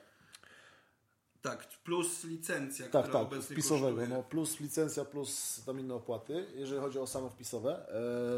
Tak, 1.50 1.68
plus 1.84 2.24
licencja, 2.24 2.88
Tak, 2.88 3.08
która 3.08 3.24
tak, 3.24 3.40
wpisowego. 3.42 3.86
kosztuje. 3.86 4.08
No, 4.08 4.22
plus 4.22 4.60
licencja, 4.60 5.04
plus 5.04 5.62
tam 5.66 5.80
inne 5.80 5.94
opłaty. 5.94 6.46
Jeżeli 6.54 6.80
chodzi 6.80 6.98
o 6.98 7.06
same 7.06 7.30
wpisowe. 7.30 7.86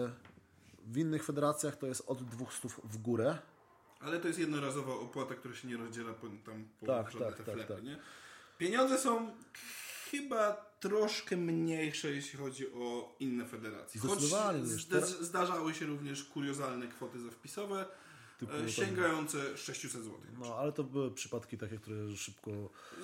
Yy, 0.05 0.93
w 0.93 0.99
innych 0.99 1.25
federacjach 1.25 1.77
to 1.77 1.87
jest 1.87 2.03
od 2.07 2.25
200 2.25 2.69
w 2.85 2.99
górę. 2.99 3.39
Ale 4.01 4.21
to 4.21 4.29
jest 4.29 4.41
jednorazowa 4.41 4.95
opłata, 4.95 5.35
która 5.35 5.55
się 5.55 5.69
nie 5.69 5.77
rozdziela 5.77 6.13
po, 6.13 6.27
tam 6.47 6.69
po 6.81 6.87
Tak, 6.87 7.13
tak, 7.13 7.37
tak, 7.37 7.45
flepy, 7.45 7.75
tak. 7.75 7.85
nie? 7.85 7.99
Pieniądze 8.59 8.99
są 8.99 9.31
chyba 10.11 10.53
troszkę 10.81 11.37
mniejsze, 11.37 12.11
jeśli 12.11 12.39
chodzi 12.39 12.73
o 12.73 13.17
inne 13.21 13.45
federacje. 13.47 14.01
Choć 14.01 14.21
zde- 14.65 15.07
zdarzały 15.07 15.75
się 15.75 15.87
również 15.87 16.25
kuriozalne 16.25 16.89
kwoty 16.89 17.21
za 17.21 17.31
wpisowe, 17.31 17.87
Typu 18.39 18.53
e, 18.53 18.59
tam- 18.59 18.69
sięgające 18.69 19.57
600 19.57 20.03
zł. 20.03 20.19
No, 20.39 20.57
ale 20.57 20.73
to 20.73 20.85
były 20.85 21.11
przypadki 21.11 21.59
takie, 21.59 21.79
które 21.79 22.17
szybko 22.17 22.51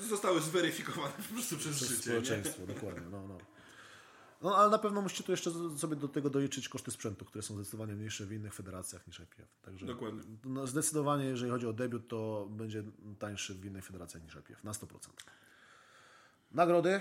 Zostały 0.08 0.40
zweryfikowane 0.40 1.12
po 1.28 1.34
prostu 1.34 1.56
przez, 1.56 1.76
przez 1.76 1.88
życie. 1.88 1.96
Nie? 1.96 2.02
społeczeństwo, 2.02 2.66
dokładnie. 2.66 3.02
No, 3.10 3.28
no. 3.28 3.38
no, 4.42 4.56
ale 4.56 4.70
na 4.70 4.78
pewno 4.78 5.02
musicie 5.02 5.24
tu 5.24 5.30
jeszcze 5.32 5.50
sobie 5.78 5.96
do 5.96 6.08
tego 6.08 6.30
doliczyć 6.30 6.68
koszty 6.68 6.90
sprzętu, 6.90 7.24
które 7.24 7.42
są 7.42 7.54
zdecydowanie 7.54 7.94
mniejsze 7.94 8.26
w 8.26 8.32
innych 8.32 8.54
federacjach 8.54 9.06
niż 9.06 9.20
IPF. 9.20 9.60
Także 9.62 9.86
Dokładnie. 9.86 10.22
no, 10.44 10.66
zdecydowanie, 10.66 11.24
jeżeli 11.24 11.50
chodzi 11.50 11.66
o 11.66 11.72
debiut, 11.72 12.08
to 12.08 12.48
będzie 12.50 12.84
tańszy 13.18 13.54
w 13.54 13.64
innych 13.64 13.84
federacjach 13.84 14.22
niż 14.22 14.34
IPF, 14.34 14.64
na 14.64 14.72
100%. 14.72 14.86
Nagrody. 16.52 17.00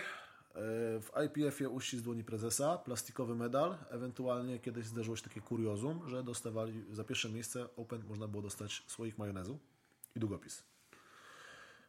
E, 0.55 0.59
W 1.01 1.11
IPF-ie 1.25 1.69
uścisk 1.69 2.03
dłoni 2.03 2.23
prezesa, 2.23 2.77
plastikowy 2.77 3.35
medal, 3.35 3.77
ewentualnie 3.89 4.59
kiedyś 4.59 4.85
zdarzyło 4.85 5.17
się 5.17 5.23
takie 5.23 5.41
kuriozum, 5.41 6.09
że 6.09 6.23
dostawali 6.23 6.85
za 6.91 7.03
pierwsze 7.03 7.29
miejsce 7.29 7.67
Open 7.75 8.03
można 8.07 8.27
było 8.27 8.43
dostać 8.43 8.83
słoik 8.87 9.17
majonezu 9.17 9.59
i 10.15 10.19
długopis. 10.19 10.63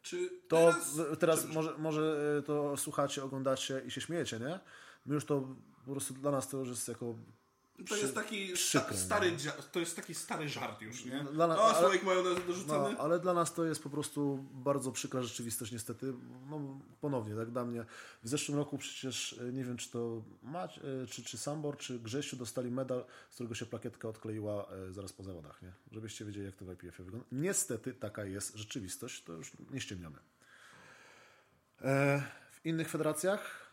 Czy 0.02 0.30
To 0.48 0.56
teraz, 0.56 0.96
teraz, 0.96 1.18
teraz 1.18 1.54
może, 1.54 1.78
może 1.78 2.36
e, 2.38 2.42
to 2.42 2.76
słuchacie, 2.76 3.24
oglądacie 3.24 3.82
i 3.86 3.90
się 3.90 4.00
śmiejecie, 4.00 4.38
nie? 4.38 4.60
My 5.06 5.14
już 5.14 5.24
to 5.24 5.48
po 5.84 5.90
prostu 5.92 6.14
dla 6.14 6.30
nas 6.30 6.48
to 6.48 6.58
już 6.58 6.68
jest 6.68 6.88
jako. 6.88 7.14
To 7.88 7.96
jest 7.96 8.14
taki 8.14 8.52
przykre, 8.52 8.96
sta, 8.96 9.04
stary, 9.04 9.32
dzia- 9.32 9.62
to 9.72 9.80
jest 9.80 9.96
taki 9.96 10.14
stary 10.14 10.48
żart 10.48 10.82
już, 10.82 11.04
nie? 11.04 11.24
Dla 11.32 11.46
na- 11.46 11.58
o, 11.62 11.74
słoik 11.80 12.02
majonezu 12.02 12.40
No, 12.40 12.46
dorzucony. 12.46 12.98
ale 12.98 13.18
dla 13.20 13.34
nas 13.34 13.54
to 13.54 13.64
jest 13.64 13.82
po 13.82 13.90
prostu 13.90 14.44
bardzo 14.52 14.92
przykra 14.92 15.22
rzeczywistość, 15.22 15.72
niestety. 15.72 16.14
No, 16.50 16.80
ponownie, 17.00 17.34
tak 17.36 17.50
dla 17.50 17.64
mnie. 17.64 17.84
W 18.22 18.28
zeszłym 18.28 18.58
roku 18.58 18.78
przecież 18.78 19.32
e, 19.32 19.52
nie 19.52 19.64
wiem, 19.64 19.76
czy 19.76 19.90
to 19.90 20.22
Mać, 20.42 20.78
e, 20.78 21.06
czy, 21.06 21.22
czy 21.24 21.38
Sambor, 21.38 21.76
czy 21.76 21.98
Grzesiu 21.98 22.36
dostali 22.36 22.70
medal, 22.70 23.04
z 23.30 23.34
którego 23.34 23.54
się 23.54 23.66
plakietka 23.66 24.08
odkleiła 24.08 24.66
e, 24.88 24.92
zaraz 24.92 25.12
po 25.12 25.22
zawodach, 25.22 25.62
nie? 25.62 25.72
Żebyście 25.92 26.24
wiedzieli, 26.24 26.46
jak 26.46 26.56
to 26.56 26.64
w 26.64 26.68
IPF-ie 26.72 27.04
wygląda. 27.04 27.26
Niestety 27.32 27.94
taka 27.94 28.24
jest 28.24 28.54
rzeczywistość, 28.56 29.24
to 29.24 29.32
już 29.32 29.52
nie 29.70 29.80
ściemniamy. 29.80 30.16
E, 31.82 32.22
w 32.52 32.66
innych 32.66 32.88
federacjach 32.90 33.66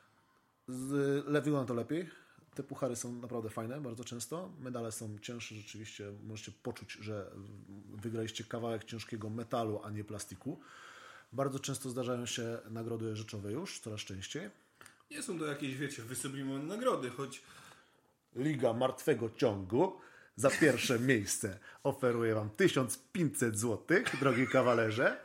z, 0.67 1.25
wygląda 1.43 1.67
to 1.67 1.73
lepiej. 1.73 2.20
Te 2.55 2.63
puchary 2.63 2.95
są 2.95 3.11
naprawdę 3.11 3.49
fajne, 3.49 3.81
bardzo 3.81 4.03
często. 4.03 4.51
Medale 4.59 4.91
są 4.91 5.19
cięższe, 5.19 5.55
rzeczywiście 5.55 6.11
możecie 6.23 6.51
poczuć, 6.63 6.91
że 6.91 7.31
wygraliście 7.93 8.43
kawałek 8.43 8.83
ciężkiego 8.83 9.29
metalu, 9.29 9.81
a 9.83 9.89
nie 9.89 10.03
plastiku. 10.03 10.59
Bardzo 11.33 11.59
często 11.59 11.89
zdarzają 11.89 12.25
się 12.25 12.57
nagrody 12.69 13.15
rzeczowe 13.15 13.51
już, 13.51 13.79
coraz 13.79 14.01
częściej. 14.01 14.49
Nie 15.11 15.23
są 15.23 15.39
to 15.39 15.45
jakieś, 15.45 15.75
wiecie, 15.75 16.03
wysublimowane 16.03 16.63
nagrody, 16.63 17.09
choć 17.09 17.41
Liga 18.35 18.73
Martwego 18.73 19.29
Ciągu 19.35 19.99
za 20.35 20.49
pierwsze 20.49 20.99
miejsce 21.11 21.59
oferuje 21.83 22.35
Wam 22.35 22.49
1500 22.49 23.59
zł, 23.59 23.97
drogi 24.19 24.47
kawalerze. 24.47 25.17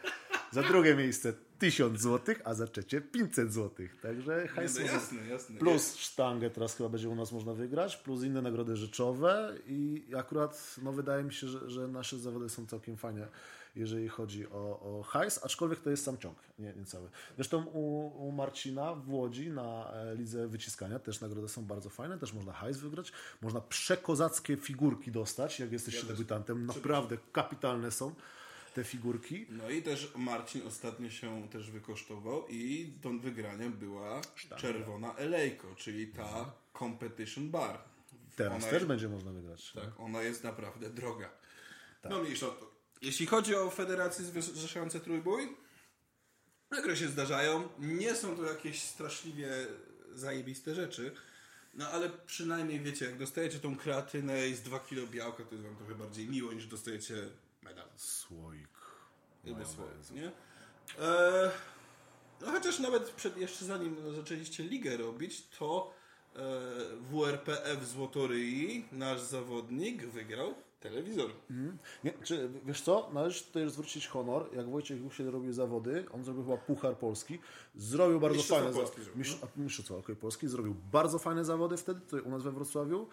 Za 0.53 0.63
drugie 0.63 0.95
miejsce 0.95 1.33
1000 1.59 2.01
zł, 2.01 2.35
a 2.45 2.55
za 2.55 2.67
trzecie 2.67 3.01
500 3.01 3.53
zł. 3.53 3.87
Także 4.03 4.49
hajs 4.49 4.79
no 4.79 4.85
jasne, 4.85 5.27
jasne. 5.27 5.59
Plus 5.59 5.97
sztangę 5.97 6.51
teraz 6.51 6.77
chyba 6.77 6.89
będzie 6.89 7.09
u 7.09 7.15
nas 7.15 7.33
można 7.33 7.55
wygrać, 7.55 7.97
plus 7.97 8.23
inne 8.23 8.43
nagrody 8.43 8.77
rzeczowe 8.77 9.55
i 9.67 10.05
akurat 10.17 10.77
no, 10.83 10.93
wydaje 10.93 11.25
mi 11.25 11.33
się, 11.33 11.49
że, 11.49 11.71
że 11.71 11.89
nasze 11.89 12.19
zawody 12.19 12.49
są 12.49 12.67
całkiem 12.67 12.97
fajne, 12.97 13.29
jeżeli 13.77 14.09
chodzi 14.09 14.49
o, 14.49 14.81
o 14.81 15.03
hajs, 15.03 15.45
aczkolwiek 15.45 15.81
to 15.81 15.91
jest 15.91 16.05
sam 16.05 16.19
ciąg, 16.19 16.39
nie, 16.59 16.73
nie 16.73 16.85
cały. 16.85 17.09
Zresztą 17.37 17.67
u, 17.67 18.07
u 18.29 18.33
Marcina 18.33 18.95
w 18.95 19.11
Łodzi 19.13 19.51
na 19.51 19.93
e, 19.93 20.15
lidze 20.15 20.49
wyciskania 20.49 20.99
też 20.99 21.21
nagrody 21.21 21.49
są 21.49 21.65
bardzo 21.65 21.91
fajne, 21.91 22.19
też 22.19 22.33
można 22.33 22.53
hajs 22.53 22.79
wygrać, 22.79 23.13
można 23.43 23.61
przekozackie 23.61 24.57
figurki 24.57 25.13
dostać, 25.13 25.61
jak 25.61 25.73
jesteście 25.73 26.01
Ja 26.01 26.13
debiutantem, 26.13 26.67
naprawdę 26.67 27.19
kapitalne 27.33 27.91
są 27.91 28.15
te 28.77 28.85
figurki. 28.85 29.47
No 29.49 29.71
i 29.71 29.83
też 29.83 30.13
Marcin 30.17 30.67
ostatnio 30.67 31.11
się 31.11 31.49
też 31.49 31.71
wykosztował 31.71 32.49
i 32.49 32.93
tą 33.03 33.21
wygraniem 33.21 33.73
była 33.73 34.21
czerwona 34.57 35.15
Elejko, 35.15 35.75
czyli 35.75 36.07
ta 36.07 36.53
competition 36.79 37.51
bar. 37.51 37.79
Teraz 38.37 38.53
Ona 38.53 38.65
też 38.65 38.73
jest, 38.73 38.87
będzie 38.87 39.09
można 39.09 39.33
wygrać. 39.33 39.73
tak, 39.73 40.01
ona 40.01 40.23
jest 40.23 40.45
naprawdę 40.45 40.91
droga. 40.91 41.31
No 42.11 42.23
mniejsza 42.23 42.47
o 42.47 42.51
to. 42.51 42.71
Jeśli 43.03 43.27
chodzi 43.27 43.55
o 43.55 43.71
federacje 43.71 44.25
zrzeszające 44.25 45.01
trójbój, 45.01 45.57
nagle 46.71 46.97
się 46.97 47.09
zdarzają. 47.09 47.69
Nie 47.79 48.15
są 48.15 48.37
to 48.37 48.45
jakieś 48.45 48.83
straszliwie 48.83 49.51
zajebiste 50.15 50.75
rzeczy. 50.75 51.15
No 51.75 51.89
ale 51.89 52.11
przynajmniej 52.27 52.81
wiecie, 52.81 53.05
jak 53.05 53.19
dostajecie 53.19 53.59
tą 53.59 53.77
kreatynę 53.77 54.49
i 54.49 54.55
z 54.55 54.63
2 54.63 54.79
kg 54.81 55.11
białka, 55.11 55.45
to 55.45 55.55
jest 55.55 55.67
wam 55.67 55.77
trochę 55.77 55.95
bardziej 55.95 56.29
miło 56.29 56.53
niż 56.53 56.67
dostajecie 56.67 57.15
medal. 57.69 57.89
Słoik. 57.97 58.69
Albo 59.47 59.67
słowo, 59.67 59.91
nie? 60.15 60.33
E, 60.99 61.51
no 62.41 62.47
chociaż 62.53 62.79
nawet 62.79 63.11
przed, 63.11 63.37
jeszcze 63.37 63.65
zanim 63.65 64.15
zaczęliście 64.15 64.63
ligę 64.63 64.97
robić, 64.97 65.49
to 65.59 65.91
e, 66.37 66.41
WRPF 67.01 67.85
Złotoryi, 67.85 68.89
nasz 68.93 69.21
zawodnik, 69.21 70.07
wygrał 70.07 70.55
telewizor. 70.81 71.31
Nie, 72.05 72.13
czy, 72.23 72.51
wiesz 72.65 72.81
co, 72.81 73.11
należy 73.13 73.45
tutaj 73.45 73.71
zwrócić 73.71 74.09
honor, 74.09 74.57
jak 74.57 74.71
Wojciech 74.71 75.03
Gusiel 75.03 75.31
robił 75.31 75.53
zawody, 75.53 76.05
on 76.13 76.25
zrobił 76.25 76.43
chyba 76.43 76.57
Puchar 76.57 76.97
Polski, 76.97 77.39
zrobił 77.75 78.21
bardzo 78.21 78.43
fajne 78.43 78.73
Polski 78.73 78.81
zawody. 78.81 79.05
zrobił, 79.05 79.19
Mistrz, 79.19 79.39
Mistrzostwa 79.57 79.97
okay, 79.97 80.17
Polski 80.17 80.49
zrobił 80.49 80.75
bardzo 80.93 81.19
fajne 81.19 81.45
zawody 81.45 81.77
wtedy, 81.77 82.01
tutaj 82.01 82.21
u 82.21 82.31
nas 82.31 82.43
we 82.43 82.53
Wrocławiu. 82.53 83.09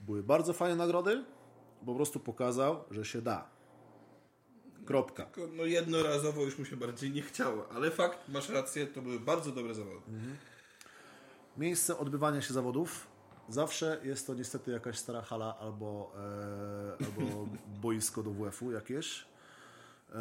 Były 0.00 0.22
bardzo 0.22 0.52
fajne 0.52 0.76
nagrody, 0.76 1.24
po 1.86 1.94
prostu 1.94 2.20
pokazał, 2.20 2.84
że 2.90 3.04
się 3.04 3.22
da. 3.22 3.55
Kropka. 4.86 5.24
Tylko, 5.24 5.52
No 5.52 5.64
jednorazowo 5.64 6.42
już 6.42 6.58
mu 6.58 6.64
się 6.64 6.76
bardziej 6.76 7.10
nie 7.10 7.22
chciało, 7.22 7.68
ale 7.74 7.90
fakt, 7.90 8.28
masz 8.28 8.48
rację, 8.48 8.86
to 8.86 9.02
były 9.02 9.20
bardzo 9.20 9.52
dobre 9.52 9.74
zawody. 9.74 10.00
Miejsce 11.56 11.98
odbywania 11.98 12.42
się 12.42 12.54
zawodów. 12.54 13.06
Zawsze 13.48 14.00
jest 14.04 14.26
to 14.26 14.34
niestety 14.34 14.70
jakaś 14.70 14.98
stara 14.98 15.22
hala 15.22 15.58
albo, 15.58 16.12
e, 17.00 17.04
albo 17.06 17.48
boisko 17.82 18.22
do 18.22 18.30
WF-u 18.30 18.72
jakieś. 18.72 19.24
E, 20.14 20.16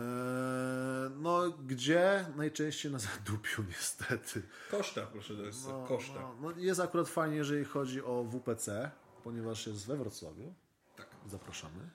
no, 1.16 1.50
gdzie 1.50 2.26
najczęściej 2.36 2.92
na 2.92 3.00
zadupiu 3.00 3.64
niestety. 3.74 4.42
Koszta, 4.72 5.02
proszę, 5.02 5.36
to 5.36 5.42
jest 5.42 5.68
koszta. 5.88 6.20
No, 6.20 6.36
no, 6.42 6.52
jest 6.58 6.80
akurat 6.80 7.10
fajnie, 7.10 7.36
jeżeli 7.36 7.66
chodzi 7.66 8.04
o 8.04 8.24
WPC, 8.24 8.92
ponieważ 9.24 9.68
jest 9.68 9.88
we 9.88 9.98
Wrocławiu. 9.98 10.54
Tak. 10.98 11.08
Zapraszamy. 11.28 11.90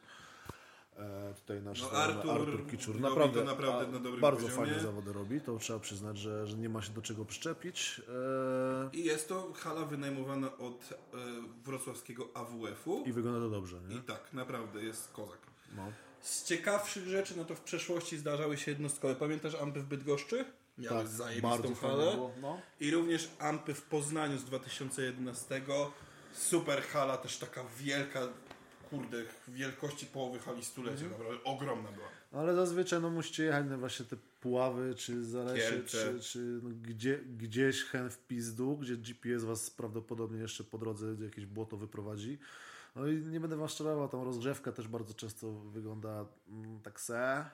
E, 1.01 1.34
tutaj 1.34 1.62
nasz 1.62 1.82
No, 1.82 1.90
Artur 1.90 2.30
Artur 2.30 2.66
Kiczur 2.70 3.01
naprawdę, 3.01 3.44
naprawdę 3.44 4.01
na 4.01 4.16
bardzo 4.20 4.46
poziomie. 4.46 4.66
fajne 4.66 4.80
zawody 4.82 5.12
robi. 5.12 5.40
To 5.40 5.59
trzeba 5.59 5.78
przyznać, 5.78 6.18
że, 6.18 6.46
że 6.46 6.57
nie 6.57 6.68
ma 6.68 6.82
się 6.82 6.92
do 6.92 7.03
czego 7.03 7.24
przyczepić. 7.24 8.01
E, 8.92 8.96
I 8.96 9.05
jest 9.05 9.28
to 9.28 9.53
hala 9.57 9.84
wynajmowana 9.84 10.57
od 10.59 10.88
e, 10.92 11.16
wrocławskiego 11.64 12.28
AWF-u. 12.34 13.05
I 13.07 13.12
wygląda 13.12 13.40
to 13.40 13.51
dobrze, 13.51 13.76
nie? 13.88 13.96
I 13.96 14.01
tak, 14.01 14.32
naprawdę 14.32 14.82
jest 14.82 15.12
kozak. 15.12 15.38
No. 15.76 15.92
Z 16.20 16.44
ciekawszych 16.44 17.07
rzeczy, 17.09 17.34
no 17.36 17.44
to 17.44 17.55
w 17.55 17.61
przeszłości 17.61 18.18
zdarzały 18.18 18.57
się 18.59 18.70
jednostkowe. 18.70 19.14
Pamiętasz 19.14 19.55
Ampy 19.55 19.80
w 19.80 19.86
Bydgoszczy? 19.86 20.44
Miały 20.78 20.96
Tak, 20.98 21.09
zajebistą 21.09 21.74
halę. 21.74 22.12
było, 22.12 22.30
no. 22.42 22.61
I 22.80 22.90
również 22.90 23.30
Ampy 23.38 23.74
w 23.74 23.82
Poznaniu 23.82 24.38
z 24.38 24.44
2011. 24.44 25.62
Super 26.32 26.82
hala, 26.82 27.16
też 27.16 27.38
taka 27.38 27.64
wielka, 27.78 28.20
kurde, 28.91 29.22
wielkości 29.49 30.07
połowy 30.07 30.38
hali 30.38 30.64
stulecia. 30.64 31.05
Mhm. 31.05 31.11
Naprawdę 31.11 31.45
ogromna 31.45 31.93
była. 31.93 32.07
Ale 32.32 32.55
zazwyczaj 32.55 33.01
no, 33.01 33.11
musicie 33.11 33.45
jechać 33.45 33.66
na 33.66 33.78
właśnie 33.78 34.07
te 34.07 34.16
Puławy, 34.41 34.95
czy 34.95 35.24
Zalesie, 35.24 35.82
czy, 35.86 36.20
czy 36.20 36.61
no, 36.62 36.70
gdzie, 36.82 37.18
gdzieś 37.18 37.84
hen 37.84 38.11
w 38.11 38.18
pizdu, 38.18 38.76
gdzie 38.76 38.97
GPS 38.97 39.45
was 39.45 39.70
prawdopodobnie 39.70 40.41
jeszcze 40.41 40.64
po 40.64 40.78
drodze 40.78 41.07
jakieś 41.24 41.47
błoto 41.47 41.76
wyprowadzi. 41.76 42.38
No 42.97 43.09
i 43.09 43.16
nie 43.16 43.41
będę 43.41 43.57
was 43.57 43.74
czarował, 43.74 44.09
tam 44.09 44.22
rozgrzewka 44.22 44.72
też 44.72 44.88
bardzo 44.88 45.14
często 45.14 45.53
wygląda 45.53 46.24
mm, 46.49 46.80
tak 46.82 47.01
se. 47.01 47.45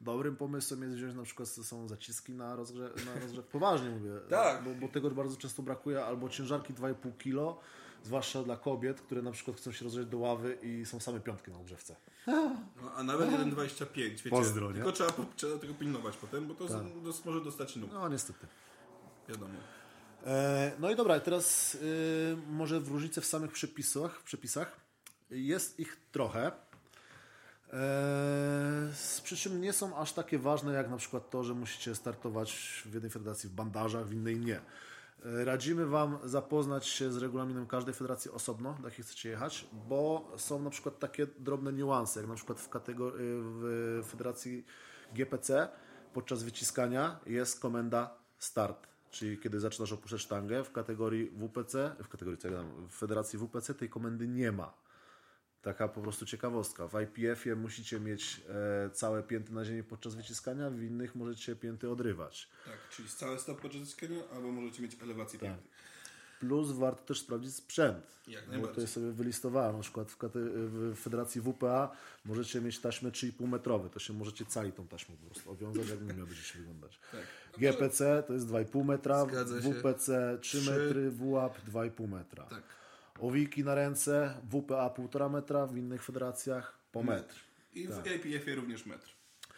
Dobrym 0.00 0.36
pomysłem 0.36 0.82
jest 0.82 0.94
wziąć 0.94 1.14
na 1.14 1.22
przykład 1.22 1.48
są 1.48 1.88
zaciski 1.88 2.32
na, 2.32 2.56
rozgrze 2.56 2.90
na 3.06 3.20
rozgrzewkę. 3.20 3.52
Poważnie 3.58 3.90
mówię. 3.90 4.10
Tak. 4.30 4.64
Bo, 4.64 4.74
bo 4.74 4.88
tego 4.88 5.10
bardzo 5.10 5.36
często 5.36 5.62
brakuje, 5.62 6.04
albo 6.04 6.28
ciężarki 6.28 6.74
2,5 6.74 7.16
kilo, 7.18 7.60
zwłaszcza 8.04 8.42
dla 8.42 8.56
kobiet, 8.56 9.00
które 9.00 9.22
na 9.22 9.30
przykład 9.32 9.56
chcą 9.56 9.72
się 9.72 9.84
rozgrzeć 9.84 10.06
do 10.08 10.18
ławy 10.18 10.58
i 10.62 10.86
są 10.86 11.00
same 11.00 11.20
piątki 11.20 11.50
na 11.50 11.56
rozgrzewce. 11.58 11.96
No, 12.26 12.92
a 12.96 13.02
nawet 13.02 13.30
1,25, 13.30 13.86
wiecie. 13.94 14.30
Pozdro, 14.30 14.68
nie? 14.68 14.74
Tylko 14.74 14.92
trzeba, 14.92 15.12
trzeba 15.36 15.58
tego 15.58 15.74
pilnować 15.74 16.16
potem, 16.16 16.46
bo 16.46 16.54
to 16.54 16.68
z, 16.68 17.02
dos- 17.02 17.24
może 17.24 17.40
dostać 17.40 17.76
nóg. 17.76 17.90
No 17.92 18.08
niestety. 18.08 18.46
Wiadomo. 19.28 19.54
E, 20.26 20.72
No 20.78 20.90
i 20.90 20.96
dobra, 20.96 21.20
teraz 21.20 21.74
y, 21.74 22.36
może 22.50 22.80
w 22.80 22.88
różnicy 22.88 23.20
w 23.20 23.26
samych 23.26 23.52
przepisach, 23.52 24.22
przepisach. 24.22 24.80
Jest 25.30 25.80
ich 25.80 26.00
trochę. 26.12 26.46
E, 26.46 26.52
z 28.94 29.20
przy 29.24 29.36
czym 29.36 29.60
nie 29.60 29.72
są 29.72 29.96
aż 29.96 30.12
takie 30.12 30.38
ważne 30.38 30.72
jak 30.72 30.90
na 30.90 30.96
przykład 30.96 31.30
to, 31.30 31.44
że 31.44 31.54
musicie 31.54 31.94
startować 31.94 32.82
w 32.86 32.94
jednej 32.94 33.10
federacji 33.10 33.48
w 33.48 33.52
bandażach, 33.52 34.06
w 34.06 34.12
innej 34.12 34.36
nie. 34.40 34.60
Radzimy 35.24 35.86
Wam 35.86 36.18
zapoznać 36.24 36.86
się 36.86 37.12
z 37.12 37.16
regulaminem 37.16 37.66
każdej 37.66 37.94
federacji 37.94 38.30
osobno, 38.30 38.76
do 38.80 38.88
jakiej 38.88 39.04
chcecie 39.04 39.28
jechać, 39.28 39.66
bo 39.88 40.32
są 40.36 40.62
na 40.62 40.70
przykład 40.70 40.98
takie 40.98 41.26
drobne 41.26 41.72
niuanse, 41.72 42.20
jak 42.20 42.28
na 42.28 42.34
przykład 42.34 42.60
w, 42.60 42.70
kategor- 42.70 43.12
w 43.16 44.02
federacji 44.06 44.64
GPC 45.14 45.68
podczas 46.12 46.42
wyciskania 46.42 47.20
jest 47.26 47.60
komenda 47.60 48.14
start, 48.38 48.86
czyli 49.10 49.38
kiedy 49.38 49.60
zaczynasz 49.60 49.92
opuszczać 49.92 50.20
sztangę 50.20 50.64
w 50.64 50.72
kategorii 50.72 51.30
WPC, 51.30 51.96
w 52.02 52.08
kategorii 52.08 52.38
co 52.38 52.48
w 52.88 52.94
federacji 52.94 53.38
WPC 53.38 53.74
tej 53.74 53.88
komendy 53.88 54.28
nie 54.28 54.52
ma. 54.52 54.83
Taka 55.64 55.88
po 55.88 56.00
prostu 56.00 56.26
ciekawostka. 56.26 56.88
W 56.88 56.94
IPF-ie 57.00 57.56
musicie 57.56 58.00
mieć 58.00 58.40
e, 58.86 58.90
całe 58.90 59.22
pięty 59.22 59.52
na 59.52 59.64
ziemi 59.64 59.82
podczas 59.82 60.14
wyciskania, 60.14 60.70
w 60.70 60.82
innych 60.82 61.14
możecie 61.14 61.56
pięty 61.56 61.90
odrywać. 61.90 62.48
Tak, 62.64 62.74
czyli 62.90 63.08
cały 63.08 63.38
stop 63.38 63.60
podczas 63.60 63.82
zyskania, 63.82 64.16
albo 64.34 64.52
możecie 64.52 64.82
mieć 64.82 64.96
elewację 65.02 65.38
Tak. 65.38 65.48
pięty. 65.48 65.68
Plus 66.40 66.70
warto 66.70 67.02
też 67.04 67.20
sprawdzić 67.20 67.54
sprzęt. 67.54 68.06
Jak 68.28 68.44
Bo 68.44 68.50
najbardziej. 68.50 68.74
tutaj 68.74 68.86
sobie 68.86 69.12
wylistowałem, 69.12 69.76
na 69.76 69.82
przykład 69.82 70.10
w, 70.10 70.16
w 70.34 70.96
federacji 71.00 71.40
WPA 71.40 71.90
możecie 72.24 72.60
mieć 72.60 72.78
taśmę 72.78 73.10
3,5 73.10 73.48
metrowe, 73.48 73.90
to 73.90 73.98
się 73.98 74.12
możecie 74.12 74.44
cali 74.46 74.72
tą 74.72 74.86
taśmą 74.86 75.16
po 75.16 75.26
prostu 75.26 75.50
owiązać, 75.50 75.88
jak 75.88 76.00
nie 76.00 76.14
miał 76.14 76.26
będzie 76.26 76.42
wyglądać. 76.58 76.98
Tak. 77.12 77.60
GPC 77.60 78.22
to 78.26 78.32
jest 78.32 78.46
2,5 78.46 78.84
metra, 78.84 79.24
Zgadza 79.24 79.62
się. 79.62 79.72
WPC 79.74 80.38
3 80.40 80.58
Trzy. 80.60 80.70
metry, 80.70 81.10
WAP 81.10 81.58
2,5 81.72 82.08
metra. 82.08 82.44
Tak. 82.44 82.62
Owiki 83.20 83.64
na 83.64 83.74
ręce, 83.74 84.40
WPA 84.50 84.88
1,5 84.88 85.30
metra, 85.30 85.66
w 85.66 85.76
innych 85.76 86.04
federacjach 86.04 86.78
po 86.92 87.02
metr. 87.02 87.34
I 87.74 87.88
Tak. 87.88 87.96
w 87.96 87.98
APF-ie 87.98 88.54
również 88.56 88.86
metr. 88.86 89.08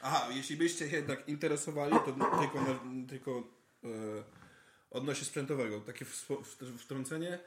Aha, 0.03 0.29
jeśli 0.31 0.57
byście 0.57 0.91
się 0.91 0.97
jednak 0.97 1.29
interesowali, 1.29 1.93
to 1.93 2.17
tylko, 2.41 2.61
na, 2.61 3.07
tylko 3.09 3.31
e, 3.85 3.89
odnośnie 4.91 5.25
sprzętowego, 5.27 5.81
takie 5.81 6.05
wspo- 6.05 6.43
w- 6.45 6.79
wtrącenie. 6.81 7.39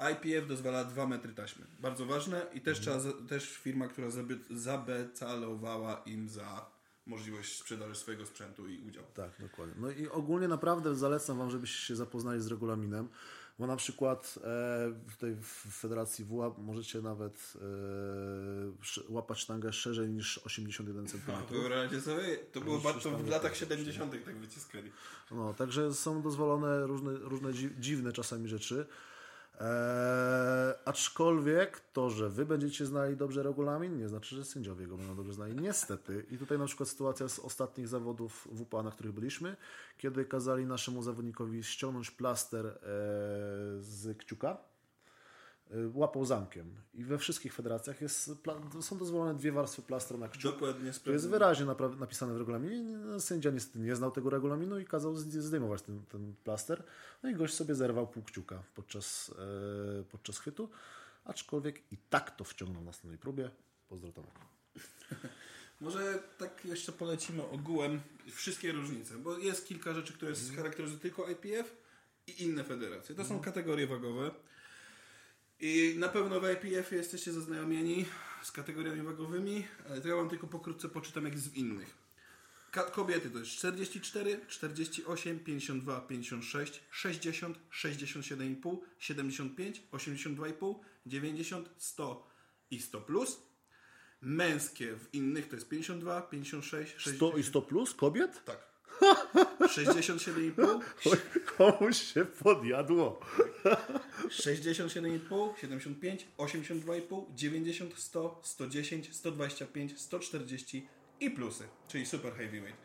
E, 0.00 0.12
IPF 0.12 0.48
dozwala 0.48 0.84
2 0.84 1.06
metry 1.06 1.34
taśmy. 1.34 1.66
Bardzo 1.80 2.06
ważne 2.06 2.46
i 2.54 2.60
też, 2.60 2.80
trzeba, 2.80 2.98
też 3.28 3.50
firma, 3.56 3.88
która 3.88 4.08
zabecalowała 4.50 6.02
im 6.06 6.28
za 6.28 6.66
możliwość 7.06 7.58
sprzedaży 7.58 7.94
swojego 7.94 8.26
sprzętu 8.26 8.68
i 8.68 8.80
udziału. 8.88 9.06
Tak, 9.14 9.30
dokładnie. 9.40 9.74
No 9.78 9.90
i 9.90 10.08
ogólnie 10.08 10.48
naprawdę 10.48 10.94
zalecam 10.96 11.38
Wam, 11.38 11.50
żebyście 11.50 11.86
się 11.86 11.96
zapoznali 11.96 12.40
z 12.40 12.46
regulaminem, 12.46 13.08
bo 13.58 13.66
na 13.66 13.76
przykład 13.76 14.38
e, 14.44 15.10
tutaj 15.10 15.34
w 15.42 15.66
Federacji 15.80 16.24
WA 16.24 16.50
możecie 16.58 17.00
nawet 17.00 17.52
e, 17.56 19.12
łapać 19.12 19.38
sztangę 19.38 19.72
szerzej 19.72 20.08
niż 20.08 20.38
81 20.38 21.06
cm. 21.06 21.20
Wyobraźcie 21.50 22.00
sobie, 22.00 22.36
to 22.52 22.60
było 22.60 22.78
bardzo 22.78 23.10
w 23.10 23.28
latach 23.28 23.50
jest 23.50 23.60
70. 23.60 24.24
tak 24.24 24.36
wyciskali. 24.36 24.92
No, 25.30 25.54
także 25.54 25.94
są 25.94 26.22
dozwolone 26.22 26.86
różne, 26.86 27.12
różne 27.12 27.52
dzi- 27.52 27.70
dziwne 27.80 28.12
czasami 28.12 28.48
rzeczy. 28.48 28.86
Eee, 29.60 30.74
aczkolwiek 30.84 31.80
to, 31.92 32.10
że 32.10 32.28
wy 32.28 32.46
będziecie 32.46 32.86
znali 32.86 33.16
dobrze 33.16 33.42
regulamin, 33.42 33.98
nie 33.98 34.08
znaczy, 34.08 34.36
że 34.36 34.44
sędziowie 34.44 34.86
go 34.86 34.96
będą 34.96 35.16
dobrze 35.16 35.32
znali. 35.32 35.54
Niestety. 35.54 36.26
I 36.30 36.38
tutaj 36.38 36.58
na 36.58 36.66
przykład 36.66 36.88
sytuacja 36.88 37.28
z 37.28 37.38
ostatnich 37.38 37.88
zawodów 37.88 38.48
WPA, 38.52 38.82
na 38.82 38.90
których 38.90 39.12
byliśmy, 39.12 39.56
kiedy 39.98 40.24
kazali 40.24 40.66
naszemu 40.66 41.02
zawodnikowi 41.02 41.62
ściągnąć 41.62 42.10
plaster 42.10 42.66
e, 42.66 42.72
z 43.80 44.18
kciuka, 44.18 44.56
e, 45.70 45.74
łapał 45.94 46.24
zamkiem. 46.24 46.74
I 46.94 47.04
we 47.04 47.18
wszystkich 47.18 47.54
federacjach 47.54 48.00
jest, 48.00 48.30
są 48.80 48.98
dozwolone 48.98 49.34
dwie 49.34 49.52
warstwy 49.52 49.82
plastra 49.82 50.18
na 50.18 50.28
kciuk. 50.28 50.52
Dokładnie 50.52 50.92
To 51.04 51.10
jest 51.10 51.28
wyraźnie 51.28 51.66
napisane 51.98 52.34
w 52.34 52.36
regulaminie. 52.36 52.98
No, 52.98 53.20
Sędzia 53.20 53.50
niestety 53.50 53.78
nie 53.78 53.96
znał 53.96 54.10
tego 54.10 54.30
regulaminu 54.30 54.78
i 54.78 54.84
kazał 54.84 55.16
zdejmować 55.16 55.82
ten, 55.82 56.02
ten 56.06 56.34
plaster. 56.44 56.82
No 57.22 57.30
i 57.30 57.34
gość 57.34 57.54
sobie 57.54 57.74
zerwał 57.74 58.06
pół 58.06 58.22
kciuka 58.22 58.62
podczas, 58.74 59.34
e, 60.00 60.04
podczas 60.04 60.38
chwytu, 60.38 60.68
aczkolwiek 61.24 61.92
i 61.92 61.96
tak 62.10 62.36
to 62.36 62.44
wciągnął 62.44 62.80
na 62.80 62.86
następnej 62.86 63.18
próbie. 63.18 63.50
Pozdro 63.88 64.12
Tomek. 64.12 64.30
Może 65.80 66.18
tak 66.38 66.64
jeszcze 66.64 66.92
polecimy 66.92 67.42
ogółem 67.42 68.00
wszystkie 68.30 68.72
różnice, 68.72 69.14
bo 69.18 69.38
jest 69.38 69.66
kilka 69.66 69.94
rzeczy, 69.94 70.12
które 70.12 70.30
Mhm. 70.30 70.56
charakteryzują 70.56 71.00
tylko 71.00 71.28
IPF 71.30 71.76
i 72.26 72.42
inne 72.44 72.64
federacje. 72.64 73.14
To 73.14 73.24
są 73.24 73.40
kategorie 73.40 73.86
wagowe. 73.86 74.30
I 75.60 75.94
na 75.98 76.08
pewno 76.08 76.40
w 76.40 76.44
IPF 76.44 76.92
jesteście 76.92 77.32
zaznajomieni 77.32 78.04
z 78.42 78.52
kategoriami 78.52 79.02
wagowymi, 79.02 79.66
ale 79.88 80.00
to 80.00 80.08
ja 80.08 80.16
wam 80.16 80.28
tylko 80.28 80.46
pokrótce 80.46 80.88
poczytam 80.88 81.24
jak 81.24 81.34
jest 81.34 81.50
w 81.50 81.56
innych. 81.56 81.94
Kobiety 82.92 83.30
to 83.30 83.38
jest 83.38 83.50
44, 83.50 84.40
48, 84.48 85.40
52, 85.40 86.00
56, 86.00 86.80
60, 86.90 87.58
67,5, 87.72 88.76
75, 88.98 89.82
82,5, 89.92 90.74
90, 91.06 91.70
100 91.78 92.28
i 92.70 92.80
100 92.80 93.00
plus. 93.00 93.38
Męskie 94.20 94.96
w 94.96 95.14
innych 95.14 95.48
to 95.48 95.56
jest 95.56 95.68
52, 95.68 96.22
56, 96.22 96.92
60. 96.92 97.16
100 97.16 97.38
i 97.38 97.42
100 97.42 97.62
plus 97.62 97.94
kobiet? 97.94 98.44
Tak. 98.44 98.67
67,5, 99.60 100.80
Komuś 101.56 102.02
się 102.14 102.24
podjadło. 102.24 103.20
67,5, 104.28 105.56
75, 105.60 106.26
82,5, 106.38 107.24
90, 107.34 107.98
100, 107.98 108.40
110, 108.42 109.16
125, 109.16 110.00
140 110.00 110.88
i 111.20 111.30
plusy, 111.30 111.64
czyli 111.88 112.06
super 112.06 112.32
heavyweight. 112.32 112.78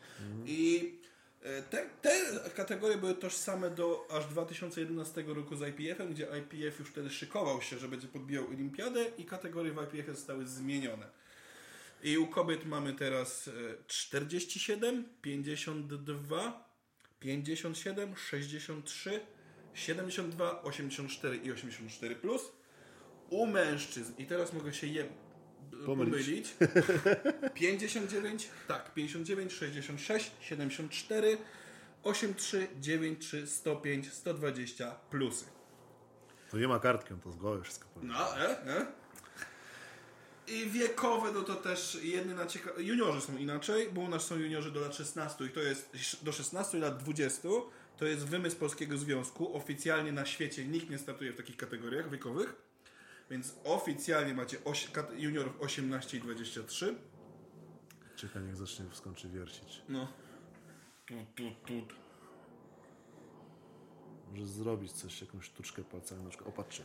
I 0.45 0.93
e, 1.41 1.61
te, 1.61 1.89
te 2.01 2.11
kategorie 2.55 2.97
były 2.97 3.15
tożsame 3.15 3.69
do 3.69 4.07
aż 4.11 4.25
2011 4.25 5.23
roku 5.27 5.55
z 5.55 5.61
IPF-em, 5.61 6.13
gdzie 6.13 6.27
IPF 6.39 6.79
już 6.79 6.89
wtedy 6.89 7.09
szykował 7.09 7.61
się, 7.61 7.77
że 7.77 7.87
będzie 7.87 8.07
podbijał 8.07 8.47
olimpiadę 8.47 9.05
i 9.17 9.25
kategorie 9.25 9.71
w 9.71 9.83
IPF 9.83 10.15
zostały 10.15 10.47
zmienione. 10.47 11.22
I 12.03 12.17
u 12.17 12.27
kobiet 12.27 12.65
mamy 12.65 12.93
teraz 12.93 13.47
e, 13.47 13.51
47, 13.87 15.05
52, 15.21 16.69
57, 17.19 18.15
63, 18.17 19.19
72, 19.73 20.61
84 20.63 21.37
i 21.37 21.51
84 21.51 22.15
plus. 22.15 22.51
U 23.29 23.45
mężczyzn, 23.47 24.13
i 24.17 24.25
teraz 24.25 24.53
mogę 24.53 24.73
się 24.73 24.87
je 24.87 25.05
Pomylić. 25.85 26.49
pomylić, 26.49 26.55
59, 27.61 28.49
tak, 28.67 28.93
59, 28.93 29.53
66, 29.53 30.31
74, 30.41 31.37
83, 32.03 32.67
93, 32.79 33.47
105, 33.47 34.13
120 34.13 34.91
plusy. 35.09 35.45
To 36.51 36.57
nie 36.57 36.67
ma 36.67 36.79
kartki, 36.79 37.13
on 37.13 37.19
to 37.19 37.31
z 37.31 37.35
głowy 37.35 37.63
wszystko 37.63 37.87
powie. 37.93 38.07
No, 38.07 38.37
e, 38.39 38.67
e. 38.67 38.85
I 40.47 40.69
wiekowe, 40.69 41.31
no 41.31 41.41
to 41.41 41.55
też 41.55 41.97
jedyna 42.03 42.45
ciekawa... 42.45 42.79
Juniorzy 42.79 43.21
są 43.21 43.37
inaczej, 43.37 43.91
bo 43.91 44.01
u 44.01 44.09
nas 44.09 44.25
są 44.25 44.35
juniorzy 44.35 44.71
do 44.71 44.79
lat 44.79 44.95
16 44.95 45.45
i 45.45 45.49
to 45.49 45.59
jest 45.59 45.95
do 46.23 46.31
16 46.31 46.77
i 46.77 46.81
lat 46.81 46.97
20. 46.97 47.49
To 47.97 48.05
jest 48.05 48.25
wymysł 48.25 48.57
Polskiego 48.57 48.97
Związku. 48.97 49.57
Oficjalnie 49.57 50.11
na 50.11 50.25
świecie 50.25 50.65
nikt 50.65 50.89
nie 50.89 50.97
startuje 50.97 51.33
w 51.33 51.37
takich 51.37 51.57
kategoriach 51.57 52.09
wiekowych. 52.09 52.55
Więc 53.29 53.55
oficjalnie 53.63 54.33
macie 54.33 54.57
juniorów 55.17 55.61
18 55.61 56.17
i 56.17 56.21
23. 56.21 56.95
Czekaj, 58.15 58.43
niech 58.43 58.55
zacznie 58.55 58.85
skończy 58.93 59.29
wiercić. 59.29 59.81
No. 59.89 60.07
Tut, 61.05 61.35
tut, 61.35 61.65
tut. 61.65 61.95
Może 64.31 64.47
zrobić 64.47 64.91
coś, 64.91 65.21
jakąś 65.21 65.45
sztuczkę 65.45 65.83
palcami, 65.83 66.23
na 66.23 66.29
przykład 66.29 66.49
opatrzcie. 66.49 66.83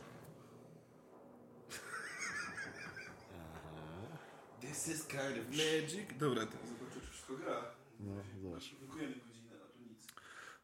This 4.69 4.87
is 4.87 5.03
kind 5.07 5.37
of 5.41 5.47
magic. 5.49 6.17
Dobra, 6.19 6.45
to 6.45 6.51
zobaczę, 6.67 6.99
czy 7.01 7.07
wszystko 7.11 7.33
gra. 7.37 7.61
No, 7.99 8.13
zobacz. 8.41 8.75
Blokujemy 8.75 9.15
godzinę, 9.15 9.55
a 9.65 9.67
tu 9.73 9.79
nic. 9.89 10.07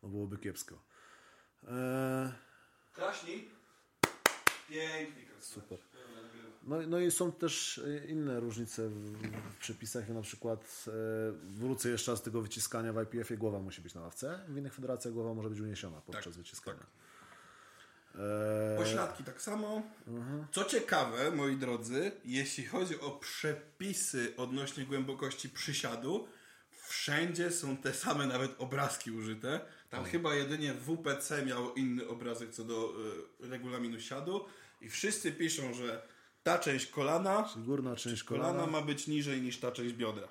No 0.03 0.10
byłoby 0.10 0.38
kiepsko. 0.38 0.76
Eee, 1.68 2.32
Klaśnij. 2.93 3.49
Pięknie. 4.70 5.26
Super. 5.39 5.78
No, 6.64 6.82
no 6.88 6.99
i 6.99 7.12
są 7.12 7.32
też 7.32 7.78
e, 7.78 8.06
inne 8.06 8.39
różnice 8.39 8.89
w, 8.89 8.93
w 9.53 9.58
przepisach. 9.58 10.10
Na 10.10 10.22
przykład 10.22 10.86
e, 10.88 10.91
wrócę 11.43 11.89
jeszcze 11.89 12.12
raz 12.12 12.20
z 12.20 12.24
tego 12.24 12.41
wyciskania 12.41 12.93
w 12.93 13.01
IPF-ie. 13.03 13.38
Głowa 13.38 13.60
musi 13.60 13.82
być 13.82 13.93
na 13.93 14.01
ławce. 14.01 14.39
W 14.47 14.58
innych 14.58 14.74
federacjach 14.74 15.14
głowa 15.14 15.34
może 15.34 15.49
być 15.49 15.60
uniesiona 15.60 16.01
podczas 16.01 16.24
Tak, 16.24 16.34
wyciskania. 16.34 16.78
tak. 16.80 16.88
Eee, 18.20 18.78
Pośladki 18.78 19.24
tak 19.24 19.41
samo. 19.41 19.82
Co 20.51 20.63
ciekawe, 20.66 21.32
moi 21.32 21.55
drodzy, 21.55 22.11
jeśli 22.26 22.66
chodzi 22.66 22.99
o 22.99 23.11
przepisy 23.11 24.34
odnośnie 24.38 24.86
głębokości 24.86 25.49
przysiadu, 25.49 26.28
wszędzie 26.88 27.51
są 27.51 27.78
te 27.78 27.93
same 27.93 28.28
nawet 28.28 28.55
obrazki 28.57 29.11
użyte. 29.11 29.59
Tam 29.89 30.05
chyba 30.05 30.36
jedynie 30.36 30.74
WPC 30.74 31.45
miał 31.45 31.74
inny 31.74 32.07
obrazek 32.07 32.49
co 32.51 32.63
do 32.63 32.93
y, 33.43 33.47
regulaminu 33.49 33.99
siadu 33.99 34.45
i 34.82 34.89
wszyscy 34.89 35.32
piszą, 35.32 35.74
że 35.74 36.07
ta 36.43 36.59
część 36.59 36.88
kolana, 36.88 37.49
Górna 37.57 37.95
część 37.95 38.24
kolana 38.24 38.49
kolana. 38.51 38.72
ma 38.72 38.82
być 38.82 39.07
niżej 39.07 39.41
niż 39.41 39.59
ta 39.59 39.72
część 39.72 39.93
biodra. 39.93 40.28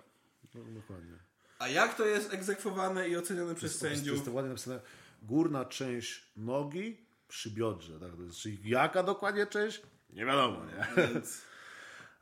No, 0.54 0.60
dokładnie. 0.80 1.12
A 1.58 1.68
jak 1.68 1.94
to 1.96 2.06
jest 2.06 2.32
egzekwowane 2.34 3.08
i 3.08 3.16
ocenione 3.16 3.54
przez 3.54 3.78
To 3.78 3.86
jest, 3.86 3.94
to 3.94 3.96
sędziów? 3.98 4.14
jest 4.14 4.24
to 4.26 4.32
ładnie 4.32 4.48
napisane. 4.48 4.80
Górna 5.22 5.64
część 5.64 6.22
nogi 6.36 7.06
przy 7.28 7.50
biodrze. 7.50 8.00
Tak? 8.00 8.10
Czyli 8.40 8.70
jaka 8.70 9.02
dokładnie 9.02 9.46
część? 9.46 9.82
Nie 10.10 10.24
wiadomo, 10.26 10.60
nie? 10.64 11.06
Więc 11.08 11.42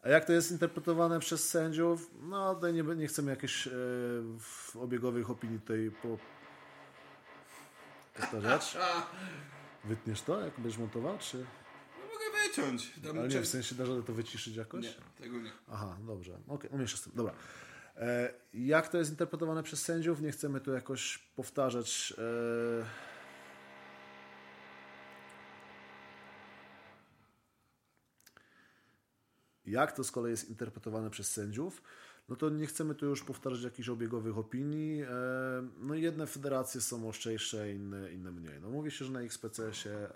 A 0.03 0.09
jak 0.09 0.25
to 0.25 0.33
jest 0.33 0.51
interpretowane 0.51 1.21
przez 1.21 1.49
sędziów? 1.49 2.11
No, 2.23 2.55
tutaj 2.55 2.73
nie, 2.73 2.83
nie 2.83 3.07
chcemy 3.07 3.31
jakichś 3.31 3.67
e, 3.67 3.71
w- 4.39 4.77
obiegowych 4.77 5.31
opinii 5.31 5.61
tutaj 5.61 5.91
po... 6.03 6.19
powtarzać. 8.15 8.77
Wytniesz 9.85 10.23
to, 10.23 10.41
jak 10.41 10.55
będziesz 10.55 10.79
montował, 10.79 11.19
czy... 11.19 11.37
no 11.39 12.05
mogę 12.05 12.49
wyciąć. 12.49 12.93
Tam 13.05 13.19
Ale 13.19 13.29
nie, 13.29 13.41
w 13.41 13.49
sensie 13.49 13.75
da 13.75 13.85
radę 13.85 14.03
to 14.03 14.13
wyciszyć 14.13 14.57
jakoś? 14.57 14.85
nie, 14.85 14.95
tego 15.25 15.41
nie. 15.41 15.53
Aha, 15.73 15.97
dobrze. 16.07 16.39
Okej, 16.49 16.71
okay, 16.71 16.89
z 16.89 17.03
tym. 17.03 17.13
Dobra. 17.17 17.35
E, 17.97 18.35
jak 18.55 18.89
to 18.89 18.99
jest 18.99 19.11
interpretowane 19.11 19.63
przez 19.63 19.83
sędziów? 19.83 20.21
Nie 20.21 20.33
chcemy 20.33 20.61
tu 20.61 20.73
jakoś 20.73 21.19
powtarzać. 21.19 22.15
E... 22.19 23.12
Jak 29.73 29.93
to 29.93 30.05
z 30.05 30.11
kolei 30.11 30.31
jest 30.31 30.51
interpretowane 30.51 31.11
przez 31.11 31.31
sędziów? 31.31 31.83
No 32.29 32.37
to 32.37 32.51
nie 32.51 32.67
chcemy 32.67 32.95
tu 32.95 33.07
już 33.07 33.25
powtarzać 33.25 33.63
jakichś 33.63 33.89
obiegowych 33.89 34.39
opinii. 34.39 35.03
E, 35.03 35.07
no 35.81 35.95
jedne 35.95 36.27
federacje 36.27 36.81
są 36.81 37.09
ostrzejsze, 37.09 37.73
inne, 37.73 38.13
inne 38.13 38.33
mniej. 38.33 38.61
No 38.61 38.71
mówi 38.71 38.91
się, 38.91 39.05
że 39.05 39.13
na 39.13 39.21
XPC-sie... 39.21 39.91
E... 39.91 40.09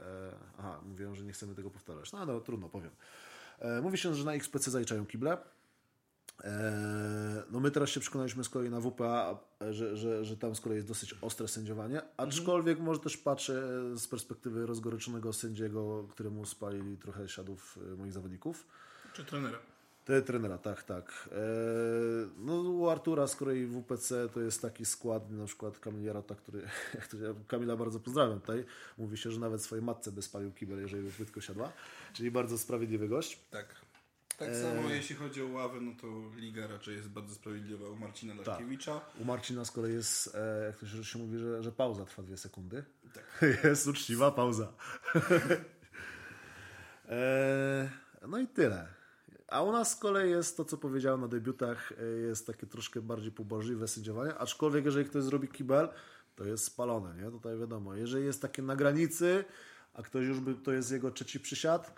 Aha, 0.59 0.81
mówią, 0.87 1.15
że 1.15 1.25
nie 1.25 1.33
chcemy 1.33 1.55
tego 1.55 1.71
powtarzać. 1.71 2.13
No, 2.13 2.27
no 2.27 2.41
trudno, 2.41 2.69
powiem. 2.69 2.91
E, 3.59 3.81
Mówi 3.83 3.99
się, 3.99 4.15
że 4.15 4.25
na 4.25 4.35
XPC 4.35 4.71
zaliczają 4.71 5.07
kible. 5.07 5.39
E, 6.45 7.43
No 7.51 7.61
my 7.61 7.71
teraz 7.71 7.91
się 7.91 8.01
przekonaliśmy 8.01 8.45
z 8.45 8.49
kolei 8.49 8.71
na 8.71 8.81
WPA, 8.81 9.39
że, 9.71 9.97
że, 9.97 10.25
że 10.25 10.37
tam 10.37 10.55
z 10.55 10.61
kolei 10.61 10.77
jest 10.77 10.89
dosyć 10.89 11.15
ostre 11.23 11.49
sędziowanie, 11.49 12.03
aczkolwiek 12.17 12.81
może 12.81 13.01
też 13.01 13.17
patrzę 13.17 13.63
z 13.97 14.07
perspektywy 14.09 14.67
rozgoryczonego 14.67 15.33
sędziego, 15.33 16.09
któremu 16.11 16.45
spalili 16.45 16.97
trochę 16.97 17.29
siadów 17.29 17.79
moich 17.99 18.13
zawodników. 18.13 18.67
Czy 19.17 19.25
trenera? 19.25 19.59
Te 20.05 20.23
trenera, 20.23 20.59
tak, 20.59 20.83
tak. 20.83 21.29
E, 21.33 21.37
No 22.39 22.55
u 22.55 22.89
Artura 22.89 23.27
z 23.27 23.37
kolei 23.37 23.67
w 23.67 23.81
WPC 23.81 24.29
to 24.35 24.41
jest 24.41 24.63
taki 24.63 24.85
skład, 24.85 25.31
na 25.31 25.47
przykład 25.47 25.79
Kamil 25.79 26.05
Jarota, 26.05 26.35
który, 26.43 26.63
ja 27.23 27.35
Kamila 27.49 27.77
bardzo 27.77 28.01
pozdrawiam 28.01 28.41
tutaj, 28.41 28.65
mówi 28.99 29.17
się, 29.17 29.31
że 29.31 29.41
nawet 29.41 29.63
swojej 29.63 29.85
matce 29.85 30.13
by 30.13 30.23
spalił 30.23 30.53
kibel, 30.53 30.81
jeżeli 30.81 31.03
by 31.03 31.11
płytko 31.11 31.41
siadła, 31.41 31.73
czyli 32.13 32.31
bardzo 32.31 32.59
sprawiedliwy 32.59 33.09
gość. 33.09 33.41
Tak. 33.51 33.67
Tak 34.39 34.57
samo 34.57 34.91
jeśli 34.91 35.17
chodzi 35.17 35.43
o 35.43 35.47
ławę, 35.47 35.81
no 35.81 35.93
to 36.01 36.07
liga 36.37 36.67
raczej 36.67 36.97
jest 36.97 37.09
bardzo 37.09 37.35
sprawiedliwa 37.35 37.89
u 37.89 37.97
Marcina 37.97 38.35
Larkiewicza. 38.35 39.01
U 39.21 39.25
Marcina 39.25 39.65
z 39.65 39.71
kolei 39.71 39.95
jest, 39.95 40.35
e, 40.35 40.67
jak 40.67 40.77
to 40.77 40.87
się, 40.87 41.05
się 41.05 41.19
mówi, 41.19 41.39
że, 41.39 41.63
że 41.63 41.73
pauza 41.73 42.05
trwa 42.05 42.23
dwie 42.23 42.37
sekundy. 42.37 42.85
Tak. 43.15 43.43
Jest 43.65 43.87
uczciwa 43.87 44.31
pauza. 44.31 44.73
e, 47.09 47.91
no 48.29 48.39
i 48.39 48.47
tyle. 48.47 48.97
A 49.49 49.63
u 49.63 49.73
nas 49.73 49.91
z 49.93 49.97
kolei 49.97 50.31
jest 50.31 50.57
to, 50.57 50.65
co 50.65 50.77
powiedziałem 50.77 51.21
na 51.21 51.29
debiutach, 51.29 51.93
e, 51.93 52.05
jest 52.05 52.47
takie 52.47 52.67
troszkę 52.67 53.01
bardziej 53.01 53.33
pobożliwe 53.33 53.89
sędziowanie, 53.89 54.35
aczkolwiek 54.35 54.85
jeżeli 54.85 55.09
ktoś 55.09 55.23
zrobi 55.23 55.49
kibel, 55.49 55.89
to 56.37 56.45
jest 56.45 56.65
spalone, 56.65 57.15
nie? 57.23 57.31
Tutaj 57.31 57.59
wiadomo, 57.59 57.95
jeżeli 57.95 58.25
jest 58.25 58.43
takie 58.43 58.63
na 58.63 58.77
granicy, 58.77 59.45
a 59.95 60.03
ktoś 60.03 60.27
już 60.27 60.41
by, 60.41 60.55
to 60.55 60.73
jest 60.73 60.91
jego 60.91 61.11
trzeci 61.11 61.41
przysiad, 61.41 61.95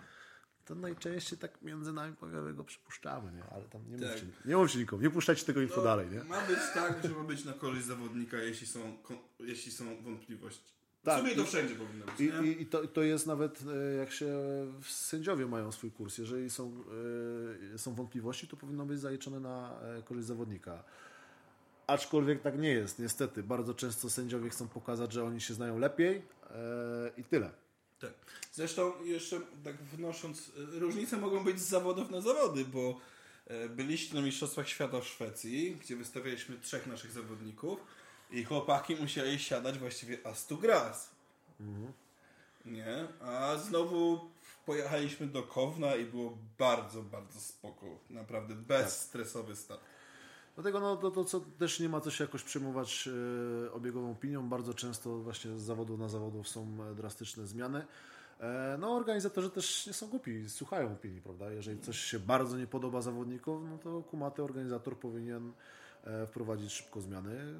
to 0.65 0.75
najczęściej 0.75 1.39
tak 1.39 1.61
między 1.61 1.93
nami 1.93 2.15
powiemy 2.15 2.53
go 2.53 2.63
przypuszczamy, 2.63 3.31
nie? 3.31 3.43
Ale 3.51 3.63
tam 3.63 3.81
nie 3.89 3.99
Tak. 3.99 4.09
mówcie, 4.09 4.25
nie 4.45 4.57
mówcie 4.57 4.79
nikomu, 4.79 5.01
nie 5.03 5.09
puszczajcie 5.09 5.45
tego 5.45 5.61
info 5.61 5.75
To 5.75 5.83
dalej, 5.83 6.09
nie? 6.09 6.23
Ma 6.23 6.41
być 6.47 6.59
tak, 6.73 7.03
że 7.03 7.09
ma 7.09 7.23
być 7.23 7.45
na 7.45 7.53
korzyść 7.53 7.85
zawodnika, 7.85 8.37
jeśli 8.37 8.67
są, 8.67 8.97
jeśli 9.39 9.71
są 9.71 10.03
wątpliwości. 10.03 10.78
Tak. 11.03 11.17
W 11.17 11.21
sumie 11.21 11.35
to 11.35 11.45
wszędzie 11.45 11.75
powinno 11.75 12.05
być, 12.05 12.19
I, 12.19 12.47
i, 12.47 12.61
i 12.61 12.65
to, 12.65 12.87
to 12.87 13.01
jest 13.01 13.27
nawet 13.27 13.59
e, 13.61 13.95
jak 13.95 14.11
się 14.11 14.27
sędziowie 14.89 15.45
mają 15.45 15.71
swój 15.71 15.91
kurs. 15.91 16.17
Jeżeli 16.17 16.49
są, 16.49 16.83
e, 17.73 17.77
są 17.77 17.95
wątpliwości, 17.95 18.47
to 18.47 18.57
powinno 18.57 18.85
być 18.85 18.99
zaliczone 18.99 19.39
na 19.39 19.79
e, 19.81 20.01
korzyść 20.03 20.27
zawodnika. 20.27 20.83
Aczkolwiek 21.87 22.41
tak 22.41 22.59
nie 22.59 22.69
jest, 22.69 22.99
niestety. 22.99 23.43
Bardzo 23.43 23.73
często 23.73 24.09
sędziowie 24.09 24.49
chcą 24.49 24.67
pokazać, 24.67 25.13
że 25.13 25.23
oni 25.23 25.41
się 25.41 25.53
znają 25.53 25.79
lepiej 25.79 26.15
e, 26.17 27.11
i 27.17 27.23
tyle. 27.23 27.51
Tak. 27.99 28.13
Zresztą 28.51 29.03
jeszcze 29.03 29.39
tak 29.63 29.83
wnosząc, 29.83 30.51
e, 30.75 30.79
różnice 30.79 31.17
mogą 31.17 31.43
być 31.43 31.59
z 31.59 31.69
zawodów 31.69 32.09
na 32.09 32.21
zawody, 32.21 32.65
bo 32.65 32.99
e, 33.47 33.69
byliście 33.69 34.15
na 34.15 34.21
Mistrzostwach 34.21 34.67
Świata 34.67 35.01
w 35.01 35.07
Szwecji, 35.07 35.77
gdzie 35.81 35.95
wystawialiśmy 35.95 36.57
trzech 36.59 36.87
naszych 36.87 37.11
zawodników 37.11 37.79
i 38.31 38.43
chłopaki 38.43 38.95
musieli 38.95 39.39
siadać 39.39 39.79
właściwie 39.79 40.17
astu 40.27 40.57
gras. 40.57 41.11
Nie? 42.65 43.07
A 43.21 43.57
znowu 43.57 44.29
pojechaliśmy 44.65 45.27
do 45.27 45.43
Kowna 45.43 45.95
i 45.95 46.05
było 46.05 46.37
bardzo, 46.57 47.01
bardzo 47.03 47.39
spoko. 47.39 47.85
Naprawdę 48.09 48.55
bezstresowy 48.55 49.55
start. 49.55 49.81
Dlatego 50.55 50.79
no, 50.79 50.97
to, 50.97 51.11
to 51.11 51.25
co, 51.25 51.39
też 51.39 51.79
nie 51.79 51.89
ma 51.89 52.01
co 52.01 52.11
się 52.11 52.23
jakoś 52.23 52.43
przejmować 52.43 53.09
e, 53.67 53.71
obiegową 53.71 54.11
opinią. 54.11 54.49
Bardzo 54.49 54.73
często 54.73 55.17
właśnie 55.17 55.57
z 55.57 55.61
zawodu 55.61 55.97
na 55.97 56.09
zawodów 56.09 56.47
są 56.47 56.67
e, 56.91 56.95
drastyczne 56.95 57.47
zmiany. 57.47 57.85
E, 58.39 58.77
no 58.79 58.95
organizatorzy 58.95 59.49
też 59.49 59.87
nie 59.87 59.93
są 59.93 60.07
głupi, 60.07 60.49
słuchają 60.49 60.91
opinii, 60.91 61.21
prawda? 61.21 61.51
Jeżeli 61.51 61.79
coś 61.79 61.99
się 61.99 62.19
bardzo 62.19 62.57
nie 62.57 62.67
podoba 62.67 63.01
zawodnikom, 63.01 63.69
no 63.69 63.77
to 63.77 64.03
kumaty 64.03 64.43
organizator 64.43 64.97
powinien 64.97 65.51
wprowadzić 66.27 66.73
szybko 66.73 67.01
zmiany. 67.01 67.55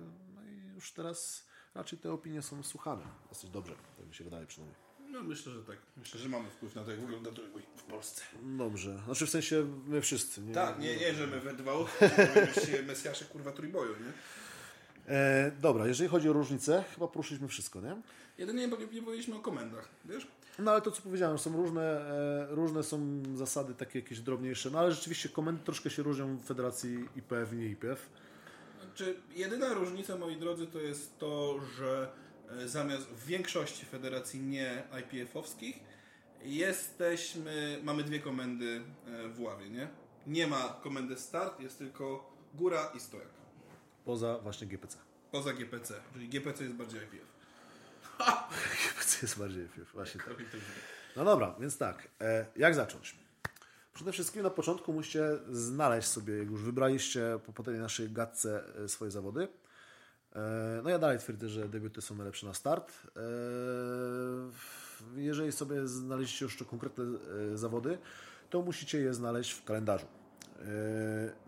Już 0.79 0.91
teraz 0.91 1.45
raczej 1.75 1.99
te 1.99 2.11
opinie 2.11 2.41
są 2.41 2.63
słuchane. 2.63 3.03
Dosyć 3.29 3.49
dobrze, 3.49 3.75
tak 3.97 4.07
mi 4.07 4.15
się 4.15 4.23
wydaje 4.23 4.45
przynajmniej. 4.45 4.79
No 5.09 5.23
myślę, 5.23 5.51
że 5.53 5.63
tak. 5.63 5.77
Myślę, 5.97 6.19
że 6.19 6.29
mamy 6.29 6.49
wpływ 6.49 6.75
na 6.75 6.83
to, 6.83 6.91
jak 6.91 6.99
wygląda 6.99 7.31
trójbój 7.31 7.61
w 7.75 7.83
Polsce. 7.83 8.21
Dobrze. 8.43 9.01
Znaczy 9.05 9.27
w 9.27 9.29
sensie 9.29 9.65
my 9.87 10.01
wszyscy. 10.01 10.41
Nie, 10.41 10.53
Tak, 10.53 10.79
nie, 10.79 10.97
nie, 10.97 11.13
że 11.13 11.27
my 11.27 11.39
we 11.39 11.53
dwa 11.53 11.71
się 12.65 12.83
mesjasze 12.83 13.25
kurwa 13.25 13.51
trójboju, 13.51 13.91
nie? 13.91 14.13
E, 15.15 15.51
dobra, 15.61 15.87
jeżeli 15.87 16.09
chodzi 16.09 16.29
o 16.29 16.33
różnice, 16.33 16.83
chyba 16.93 17.07
poruszyliśmy 17.07 17.47
wszystko, 17.47 17.81
nie? 17.81 18.01
Jedynie 18.37 18.67
nie, 18.67 18.77
nie 18.77 19.01
powiedzieliśmy 19.01 19.35
o 19.35 19.39
komendach, 19.39 19.89
wiesz? 20.05 20.27
No 20.59 20.71
ale 20.71 20.81
to 20.81 20.91
co 20.91 21.01
powiedziałem, 21.01 21.39
są 21.39 21.57
różne, 21.57 21.81
e, 21.81 22.47
różne 22.49 22.83
są 22.83 23.23
zasady 23.35 23.73
takie 23.73 23.99
jakieś 23.99 24.19
drobniejsze, 24.19 24.69
no 24.69 24.79
ale 24.79 24.91
rzeczywiście 24.91 25.29
komendy 25.29 25.63
troszkę 25.63 25.89
się 25.89 26.03
różnią 26.03 26.35
w 26.35 26.45
federacji 26.45 27.09
IPF 27.15 27.53
i 27.53 27.55
nie 27.55 27.65
IPF. 27.65 28.09
Znaczy, 28.99 29.15
jedyna 29.35 29.73
różnica, 29.73 30.17
moi 30.17 30.37
drodzy, 30.37 30.67
to 30.67 30.79
jest 30.79 31.19
to, 31.19 31.59
że 31.77 32.11
e, 32.49 32.67
zamiast 32.67 33.07
w 33.07 33.25
większości 33.25 33.85
federacji 33.85 34.39
nie 34.41 34.83
IPF-owskich 34.99 35.79
jesteśmy, 36.43 37.79
mamy 37.83 38.03
dwie 38.03 38.19
komendy 38.19 38.81
e, 39.07 39.27
w 39.27 39.41
ławie, 39.41 39.69
nie? 39.69 39.87
Nie 40.27 40.47
ma 40.47 40.79
komendy 40.83 41.17
start, 41.17 41.59
jest 41.59 41.77
tylko 41.77 42.33
góra 42.53 42.91
i 42.95 42.99
stojak. 42.99 43.29
Poza 44.05 44.37
właśnie 44.37 44.67
GPC. 44.67 44.97
Poza 45.31 45.53
GPC, 45.53 45.93
czyli 46.13 46.29
GPC 46.29 46.63
jest 46.63 46.75
bardziej 46.75 47.01
IPF. 47.01 47.27
GPC 48.87 49.17
jest 49.25 49.39
bardziej 49.39 49.65
IPF, 49.65 49.91
właśnie 49.93 50.21
tak. 50.21 50.33
No 51.15 51.25
dobra, 51.25 51.55
więc 51.59 51.77
tak, 51.77 52.07
e, 52.21 52.45
jak 52.55 52.75
zacząć? 52.75 53.15
Przede 53.99 54.11
wszystkim 54.11 54.43
na 54.43 54.49
początku 54.49 54.93
musicie 54.93 55.29
znaleźć 55.51 56.07
sobie, 56.07 56.37
jak 56.37 56.49
już 56.49 56.63
wybraliście 56.63 57.39
po, 57.55 57.63
tej 57.63 57.79
naszej 57.79 58.11
gadce 58.11 58.63
e, 58.83 58.89
swoje 58.89 59.11
zawody. 59.11 59.47
E, 60.35 60.81
no 60.83 60.89
ja 60.89 60.99
dalej 60.99 61.19
twierdzę, 61.19 61.49
że 61.49 61.69
debiuty 61.69 62.01
są 62.01 62.15
najlepsze 62.15 62.47
na 62.47 62.53
start. 62.53 62.93
E, 63.17 63.21
jeżeli 65.15 65.51
sobie 65.51 65.87
znaleźliście 65.87 66.45
jeszcze 66.45 66.65
konkretne 66.65 67.03
zawody, 67.55 67.97
to 68.49 68.61
musicie 68.61 68.99
je 68.99 69.13
znaleźć 69.13 69.51
w 69.51 69.63
kalendarzu. 69.63 70.05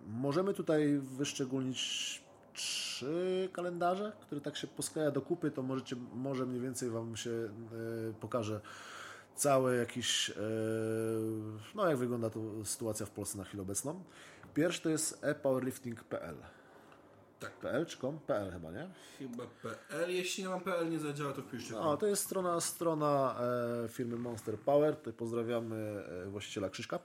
Możemy 0.08 0.54
tutaj 0.54 1.00
wyszczególnić 1.18 2.22
trzy 2.54 3.50
kalendarze, 3.54 4.12
które 4.22 4.42
tak 4.42 4.58
się 4.58 4.68
poskleja 4.68 5.12
do 5.12 5.22
kupy, 5.22 5.52
to 5.52 5.64
możecie, 5.64 5.96
może 6.14 6.46
mniej 6.46 6.62
więcej 6.62 6.90
Wam 6.90 7.16
się 7.16 7.50
pokaże 8.20 8.62
cały 9.36 9.78
jakiś, 9.78 10.30
e, 10.30 10.34
no 11.76 11.88
jak 11.88 11.98
wygląda 11.98 12.30
to 12.30 12.40
sytuacja 12.66 13.06
w 13.06 13.10
Polsce 13.10 13.38
na 13.38 13.44
chwilę 13.44 13.64
obecną. 13.64 14.04
Pierwszy 14.54 14.82
to 14.82 14.90
jest 14.90 15.24
epowerlifting.pl. 15.24 16.36
Tak. 17.40 17.52
PL 17.52 17.86
czy 17.86 17.98
com? 17.98 18.20
PL 18.20 18.52
chyba, 18.52 18.72
nie? 18.72 18.90
Chyba 19.20 19.44
PL. 19.62 20.12
Jeśli 20.12 20.44
nie 20.44 20.50
mam 20.50 20.62
PL 20.62 20.90
nie 20.90 21.00
zadziała, 21.00 21.34
to 21.34 21.42
wpiszcie. 21.42 21.74
No, 21.74 21.98
to 21.98 22.08
jest 22.08 22.24
strona, 22.24 22.62
strona 22.62 23.36
e, 23.86 23.88
firmy 23.90 24.16
Monster 24.16 24.60
Power. 24.60 24.96
Tutaj 24.96 25.14
pozdrawiamy 25.14 26.04
e, 26.26 26.30
właściciela 26.30 26.70
Krzyśka. 26.70 27.00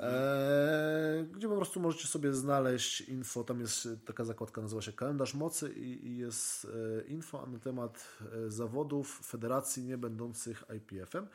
E, 0.00 1.26
gdzie 1.32 1.48
po 1.48 1.56
prostu 1.56 1.80
możecie 1.80 2.08
sobie 2.08 2.32
znaleźć 2.32 3.00
info. 3.00 3.44
Tam 3.44 3.60
jest 3.60 3.88
taka 4.04 4.24
zakładka, 4.24 4.60
nazywa 4.60 4.82
się 4.82 4.92
Kalendarz 4.92 5.34
Mocy 5.34 5.72
i, 5.72 6.06
i 6.06 6.18
jest 6.18 6.66
e, 7.00 7.06
info 7.06 7.46
na 7.46 7.58
temat 7.58 8.18
e, 8.46 8.50
zawodów 8.50 9.20
federacji 9.24 9.84
nie 9.84 9.98
będących 9.98 10.64
IPF-em. 10.76 11.26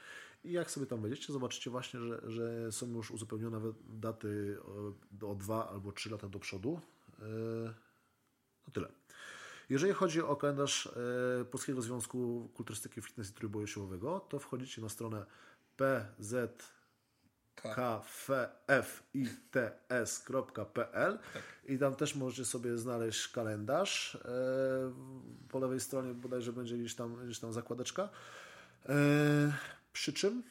I 0.43 0.51
jak 0.51 0.71
sobie 0.71 0.85
tam 0.85 1.01
wejdziecie, 1.01 1.33
zobaczycie 1.33 1.69
właśnie, 1.69 1.99
że, 1.99 2.21
że 2.27 2.71
są 2.71 2.93
już 2.93 3.11
uzupełnione 3.11 3.59
daty 3.89 4.57
o, 5.21 5.35
dwa 5.35 5.69
albo 5.69 5.91
trzy 5.91 6.09
lata 6.09 6.29
do 6.29 6.39
przodu. 6.39 6.79
E, 7.19 7.23
no 8.67 8.73
tyle. 8.73 8.87
Jeżeli 9.69 9.93
chodzi 9.93 10.21
o 10.21 10.35
kalendarz 10.35 10.87
e, 11.41 11.45
Polskiego 11.45 11.81
Związku 11.81 12.49
Kulturystyki, 12.53 13.01
Fitness 13.01 13.29
i 13.29 13.33
Trójboju 13.33 13.67
Siłowego, 13.67 14.19
to 14.19 14.39
wchodzicie 14.39 14.81
na 14.81 14.89
stronę 14.89 15.25
pzkfifits.pl 19.93 21.19
i 21.65 21.77
tam 21.77 21.95
też 21.95 22.15
możecie 22.15 22.45
sobie 22.45 22.77
znaleźć 22.77 23.27
kalendarz. 23.27 24.15
E, 24.15 24.19
po 25.49 25.59
lewej 25.59 25.79
stronie 25.79 26.13
bodajże 26.13 26.53
będzie 26.53 26.77
gdzieś 26.77 26.95
tam, 26.95 27.25
gdzieś 27.25 27.39
tam 27.39 27.53
zakładeczka. 27.53 28.09
E, 28.89 28.93
przy 29.93 30.13
czym 30.13 30.43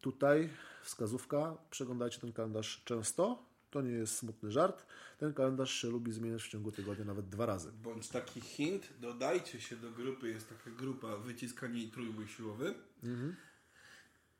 tutaj 0.00 0.50
wskazówka, 0.82 1.56
przeglądajcie 1.70 2.20
ten 2.20 2.32
kalendarz 2.32 2.82
często. 2.84 3.50
To 3.70 3.82
nie 3.82 3.90
jest 3.90 4.16
smutny 4.16 4.52
żart. 4.52 4.86
Ten 5.18 5.34
kalendarz 5.34 5.74
się 5.74 5.88
lubi 5.88 6.12
zmieniać 6.12 6.42
w 6.42 6.48
ciągu 6.48 6.72
tygodnia 6.72 7.04
nawet 7.04 7.28
dwa 7.28 7.46
razy. 7.46 7.72
Bądź 7.72 8.08
taki 8.08 8.40
hint, 8.40 8.88
dodajcie 9.00 9.60
się 9.60 9.76
do 9.76 9.90
grupy, 9.90 10.28
jest 10.28 10.48
taka 10.48 10.70
grupa 10.70 11.16
wyciskanie 11.16 11.82
i 11.82 11.90
trójbój 11.90 12.28
siłowy. 12.28 12.74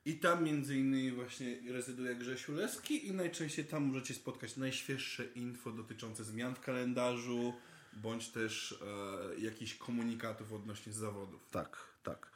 I 0.04 0.18
tam 0.18 0.44
między 0.44 0.76
innymi 0.76 1.12
właśnie 1.12 1.72
rezyduje 1.72 2.14
Grzesiu 2.14 2.52
Leski 2.52 3.08
i 3.08 3.12
najczęściej 3.12 3.64
tam 3.64 3.84
możecie 3.84 4.14
spotkać 4.14 4.56
najświeższe 4.56 5.24
info 5.24 5.70
dotyczące 5.70 6.24
zmian 6.24 6.54
w 6.54 6.60
kalendarzu, 6.60 7.54
bądź 8.02 8.28
też 8.28 8.82
e, 9.36 9.40
jakichś 9.40 9.74
komunikatów 9.74 10.52
odnośnie 10.52 10.92
zawodów. 10.92 11.48
Tak, 11.50 11.76
tak. 12.02 12.30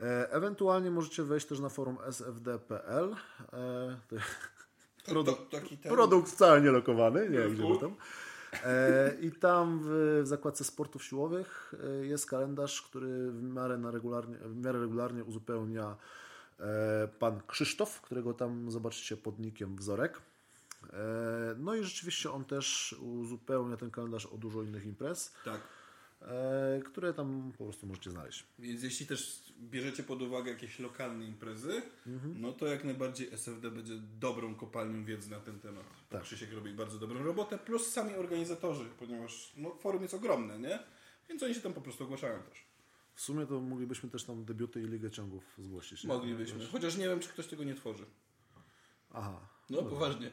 E, 0.00 0.32
ewentualnie 0.32 0.90
możecie 0.90 1.22
wejść 1.22 1.46
też 1.46 1.60
na 1.60 1.68
forum 1.68 1.96
sfd.pl. 2.06 3.16
E, 3.52 3.96
to 4.08 4.16
produkt, 5.04 5.50
taki 5.50 5.78
ten- 5.78 5.92
produkt 5.92 6.30
wcale 6.30 6.60
nie 6.60 6.70
lokowany, 6.70 7.30
nie 7.30 7.38
wiem 7.38 7.54
gdzie 7.54 7.80
tam. 7.80 7.96
E, 8.64 9.14
I 9.20 9.32
tam 9.32 9.80
w, 9.82 10.20
w 10.24 10.26
zakładce 10.26 10.64
sportów 10.64 11.04
siłowych 11.04 11.74
e, 12.02 12.06
jest 12.06 12.26
kalendarz, 12.26 12.82
który 12.82 13.32
w 13.32 13.42
miarę, 13.42 13.78
na 13.78 13.90
regularnie, 13.90 14.36
w 14.38 14.56
miarę 14.56 14.80
regularnie 14.80 15.24
uzupełnia 15.24 15.96
pan 17.18 17.40
Krzysztof, 17.46 18.00
którego 18.00 18.34
tam 18.34 18.70
zobaczycie 18.70 19.16
pod 19.16 19.38
nikiem 19.38 19.76
wzorek. 19.76 20.22
E, 20.92 20.96
no 21.58 21.74
i 21.74 21.84
rzeczywiście 21.84 22.30
on 22.30 22.44
też 22.44 22.92
uzupełnia 23.00 23.76
ten 23.76 23.90
kalendarz 23.90 24.26
o 24.26 24.38
dużo 24.38 24.62
innych 24.62 24.86
imprez, 24.86 25.34
Tak. 25.44 25.60
e, 26.22 26.80
które 26.86 27.14
tam 27.14 27.52
po 27.58 27.64
prostu 27.64 27.86
możecie 27.86 28.10
znaleźć. 28.10 28.44
Więc 28.58 28.82
jeśli 28.82 29.06
też 29.06 29.42
bierzecie 29.60 30.02
pod 30.02 30.22
uwagę 30.22 30.50
jakieś 30.50 30.78
lokalne 30.78 31.24
imprezy, 31.24 31.82
Mhm. 32.06 32.40
no 32.40 32.52
to 32.52 32.66
jak 32.66 32.84
najbardziej 32.84 33.28
SFD 33.32 33.70
będzie 33.70 33.94
dobrą 34.20 34.54
kopalnią 34.54 35.04
wiedzy 35.04 35.30
na 35.30 35.40
ten 35.40 35.60
temat. 35.60 35.84
Tak. 36.10 36.22
Krzysiek 36.22 36.52
robi 36.52 36.72
bardzo 36.72 36.98
dobrą 36.98 37.22
robotę, 37.24 37.58
plus 37.58 37.86
sami 37.92 38.14
organizatorzy, 38.14 38.84
ponieważ 38.98 39.52
no, 39.56 39.74
forum 39.74 40.02
jest 40.02 40.14
ogromne, 40.14 40.58
nie? 40.58 40.78
Więc 41.28 41.42
oni 41.42 41.54
się 41.54 41.60
tam 41.60 41.72
po 41.72 41.80
prostu 41.80 42.04
ogłaszają 42.04 42.42
też. 42.42 42.64
W 43.14 43.20
sumie 43.20 43.46
to 43.46 43.60
moglibyśmy 43.60 44.10
też 44.10 44.24
tam 44.24 44.44
debiuty 44.44 44.82
i 44.82 44.86
ligę 44.86 45.10
ciągów 45.10 45.44
zgłosić. 45.58 46.04
nie? 46.04 46.08
Moglibyśmy. 46.08 46.66
Chociaż 46.66 46.96
nie 46.96 47.08
wiem, 47.08 47.20
czy 47.20 47.28
ktoś 47.28 47.46
tego 47.46 47.64
nie 47.64 47.74
tworzy. 47.74 48.04
Aha. 49.10 49.40
No, 49.70 49.82
poważnie. 49.82 50.32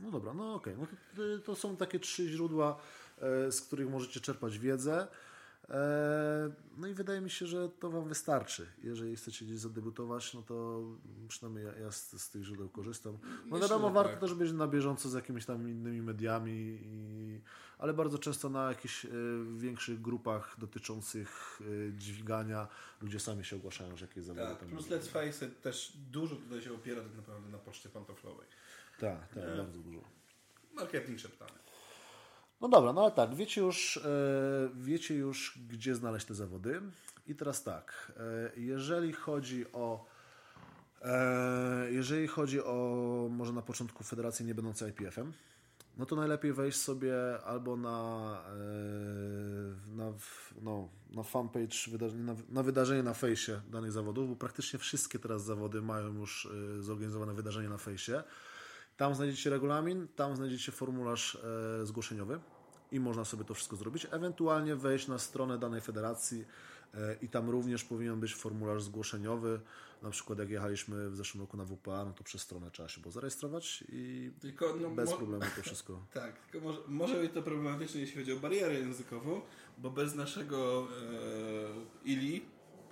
No 0.00 0.10
dobra, 0.10 0.34
no 0.34 0.54
okej. 0.54 0.76
No 0.78 0.86
to, 1.16 1.22
to 1.44 1.54
są 1.54 1.76
takie 1.76 2.00
trzy 2.00 2.28
źródła, 2.28 2.78
e, 3.18 3.52
z 3.52 3.60
których 3.60 3.90
możecie 3.90 4.20
czerpać 4.20 4.58
wiedzę. 4.58 5.08
E, 5.68 6.52
No 6.76 6.86
i 6.86 6.94
wydaje 6.94 7.20
mi 7.20 7.30
się, 7.30 7.46
że 7.46 7.68
to 7.68 7.90
Wam 7.90 8.08
wystarczy. 8.08 8.66
Jeżeli 8.82 9.16
chcecie 9.16 9.44
gdzieś 9.44 9.58
zadebiutować, 9.58 10.34
no 10.34 10.42
to 10.42 10.82
przynajmniej 11.28 11.64
ja, 11.64 11.78
ja 11.78 11.90
z, 11.92 12.22
z 12.22 12.30
tych 12.30 12.44
źródeł 12.44 12.68
korzystam. 12.68 13.18
No 13.46 13.58
wiadomo, 13.58 13.90
warto 13.90 14.10
tak. 14.10 14.20
też 14.20 14.34
być 14.34 14.52
na 14.52 14.68
bieżąco 14.68 15.08
z 15.08 15.14
jakimiś 15.14 15.46
tam 15.46 15.68
innymi 15.68 16.02
mediami, 16.02 16.78
i, 16.82 17.40
ale 17.82 17.94
bardzo 17.94 18.18
często 18.18 18.48
na 18.50 18.68
jakichś 18.68 19.04
e, 19.04 19.08
większych 19.56 20.00
grupach 20.00 20.56
dotyczących 20.58 21.60
e, 21.60 21.92
dźwigania 21.92 22.68
ludzie 23.00 23.20
sami 23.20 23.44
się 23.44 23.56
ogłaszają, 23.56 23.96
że 23.96 24.06
jakieś 24.06 24.24
zawody 24.24 24.46
Tak, 24.46 24.58
tam 24.58 24.68
plus 24.68 24.88
let's 24.88 25.06
face 25.06 25.46
it, 25.46 25.60
też 25.60 25.92
dużo 26.10 26.36
tutaj 26.36 26.62
się 26.62 26.74
opiera 26.74 27.02
tak 27.02 27.14
naprawdę 27.16 27.48
na 27.48 27.58
poczcie 27.58 27.88
pantoflowej. 27.88 28.46
Tak, 29.00 29.34
tak, 29.34 29.56
bardzo 29.56 29.78
dużo. 29.78 30.00
Marketing 30.74 31.20
szeptany. 31.20 31.52
No 32.60 32.68
dobra, 32.68 32.92
no 32.92 33.02
ale 33.02 33.10
tak, 33.10 33.34
wiecie 33.34 33.60
już, 33.60 33.96
e, 33.96 34.00
wiecie 34.74 35.14
już, 35.14 35.58
gdzie 35.68 35.94
znaleźć 35.94 36.26
te 36.26 36.34
zawody. 36.34 36.80
I 37.26 37.34
teraz 37.34 37.62
tak, 37.62 38.12
e, 38.16 38.60
jeżeli 38.60 39.12
chodzi 39.12 39.72
o 39.72 40.06
e, 41.02 41.92
jeżeli 41.92 42.26
chodzi 42.26 42.60
o 42.60 43.28
może 43.30 43.52
na 43.52 43.62
początku 43.62 44.04
federację 44.04 44.46
nie 44.46 44.54
będące 44.54 44.88
IPF-em, 44.88 45.32
no 45.96 46.06
to 46.06 46.16
najlepiej 46.16 46.52
wejść 46.52 46.80
sobie 46.80 47.14
albo 47.44 47.76
na, 47.76 48.38
e, 48.48 49.96
na, 49.96 50.12
no, 50.62 50.88
na 51.10 51.22
fanpage, 51.22 51.76
na, 52.14 52.34
na 52.48 52.62
wydarzenie 52.62 53.02
na 53.02 53.14
fejsie 53.14 53.60
danych 53.70 53.92
zawodów, 53.92 54.28
bo 54.28 54.36
praktycznie 54.36 54.78
wszystkie 54.78 55.18
teraz 55.18 55.44
zawody 55.44 55.82
mają 55.82 56.14
już 56.14 56.48
e, 56.78 56.82
zorganizowane 56.82 57.34
wydarzenie 57.34 57.68
na 57.68 57.78
fejsie. 57.78 58.22
Tam 58.96 59.14
znajdziecie 59.14 59.50
regulamin, 59.50 60.08
tam 60.16 60.36
znajdziecie 60.36 60.72
formularz 60.72 61.38
e, 61.82 61.86
zgłoszeniowy 61.86 62.40
i 62.92 63.00
można 63.00 63.24
sobie 63.24 63.44
to 63.44 63.54
wszystko 63.54 63.76
zrobić. 63.76 64.06
Ewentualnie 64.10 64.76
wejść 64.76 65.08
na 65.08 65.18
stronę 65.18 65.58
danej 65.58 65.80
federacji 65.80 66.44
i 67.22 67.28
tam 67.28 67.50
również 67.50 67.84
powinien 67.84 68.20
być 68.20 68.34
formularz 68.34 68.82
zgłoszeniowy. 68.82 69.60
Na 70.02 70.10
przykład 70.10 70.38
jak 70.38 70.50
jechaliśmy 70.50 71.10
w 71.10 71.16
zeszłym 71.16 71.40
roku 71.40 71.56
na 71.56 71.64
WPA, 71.64 72.04
no 72.04 72.12
to 72.12 72.24
przez 72.24 72.42
stronę 72.42 72.70
trzeba 72.70 72.88
się 72.88 73.00
było 73.00 73.12
zarejestrować 73.12 73.84
i 73.88 74.30
Tylko, 74.40 74.76
no, 74.80 74.90
bez 74.90 75.12
problemu 75.14 75.44
to 75.56 75.62
wszystko. 75.62 76.06
Tak, 76.14 76.38
tylko 76.38 76.66
może, 76.66 76.80
może 76.88 77.20
być 77.20 77.32
to 77.32 77.42
problematyczne, 77.42 78.00
jeśli 78.00 78.16
chodzi 78.16 78.32
o 78.32 78.36
barierę 78.36 78.74
językową, 78.74 79.40
bo 79.78 79.90
bez 79.90 80.14
naszego 80.14 80.88
e, 82.04 82.08
ILI 82.08 82.44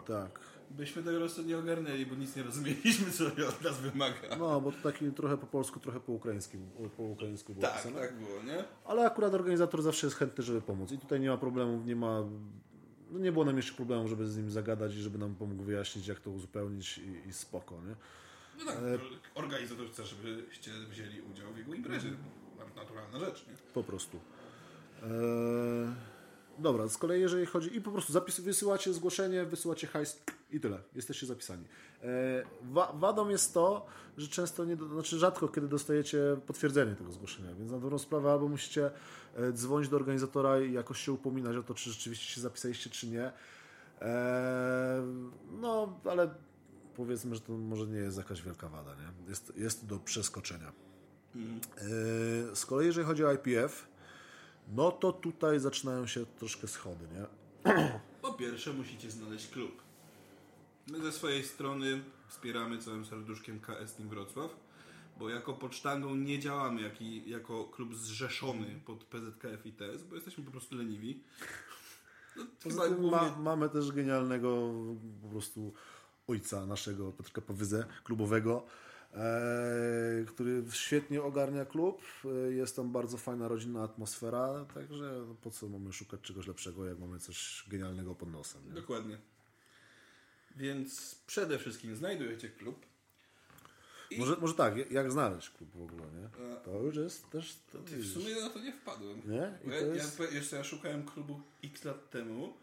Tak. 0.07 0.41
byśmy 0.71 1.03
tego 1.03 1.19
prostu 1.19 1.43
nie 1.43 1.59
ogarnęli, 1.59 2.07
bo 2.07 2.15
nic 2.15 2.37
nie 2.37 2.43
rozumieliśmy, 2.43 3.11
co 3.13 3.25
od 3.49 3.63
nas 3.63 3.81
wymaga. 3.81 4.37
No, 4.39 4.61
bo 4.61 4.73
to 4.73 4.79
taki 4.83 5.13
trochę 5.13 5.37
po 5.37 5.47
polsku, 5.47 5.81
trochę 5.81 6.01
po 6.01 6.13
ukraińsku, 6.13 6.59
po 6.97 7.03
ukraińsku 7.03 7.55
było 7.55 7.67
tak, 7.67 7.77
pisane. 7.77 8.01
tak 8.01 8.15
było, 8.19 8.43
nie? 8.43 8.65
Ale 8.85 9.07
akurat 9.07 9.35
organizator 9.35 9.83
zawsze 9.83 10.07
jest 10.07 10.17
chętny, 10.17 10.45
żeby 10.45 10.61
pomóc. 10.63 10.93
I 10.93 10.99
tutaj 10.99 11.21
nie 11.21 11.29
ma 11.29 11.37
problemów, 11.37 11.87
nie 11.87 11.97
ma. 11.97 12.25
No 13.11 13.19
nie 13.19 13.33
było 13.33 13.45
nam 13.45 13.57
jeszcze 13.57 13.73
problemu, 13.73 14.09
żeby 14.09 14.27
z 14.27 14.37
nim 14.37 14.51
zagadać 14.51 14.95
i 14.95 15.03
żeby 15.03 15.19
nam 15.19 15.35
pomógł 15.35 15.63
wyjaśnić, 15.63 16.07
jak 16.07 16.21
to 16.21 16.31
uzupełnić 16.31 16.99
i, 16.99 17.29
i 17.29 17.33
spoko, 17.33 17.75
nie? 17.75 17.95
No 18.59 18.73
tak, 18.73 18.79
organizator 19.35 19.91
chce, 19.91 20.05
żebyście 20.07 20.71
wzięli 20.91 21.21
udział 21.21 21.53
w 21.53 21.59
jego 21.59 21.75
imprezie. 21.75 22.09
Naturalna 22.77 23.19
rzecz, 23.19 23.47
nie? 23.47 23.53
Po 23.75 23.83
prostu. 23.83 24.21
Eee, 25.03 25.09
dobra, 26.59 26.89
z 26.89 26.99
kolei 26.99 27.21
jeżeli 27.21 27.47
chodzi... 27.47 27.77
I 27.77 27.81
po 27.81 27.91
prostu 27.91 28.13
zapis, 28.13 28.41
wysyłacie 28.41 28.93
zgłoszenie, 28.93 29.45
wysyłacie 29.45 29.87
hajs 29.87 30.23
i 30.51 30.61
tyle. 30.61 30.79
Jesteście 30.95 31.27
zapisani. 31.27 31.65
Eee, 32.03 32.09
wa, 32.63 32.93
wadą 32.93 33.29
jest 33.29 33.55
to, 33.55 33.87
że 34.17 34.29
często, 34.29 34.65
nie, 34.65 34.77
znaczy 34.77 35.19
rzadko 35.19 35.49
kiedy 35.49 35.69
dostajecie 35.69 36.37
potwierdzenie 36.47 36.95
tego 36.95 37.13
zgłoszenia, 37.13 37.55
więc 37.55 37.71
na 37.71 37.79
dobrą 37.79 37.99
sprawę 37.99 38.33
albo 38.33 38.49
musicie 38.49 38.91
e, 39.37 39.53
dzwonić 39.53 39.89
do 39.89 39.97
organizatora 39.97 40.61
i 40.61 40.73
jakoś 40.73 41.01
się 41.01 41.13
upominać 41.13 41.57
o 41.57 41.63
to, 41.63 41.75
czy 41.75 41.91
rzeczywiście 41.91 42.35
się 42.35 42.41
zapisaliście, 42.41 42.91
czy 42.91 43.07
nie. 43.07 43.33
Eee, 44.01 45.03
no, 45.61 46.01
ale 46.05 46.35
powiedzmy, 46.97 47.35
że 47.35 47.41
to 47.41 47.53
może 47.53 47.87
nie 47.87 47.99
jest 47.99 48.19
jakaś 48.19 48.43
wielka 48.43 48.69
wada, 48.69 48.95
nie? 48.95 49.29
Jest, 49.29 49.53
jest 49.57 49.87
do 49.87 49.99
przeskoczenia. 49.99 50.73
Yy, 51.35 52.57
Z 52.57 52.67
kolei 52.67 52.87
jeżeli 52.87 53.07
chodzi 53.07 53.25
o 53.25 53.33
IPF, 53.33 53.89
no 54.75 54.93
to 54.93 55.13
tutaj 55.13 55.61
zaczynają 55.61 56.07
się 56.07 56.27
troszkę 56.27 56.69
schody, 56.69 57.05
nie? 57.15 57.27
Po 58.23 58.33
pierwsze 58.35 58.73
musicie 58.73 59.11
znaleźć 59.11 59.49
klub. 59.49 59.83
My 60.87 61.03
ze 61.03 61.13
swojej 61.13 61.45
strony 61.45 62.03
wspieramy 62.29 62.79
całym 62.79 63.05
serduszkiem 63.07 63.61
KS 63.61 63.95
Team 63.95 64.09
Wrocław, 64.09 64.51
bo 65.19 65.29
jako 65.31 65.53
pod 65.55 65.75
sztangą 65.77 66.15
nie 66.15 66.39
działamy 66.39 66.83
jaki, 66.83 67.31
jako 67.31 67.65
klub 67.65 67.95
zrzeszony 67.97 68.81
pod 68.87 69.05
PZKF 69.05 69.67
i 69.67 69.73
TS, 69.73 70.03
bo 70.03 70.15
jesteśmy 70.15 70.45
po 70.45 70.51
prostu 70.51 70.77
leniwi. 70.77 71.23
No, 72.37 72.45
Poza 72.65 72.83
tym 72.83 72.95
głównie- 72.95 73.11
ma, 73.11 73.37
mamy 73.39 73.69
też 73.69 73.93
genialnego 73.93 74.73
po 75.23 75.29
prostu 75.29 75.73
ojca 76.29 76.67
naszego 76.67 77.13
Piotrka 77.13 77.41
Powyzę, 77.41 77.87
klubowego, 78.05 78.67
który 80.27 80.63
świetnie 80.73 81.23
ogarnia 81.23 81.65
klub. 81.65 82.03
E, 82.25 82.53
Jest 82.53 82.77
tam 82.77 82.93
bardzo 82.93 83.17
fajna 83.19 83.49
rodzinna 83.49 83.83
atmosfera, 83.83 84.65
także 84.75 85.25
no 85.29 85.35
po 85.35 85.51
co 85.51 85.69
mamy 85.69 85.93
szukać 85.93 86.21
czegoś 86.21 86.47
lepszego, 86.47 86.87
jak 86.87 86.99
mamy 86.99 87.19
coś 87.19 87.65
genialnego 87.69 88.15
pod 88.15 88.33
nosem. 88.33 88.67
Nie? 88.69 88.73
Dokładnie. 88.73 89.19
Więc 90.57 91.15
przede 91.27 91.59
wszystkim 91.59 91.97
znajdujecie 91.97 92.49
klub. 92.49 92.87
I 94.11 94.19
Może, 94.19 94.37
może 94.37 94.55
tak, 94.55 94.91
jak 94.91 95.13
znaleźć 95.13 95.51
klub 95.51 95.71
w 95.71 95.83
ogóle, 95.83 96.03
nie? 96.03 96.29
To 96.65 96.79
już 96.83 96.97
jest 96.97 97.31
też... 97.31 97.57
To 97.73 97.79
Ty, 97.79 97.97
w 97.97 98.07
sumie 98.13 98.41
na 98.41 98.51
to 98.51 98.59
nie 98.61 98.73
wpadłem. 98.73 99.23
Nie? 99.27 99.59
Ja, 99.67 99.75
jest- 99.81 100.19
ja, 100.21 100.31
jeszcze 100.31 100.57
ja 100.57 100.65
szukałem 100.65 101.07
klubu 101.07 101.41
x 101.65 101.85
lat 101.85 102.11
temu 102.11 102.57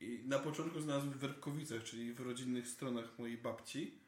i 0.00 0.22
na 0.26 0.38
początku 0.38 0.80
znalazłem 0.80 1.12
w 1.12 1.16
Werkowicach, 1.16 1.82
czyli 1.84 2.12
w 2.12 2.20
rodzinnych 2.20 2.68
stronach 2.68 3.18
mojej 3.18 3.38
babci, 3.38 3.94
e, 3.94 4.05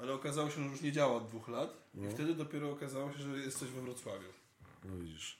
ale 0.00 0.12
okazało 0.12 0.50
się, 0.50 0.62
że 0.64 0.70
już 0.70 0.80
nie 0.80 0.92
działa 0.92 1.16
od 1.16 1.28
dwóch 1.28 1.48
lat 1.48 1.76
No. 1.94 2.08
i 2.08 2.10
wtedy 2.12 2.34
dopiero 2.34 2.70
okazało 2.70 3.12
się, 3.12 3.18
że 3.18 3.38
jest 3.38 3.58
coś 3.58 3.68
we 3.68 3.80
Wrocławiu. 3.80 4.28
No 4.84 4.96
widzisz. 4.96 5.38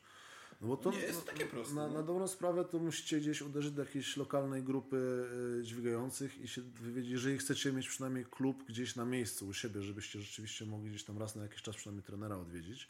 No 0.60 0.68
bo 0.68 0.76
to 0.76 0.90
Nie 0.90 0.98
jest 0.98 1.26
to 1.26 1.32
takie 1.32 1.46
proste, 1.46 1.74
Na, 1.74 1.88
nie? 1.88 1.94
na 1.94 2.02
dobrą 2.02 2.28
sprawę 2.28 2.64
to 2.64 2.78
musicie 2.78 3.20
gdzieś 3.20 3.42
uderzyć 3.42 3.72
do 3.72 3.82
jakiejś 3.82 4.16
lokalnej 4.16 4.62
grupy 4.62 4.96
y, 5.60 5.62
dźwigających 5.64 6.38
i 6.40 6.48
się 6.48 6.62
wywiedzieć, 6.62 7.10
jeżeli 7.12 7.38
chcecie 7.38 7.72
mieć 7.72 7.88
przynajmniej 7.88 8.24
klub 8.24 8.64
gdzieś 8.68 8.96
na 8.96 9.04
miejscu 9.04 9.46
u 9.46 9.52
siebie, 9.52 9.82
żebyście 9.82 10.20
rzeczywiście 10.20 10.66
mogli 10.66 10.90
gdzieś 10.90 11.04
tam 11.04 11.18
raz 11.18 11.36
na 11.36 11.42
jakiś 11.42 11.62
czas 11.62 11.76
przynajmniej 11.76 12.04
trenera 12.04 12.36
odwiedzić 12.36 12.88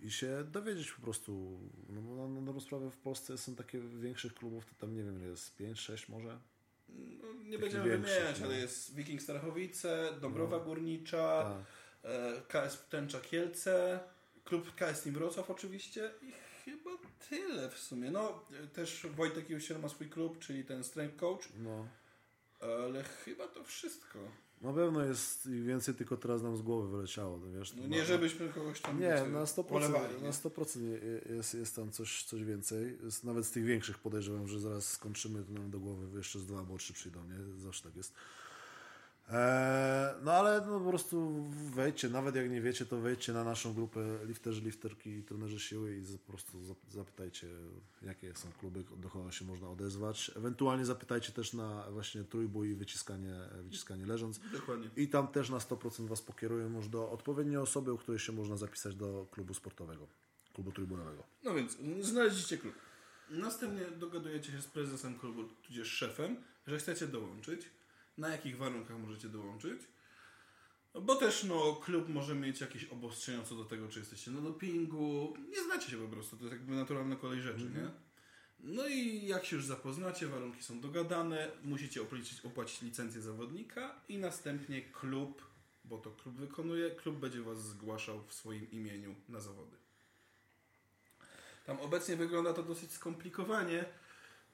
i 0.00 0.10
się 0.10 0.44
dowiedzieć 0.52 0.92
po 0.92 1.02
prostu. 1.02 1.60
No 1.88 2.00
bo 2.00 2.16
na, 2.16 2.28
na 2.34 2.46
dobrą 2.46 2.60
sprawę 2.60 2.90
w 2.90 2.96
Polsce 2.96 3.38
są 3.38 3.54
takie 3.54 3.80
większych 3.80 4.34
klubów, 4.34 4.64
to 4.66 4.74
tam 4.74 4.94
nie 4.94 5.02
wiem, 5.04 5.22
jest 5.22 5.56
5, 5.56 5.80
6 5.80 6.08
może. 6.08 6.38
No, 6.88 7.32
nie 7.44 7.58
będziemy 7.58 7.84
wymieniać, 7.98 8.40
no. 8.40 8.46
ale 8.46 8.56
jest 8.58 8.94
Wiking 8.94 9.22
Starachowice, 9.22 10.08
Dąbrowa 10.20 10.58
Górnicza, 10.60 11.56
Tak. 12.02 12.10
e, 12.10 12.66
KS 12.68 12.88
Tęcza 12.88 13.20
Kielce, 13.20 14.00
klub 14.44 14.74
KS 14.74 15.02
Team 15.02 15.14
Wrocław 15.14 15.50
oczywiście 15.50 16.10
i 16.22 16.32
chyba 16.64 16.90
tyle 17.28 17.70
w 17.70 17.78
sumie. 17.78 18.10
No, 18.10 18.44
też 18.72 19.06
Wojtek 19.06 19.50
Jusiel 19.50 19.80
ma 19.80 19.88
swój 19.88 20.08
klub, 20.08 20.38
czyli 20.38 20.64
ten 20.64 20.84
Strength 20.84 21.16
Coach, 21.16 21.48
No. 21.58 21.88
ale 22.60 23.04
chyba 23.04 23.48
to 23.48 23.64
wszystko. 23.64 24.18
Na 24.62 24.72
pewno 24.72 25.04
jest 25.04 25.50
więcej, 25.50 25.94
tylko 25.94 26.16
teraz 26.16 26.42
nam 26.42 26.56
z 26.56 26.62
głowy 26.62 26.88
wyleciało, 26.96 27.38
to 27.38 27.50
wiesz. 27.50 27.74
No 27.76 27.86
nie 27.88 27.98
ma- 27.98 28.04
żebyśmy 28.04 28.48
kogoś 28.48 28.80
tam 28.80 29.00
Nie, 29.00 29.08
na 29.32 29.44
100%, 29.46 29.64
polewali, 29.64 30.14
nie? 30.16 30.22
na 30.22 30.30
100% 30.32 30.80
je- 30.82 31.34
jest, 31.36 31.54
jest 31.54 31.76
tam 31.76 31.90
coś, 31.90 32.24
coś 32.24 32.44
więcej. 32.44 32.98
Jest, 33.04 33.24
nawet 33.24 33.46
z 33.46 33.50
tych 33.50 33.64
większych 33.64 33.98
podejrzewam, 33.98 34.48
że 34.48 34.60
zaraz 34.60 34.88
skończymy, 34.92 35.44
to 35.44 35.52
nam 35.52 35.70
do 35.70 35.80
głowy 35.80 36.16
jeszcze 36.18 36.38
z 36.38 36.46
dwa 36.46 36.58
albo 36.58 36.78
trzy 36.78 36.92
przyjdą, 36.92 37.20
nie? 37.24 37.60
Zawsze 37.62 37.82
tak 37.82 37.96
jest. 37.96 38.12
Eee, 39.32 40.14
no 40.24 40.32
ale 40.32 40.66
no, 40.66 40.80
po 40.80 40.88
prostu 40.88 41.44
wejdźcie, 41.74 42.08
nawet 42.08 42.34
jak 42.36 42.50
nie 42.50 42.60
wiecie, 42.60 42.86
to 42.86 43.00
wejdźcie 43.00 43.32
na 43.32 43.44
naszą 43.44 43.74
grupę 43.74 44.00
lifterzy, 44.24 44.60
lifterki 44.62 45.10
i 45.10 45.22
trenerzy 45.22 45.60
siły 45.60 45.96
i 45.96 46.18
po 46.18 46.32
prostu 46.32 46.58
zap- 46.60 46.90
zapytajcie, 46.90 47.46
jakie 48.02 48.34
są 48.36 48.52
kluby, 48.52 48.84
do 48.96 49.08
kogo 49.10 49.30
się 49.30 49.44
można 49.44 49.68
odezwać. 49.70 50.30
Ewentualnie 50.36 50.84
zapytajcie 50.84 51.32
też 51.32 51.52
na 51.52 51.90
właśnie 51.90 52.24
trójbój 52.24 52.68
i 52.70 52.74
wyciskanie, 52.74 53.34
wyciskanie 53.62 54.06
leżąc. 54.06 54.40
Dokładnie. 54.52 54.90
I 54.96 55.08
tam 55.08 55.28
też 55.28 55.50
na 55.50 55.58
100% 55.58 56.06
Was 56.08 56.22
pokierują 56.22 56.76
już 56.76 56.88
do 56.88 57.10
odpowiedniej 57.10 57.56
osoby, 57.56 57.92
u 57.92 57.98
której 57.98 58.18
się 58.18 58.32
można 58.32 58.56
zapisać 58.56 58.94
do 58.94 59.26
klubu 59.30 59.54
sportowego, 59.54 60.06
klubu 60.54 60.72
trybunowego. 60.72 61.22
No 61.44 61.54
więc 61.54 61.76
znaleźliście 62.00 62.58
klub. 62.58 62.74
Następnie 63.30 63.84
dogadujecie 63.98 64.52
się 64.52 64.62
z 64.62 64.66
prezesem 64.66 65.18
klubu, 65.18 65.44
tudzież 65.66 65.88
szefem, 65.88 66.36
że 66.66 66.78
chcecie 66.78 67.06
dołączyć. 67.06 67.60
Na 68.18 68.28
jakich 68.28 68.56
warunkach 68.56 68.98
możecie 68.98 69.28
dołączyć. 69.28 69.80
Bo 71.02 71.14
też 71.14 71.44
no, 71.44 71.80
klub 71.84 72.08
może 72.08 72.34
mieć 72.34 72.60
jakieś 72.60 72.84
obostrzenia 72.84 73.42
co 73.42 73.54
do 73.54 73.64
tego, 73.64 73.88
czy 73.88 73.98
jesteście 73.98 74.30
na 74.30 74.40
dopingu. 74.40 75.36
Nie 75.50 75.62
znacie 75.64 75.90
się 75.90 75.96
po 75.96 76.08
prostu, 76.08 76.36
to 76.36 76.44
jest 76.44 76.52
jakby 76.52 76.74
naturalna 76.74 77.16
kolej 77.16 77.42
rzeczy, 77.42 77.64
nie? 77.64 77.90
No 78.60 78.88
i 78.88 79.26
jak 79.26 79.44
się 79.44 79.56
już 79.56 79.64
zapoznacie, 79.64 80.26
warunki 80.26 80.62
są 80.62 80.80
dogadane, 80.80 81.50
musicie 81.64 82.02
opłacić, 82.02 82.40
opłacić 82.44 82.82
licencję 82.82 83.20
zawodnika 83.20 84.00
i 84.08 84.18
następnie 84.18 84.82
klub, 84.82 85.42
bo 85.84 85.98
to 85.98 86.10
klub 86.10 86.34
wykonuje, 86.34 86.90
klub 86.90 87.16
będzie 87.16 87.42
Was 87.42 87.62
zgłaszał 87.62 88.24
w 88.28 88.34
swoim 88.34 88.70
imieniu 88.70 89.14
na 89.28 89.40
zawody. 89.40 89.76
Tam 91.66 91.80
obecnie 91.80 92.16
wygląda 92.16 92.52
to 92.52 92.62
dosyć 92.62 92.92
skomplikowanie. 92.92 93.84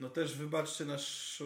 No 0.00 0.10
też 0.10 0.36
wybaczcie 0.36 0.84
nasz 0.84 1.42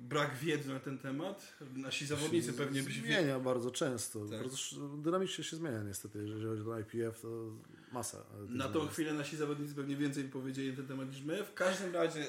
brak 0.00 0.36
wiedzy 0.36 0.68
na 0.68 0.80
ten 0.80 0.98
temat. 0.98 1.56
Nasi 1.76 2.06
zawodnicy 2.06 2.52
pewnie 2.52 2.82
byś 2.82 3.00
wie... 3.00 3.06
Zmienia 3.08 3.40
bardzo 3.40 3.70
często. 3.70 4.20
Tak. 4.20 4.40
Bardzo 4.40 4.88
dynamicznie 4.96 5.44
się 5.44 5.56
zmienia 5.56 5.82
niestety. 5.82 6.18
Jeżeli 6.18 6.46
chodzi 6.46 6.62
o 6.62 6.78
IPF, 6.78 7.20
to 7.20 7.28
masa. 7.92 8.24
Na 8.48 8.68
tą 8.68 8.80
zmian. 8.80 8.92
chwilę 8.92 9.12
nasi 9.12 9.36
zawodnicy 9.36 9.74
pewnie 9.74 9.96
więcej 9.96 10.24
powiedzieli 10.24 10.70
na 10.70 10.76
ten 10.76 10.86
temat 10.86 11.10
niż 11.10 11.22
my. 11.22 11.44
W 11.44 11.54
każdym 11.54 11.94
razie 11.94 12.26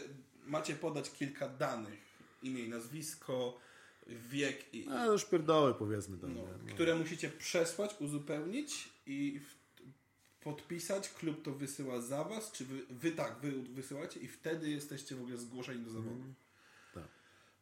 macie 0.48 0.76
podać 0.76 1.12
kilka 1.12 1.50
danych. 1.50 2.12
Imię 2.44 2.64
i 2.64 2.70
nazwisko, 2.70 3.60
wiek 4.08 4.74
i... 4.74 4.88
A 4.90 5.06
już 5.06 5.26
pierdoły 5.26 5.74
powiedzmy 5.74 6.18
tam. 6.18 6.36
No? 6.36 6.42
No. 6.42 6.74
które 6.74 6.96
musicie 6.96 7.30
przesłać, 7.30 7.96
uzupełnić 8.00 8.90
i 9.06 9.40
podpisać. 10.44 11.10
Klub 11.10 11.44
to 11.44 11.52
wysyła 11.52 12.02
za 12.02 12.24
was, 12.24 12.52
czy 12.52 12.66
wy, 12.66 12.82
wy 12.90 13.12
tak, 13.12 13.40
wy 13.42 13.52
wysyłacie 13.52 14.20
i 14.20 14.28
wtedy 14.28 14.70
jesteście 14.70 15.16
w 15.16 15.22
ogóle 15.22 15.38
zgłoszeni 15.38 15.84
do 15.86 15.92
zawodu. 15.92 16.18
tak. 16.18 16.41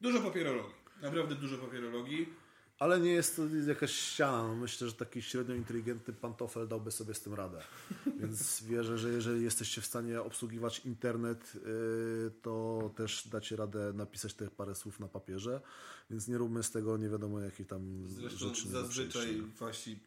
Dużo 0.02 0.22
papierologii. 0.22 0.76
Naprawdę 1.02 1.36
dużo 1.36 1.58
papierologii. 1.58 2.34
Ale 2.80 3.00
nie 3.00 3.12
jest 3.12 3.36
to 3.36 3.42
jakaś 3.68 3.92
ściana. 3.92 4.48
No 4.48 4.56
myślę, 4.56 4.88
że 4.88 4.94
taki 4.94 5.22
średnio 5.22 5.56
inteligentny 5.56 6.14
pantofel 6.14 6.68
dałby 6.68 6.92
sobie 6.92 7.14
z 7.14 7.22
tym 7.22 7.34
radę. 7.34 7.62
Więc 8.20 8.64
wierzę, 8.64 8.98
że 8.98 9.10
jeżeli 9.10 9.44
jesteście 9.44 9.82
w 9.82 9.86
stanie 9.86 10.22
obsługiwać 10.22 10.80
internet, 10.86 11.54
yy, 11.56 12.32
to 12.42 12.92
też 12.96 13.28
dacie 13.28 13.56
radę 13.56 13.94
napisać 13.94 14.34
te 14.34 14.48
parę 14.48 14.76
słów 14.76 15.00
na 15.00 15.08
papierze. 15.08 15.62
Więc 16.10 16.28
nie 16.28 16.38
róbmy 16.38 16.64
z 16.64 16.72
tego 16.72 16.98
nie 16.98 17.10
wiadomo 17.10 17.40
jakiej 17.40 17.66
tam 17.66 18.10
Zresztą 18.10 18.48
rzeczy. 18.48 18.70
zazwyczaj 18.70 19.42
wasi 19.60 20.00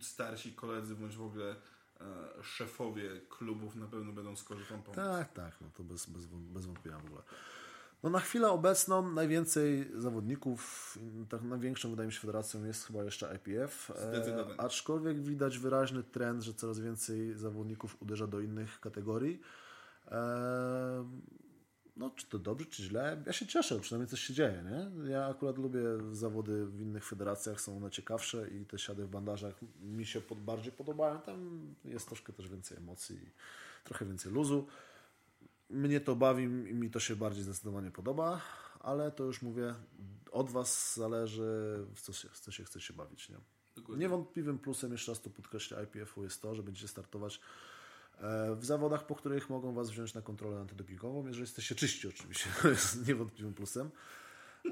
starsi 0.00 0.52
koledzy, 0.52 0.94
bądź 0.94 1.16
w 1.16 1.22
ogóle 1.22 1.56
e, 2.00 2.42
szefowie 2.42 3.20
klubów 3.28 3.76
na 3.76 3.86
pewno 3.86 4.12
będą 4.12 4.36
skorzystać. 4.36 4.78
Tak, 4.94 5.32
tak, 5.32 5.60
no 5.60 5.70
to 5.76 5.84
bez, 5.84 6.06
bez, 6.06 6.26
bez 6.26 6.66
wątpienia 6.66 6.98
w 6.98 7.06
ogóle. 7.06 7.22
No 8.02 8.10
na 8.10 8.20
chwilę 8.20 8.50
obecną 8.50 9.12
najwięcej 9.12 9.90
zawodników, 9.94 10.98
tak 11.28 11.42
największą 11.42 11.90
wydaje 11.90 12.06
mi 12.06 12.12
się 12.12 12.20
federacją 12.20 12.64
jest 12.64 12.86
chyba 12.86 13.04
jeszcze 13.04 13.36
IPF. 13.36 13.92
Zdecydowanie. 14.08 14.54
E, 14.54 14.60
aczkolwiek 14.60 15.22
widać 15.22 15.58
wyraźny 15.58 16.02
trend, 16.02 16.42
że 16.42 16.54
coraz 16.54 16.80
więcej 16.80 17.34
zawodników 17.34 18.02
uderza 18.02 18.26
do 18.26 18.40
innych 18.40 18.80
kategorii. 18.80 19.40
E, 20.10 21.04
no 21.96 22.10
czy 22.10 22.26
to 22.26 22.38
dobrze, 22.38 22.66
czy 22.66 22.82
źle? 22.82 23.22
Ja 23.26 23.32
się 23.32 23.46
cieszę, 23.46 23.80
przynajmniej 23.80 24.08
coś 24.08 24.20
się 24.20 24.34
dzieje, 24.34 24.64
nie? 24.70 25.10
Ja 25.10 25.26
akurat 25.26 25.58
lubię 25.58 25.82
zawody 26.12 26.66
w 26.66 26.80
innych 26.80 27.06
federacjach, 27.06 27.60
są 27.60 27.76
one 27.76 27.90
ciekawsze 27.90 28.48
i 28.48 28.66
te 28.66 28.78
siady 28.78 29.04
w 29.04 29.08
bandażach 29.08 29.54
mi 29.80 30.06
się 30.06 30.20
pod, 30.20 30.38
bardziej 30.38 30.72
podobają. 30.72 31.20
Tam 31.20 31.66
jest 31.84 32.06
troszkę 32.06 32.32
też 32.32 32.48
więcej 32.48 32.78
emocji, 32.78 33.30
trochę 33.84 34.06
więcej 34.06 34.32
luzu. 34.32 34.66
Mnie 35.72 36.00
to 36.00 36.16
bawi 36.16 36.42
i 36.42 36.74
mi 36.74 36.90
to 36.90 37.00
się 37.00 37.16
bardziej 37.16 37.44
zdecydowanie 37.44 37.90
podoba, 37.90 38.40
ale 38.80 39.10
to 39.10 39.24
już 39.24 39.42
mówię, 39.42 39.74
od 40.32 40.50
Was 40.50 40.96
zależy, 40.96 41.84
w 41.94 42.00
co 42.00 42.12
się, 42.12 42.28
w 42.28 42.40
co 42.40 42.50
się 42.50 42.64
chcecie 42.64 42.94
bawić. 42.94 43.28
Nie? 43.28 43.36
Dokładnie. 43.76 44.02
Niewątpliwym 44.02 44.58
plusem, 44.58 44.92
jeszcze 44.92 45.12
raz 45.12 45.20
to 45.20 45.30
podkreślę, 45.30 45.84
IPF-u 45.84 46.24
jest 46.24 46.42
to, 46.42 46.54
że 46.54 46.62
będziecie 46.62 46.88
startować 46.88 47.40
e, 48.18 48.56
w 48.56 48.64
zawodach, 48.64 49.06
po 49.06 49.14
których 49.14 49.50
mogą 49.50 49.74
Was 49.74 49.90
wziąć 49.90 50.14
na 50.14 50.22
kontrolę 50.22 50.60
antydopingową, 50.60 51.26
jeżeli 51.26 51.42
jesteście 51.42 51.74
czyści 51.74 52.08
oczywiście, 52.08 52.50
to 52.62 52.68
jest 52.68 53.08
niewątpliwym 53.08 53.54
plusem. 53.54 53.90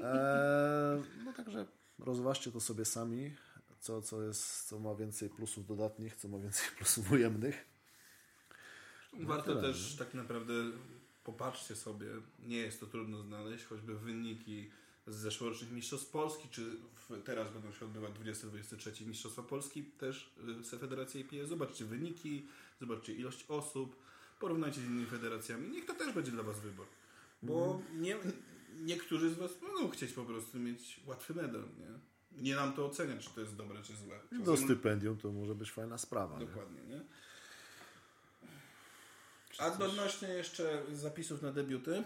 E, 0.03 1.01
no 1.25 1.33
także 1.33 1.65
rozważcie 1.99 2.51
to 2.51 2.59
sobie 2.59 2.85
sami, 2.85 3.35
co, 3.79 4.01
co, 4.01 4.23
jest, 4.23 4.67
co 4.67 4.79
ma 4.79 4.95
więcej 4.95 5.29
plusów 5.29 5.65
dodatnich, 5.65 6.15
co 6.15 6.27
ma 6.27 6.39
więcej 6.39 6.67
plusów 6.77 7.11
ujemnych. 7.11 7.70
Warto 9.13 9.55
tyle, 9.55 9.61
też 9.61 9.95
tak 9.95 10.13
naprawdę 10.13 10.53
popatrzcie 11.23 11.75
sobie, 11.75 12.07
nie 12.39 12.57
jest 12.57 12.79
to 12.79 12.85
trudno 12.85 13.21
znaleźć, 13.21 13.65
choćby 13.65 13.99
wyniki 13.99 14.69
z 15.07 15.15
zeszłorocznych 15.15 15.71
Mistrzostw 15.71 16.11
Polski, 16.11 16.49
czy 16.49 16.77
w, 16.95 17.23
teraz 17.23 17.53
będą 17.53 17.71
się 17.71 17.85
odbywać 17.85 18.11
20-23 18.11 19.07
Mistrzostwa 19.07 19.43
Polski 19.43 19.83
też 19.83 20.33
y, 20.61 20.63
z 20.63 20.69
Federacji 20.69 21.21
IPS. 21.21 21.49
Zobaczcie 21.49 21.85
wyniki, 21.85 22.45
zobaczcie 22.81 23.13
ilość 23.13 23.45
osób, 23.47 23.95
porównajcie 24.39 24.81
z 24.81 24.83
innymi 24.83 25.05
federacjami. 25.05 25.69
Niech 25.69 25.85
to 25.85 25.93
też 25.93 26.13
będzie 26.13 26.31
dla 26.31 26.43
Was 26.43 26.59
wybór. 26.59 26.85
Bo 27.43 27.81
nie, 27.93 28.17
niektórzy 28.79 29.29
z 29.29 29.33
Was 29.33 29.51
mogą 29.61 29.89
chcieć 29.89 30.13
po 30.13 30.25
prostu 30.25 30.59
mieć 30.59 30.99
łatwy 31.05 31.33
medal, 31.33 31.63
nie? 31.79 32.11
Nie 32.41 32.55
nam 32.55 32.73
to 32.73 32.85
oceniać, 32.85 33.27
czy 33.27 33.35
to 33.35 33.41
jest 33.41 33.55
dobre, 33.55 33.81
czy 33.81 33.93
złe. 33.95 34.19
Do 34.31 34.57
stypendium 34.57 35.17
to 35.17 35.31
może 35.31 35.55
być 35.55 35.71
fajna 35.71 35.97
sprawa. 35.97 36.39
Nie? 36.39 36.45
Dokładnie, 36.45 36.81
nie? 36.81 37.01
A 39.61 39.83
odnośnie 39.83 40.27
jeszcze 40.27 40.81
zapisów 40.93 41.41
na 41.41 41.51
debiuty, 41.51 42.03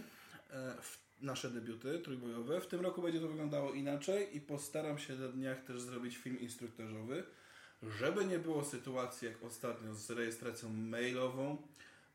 e, 0.54 0.76
nasze 1.22 1.50
debiuty 1.50 2.00
trójbojowe, 2.00 2.62
w 2.62 2.68
tym 2.68 2.82
roku 2.82 3.02
będzie 3.02 3.20
to 3.20 3.28
wyglądało 3.28 3.74
inaczej 3.74 4.38
i 4.38 4.42
postaram 4.42 4.98
się 5.00 5.16
na 5.16 5.28
dniach 5.28 5.64
też 5.64 5.82
zrobić 5.82 6.18
film 6.18 6.40
instruktażowy, 6.40 7.24
żeby 8.00 8.26
nie 8.26 8.40
było 8.40 8.64
sytuacji 8.64 9.28
jak 9.28 9.44
ostatnio 9.44 9.94
z 9.96 10.10
rejestracją 10.10 10.70
mailową, 10.70 11.58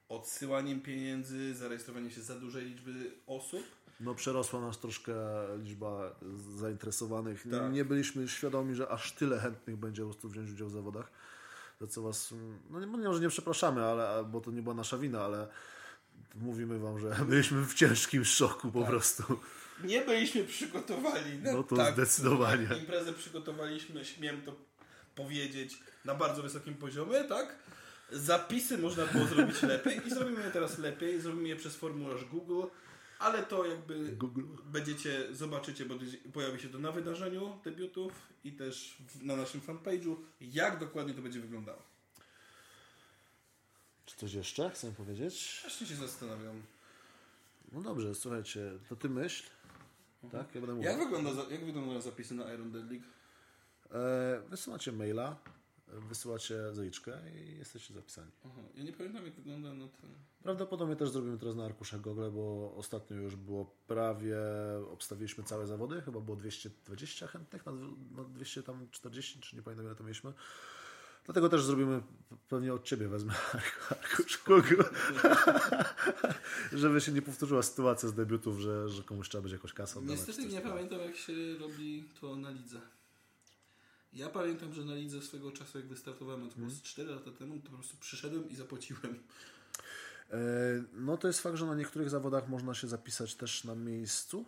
odsyłaniem 0.08 0.80
pieniędzy, 0.80 1.54
zarejestrowaniem 1.54 2.10
się 2.10 2.22
za 2.22 2.34
dużej 2.34 2.64
liczby 2.64 3.10
osób. 3.26 3.62
No 4.00 4.14
przerosła 4.14 4.60
nas 4.60 4.78
troszkę 4.78 5.14
liczba 5.62 6.16
zainteresowanych. 6.56 7.46
Nie, 7.46 7.52
Tak. 7.52 7.72
nie 7.72 7.84
byliśmy 7.84 8.28
świadomi, 8.28 8.74
że 8.74 8.88
aż 8.88 9.12
tyle 9.12 9.38
chętnych 9.38 9.76
będzie 9.76 10.02
po 10.02 10.08
prostu 10.08 10.28
wziąć 10.28 10.50
udział 10.50 10.68
w 10.68 10.72
zawodach. 10.72 11.10
Za 11.80 11.86
co 11.86 12.02
was, 12.02 12.34
no 12.70 12.80
nie, 12.80 12.86
może 12.86 13.20
nie 13.20 13.28
przepraszamy, 13.28 13.84
ale, 13.84 14.24
bo 14.24 14.40
to 14.40 14.50
nie 14.50 14.62
była 14.62 14.74
nasza 14.74 14.98
wina, 14.98 15.24
ale 15.24 15.48
mówimy 16.34 16.78
wam, 16.78 17.00
że 17.00 17.08
byliśmy 17.28 17.64
w 17.64 17.74
ciężkim 17.74 18.24
szoku 18.24 18.72
po 18.72 18.84
prostu. 18.84 19.22
Nie 19.84 20.00
byliśmy 20.00 20.44
przygotowani. 20.44 21.38
na 21.42 21.52
No 21.52 21.62
to 21.62 21.76
tak 21.76 21.94
zdecydowanie. 21.94 22.68
Imprezę 22.80 23.12
przygotowaliśmy, 23.12 24.04
śmiem 24.04 24.42
to 24.42 24.52
powiedzieć, 25.14 25.78
na 26.04 26.14
bardzo 26.14 26.42
wysokim 26.42 26.74
poziomie, 26.74 27.24
tak? 27.24 27.56
Zapisy 28.12 28.78
można 28.78 29.06
było 29.06 29.26
zrobić 29.26 29.62
lepiej 29.62 30.06
i 30.06 30.10
zrobimy 30.10 30.44
je 30.44 30.50
teraz 30.50 30.78
lepiej. 30.78 31.20
Zrobimy 31.20 31.48
je 31.48 31.56
przez 31.56 31.76
formularz 31.76 32.24
Google, 32.24 32.62
ale 33.20 33.42
to 33.42 33.66
jakby 33.66 34.12
Google. 34.12 34.42
będziecie, 34.64 35.34
zobaczycie, 35.34 35.84
bo 35.84 35.94
pojawi 36.32 36.60
się 36.60 36.68
to 36.68 36.78
na 36.78 36.92
wydarzeniu 36.92 37.58
debiutów 37.64 38.12
i 38.44 38.52
też 38.52 38.96
na 39.22 39.36
naszym 39.36 39.60
fanpage'u, 39.60 40.16
jak 40.40 40.78
dokładnie 40.78 41.14
to 41.14 41.22
będzie 41.22 41.40
wyglądało. 41.40 41.82
Czy 44.06 44.16
coś 44.16 44.32
jeszcze 44.32 44.70
chcę 44.70 44.92
powiedzieć? 44.92 45.58
Właśnie 45.62 45.86
się 45.86 45.94
zastanawiam. 45.94 46.62
No 47.72 47.80
dobrze, 47.82 48.14
słuchajcie, 48.14 48.72
to 48.88 48.96
ty 48.96 49.08
myśl. 49.08 49.44
Tak? 50.32 50.54
Ja 50.54 50.60
będę 50.60 50.74
mówił. 50.74 50.90
Jak, 50.90 50.98
wygląda, 50.98 51.30
jak 51.50 51.64
wyglądają 51.64 52.00
zapisy 52.00 52.34
na 52.34 52.54
Iron 52.54 52.72
Dead 52.72 52.90
League? 52.90 53.04
E, 53.92 54.42
wysyłacie 54.48 54.92
maila, 54.92 55.36
wysyłacie 55.92 56.74
zaliczkę 56.74 57.18
i 57.34 57.58
jesteście 57.58 57.94
zapisani. 57.94 58.30
Aha, 58.44 58.60
ja 58.74 58.82
nie 58.82 58.92
pamiętam 58.92 59.24
jak 59.24 59.34
wygląda 59.34 59.74
na 59.74 59.88
ten... 59.88 60.10
Prawdopodobnie 60.42 60.96
też 60.96 61.10
zrobimy 61.10 61.38
teraz 61.38 61.56
na 61.56 61.64
arkuszach 61.64 62.00
Google, 62.00 62.30
bo 62.30 62.74
ostatnio 62.76 63.16
już 63.16 63.36
było 63.36 63.76
prawie, 63.86 64.36
obstawiliśmy 64.92 65.44
całe 65.44 65.66
zawody, 65.66 66.02
chyba 66.02 66.20
było 66.20 66.36
220 66.36 67.26
chętnych 67.26 67.66
na, 67.66 67.72
na 68.16 68.24
240, 68.24 69.40
czy 69.40 69.56
nie 69.56 69.62
pamiętam 69.62 69.86
ile 69.86 69.94
to 69.94 70.04
mieliśmy. 70.04 70.32
Dlatego 71.24 71.48
też 71.48 71.64
zrobimy, 71.64 72.02
pewnie 72.48 72.74
od 72.74 72.84
Ciebie 72.84 73.08
wezmę 73.08 73.34
arkusz 73.90 74.42
Google, 74.46 74.82
żeby 76.72 77.00
się 77.00 77.12
nie 77.12 77.22
powtórzyła 77.22 77.62
sytuacja 77.62 78.08
z 78.08 78.14
debiutów, 78.14 78.58
że, 78.58 78.88
że 78.88 79.02
komuś 79.02 79.28
trzeba 79.28 79.48
jakąś 79.48 79.72
kasę 79.72 79.98
oddawać. 79.98 80.26
Niestety 80.26 80.48
nie 80.48 80.60
pamiętam 80.60 81.00
jak 81.00 81.16
się 81.16 81.58
robi 81.58 82.04
to 82.20 82.36
na 82.36 82.50
lidze. 82.50 82.80
Ja 84.12 84.28
pamiętam, 84.28 84.74
że 84.74 84.84
na 84.84 84.94
lidze 84.94 85.22
swego 85.22 85.52
czasu 85.52 85.78
jak 85.78 85.86
wystartowałem, 85.86 86.50
to 86.50 86.70
z 86.70 86.82
4 86.82 87.10
lata 87.10 87.30
temu, 87.30 87.60
to 87.60 87.70
po 87.70 87.76
prostu 87.76 87.96
przyszedłem 87.96 88.50
i 88.50 88.56
zapłaciłem. 88.56 89.22
E, 90.30 90.38
No 90.92 91.16
to 91.16 91.28
jest 91.28 91.40
fakt, 91.40 91.56
że 91.56 91.66
na 91.66 91.74
niektórych 91.74 92.10
zawodach 92.10 92.48
można 92.48 92.74
się 92.74 92.88
zapisać 92.88 93.34
też 93.34 93.64
na 93.64 93.74
miejscu. 93.74 94.44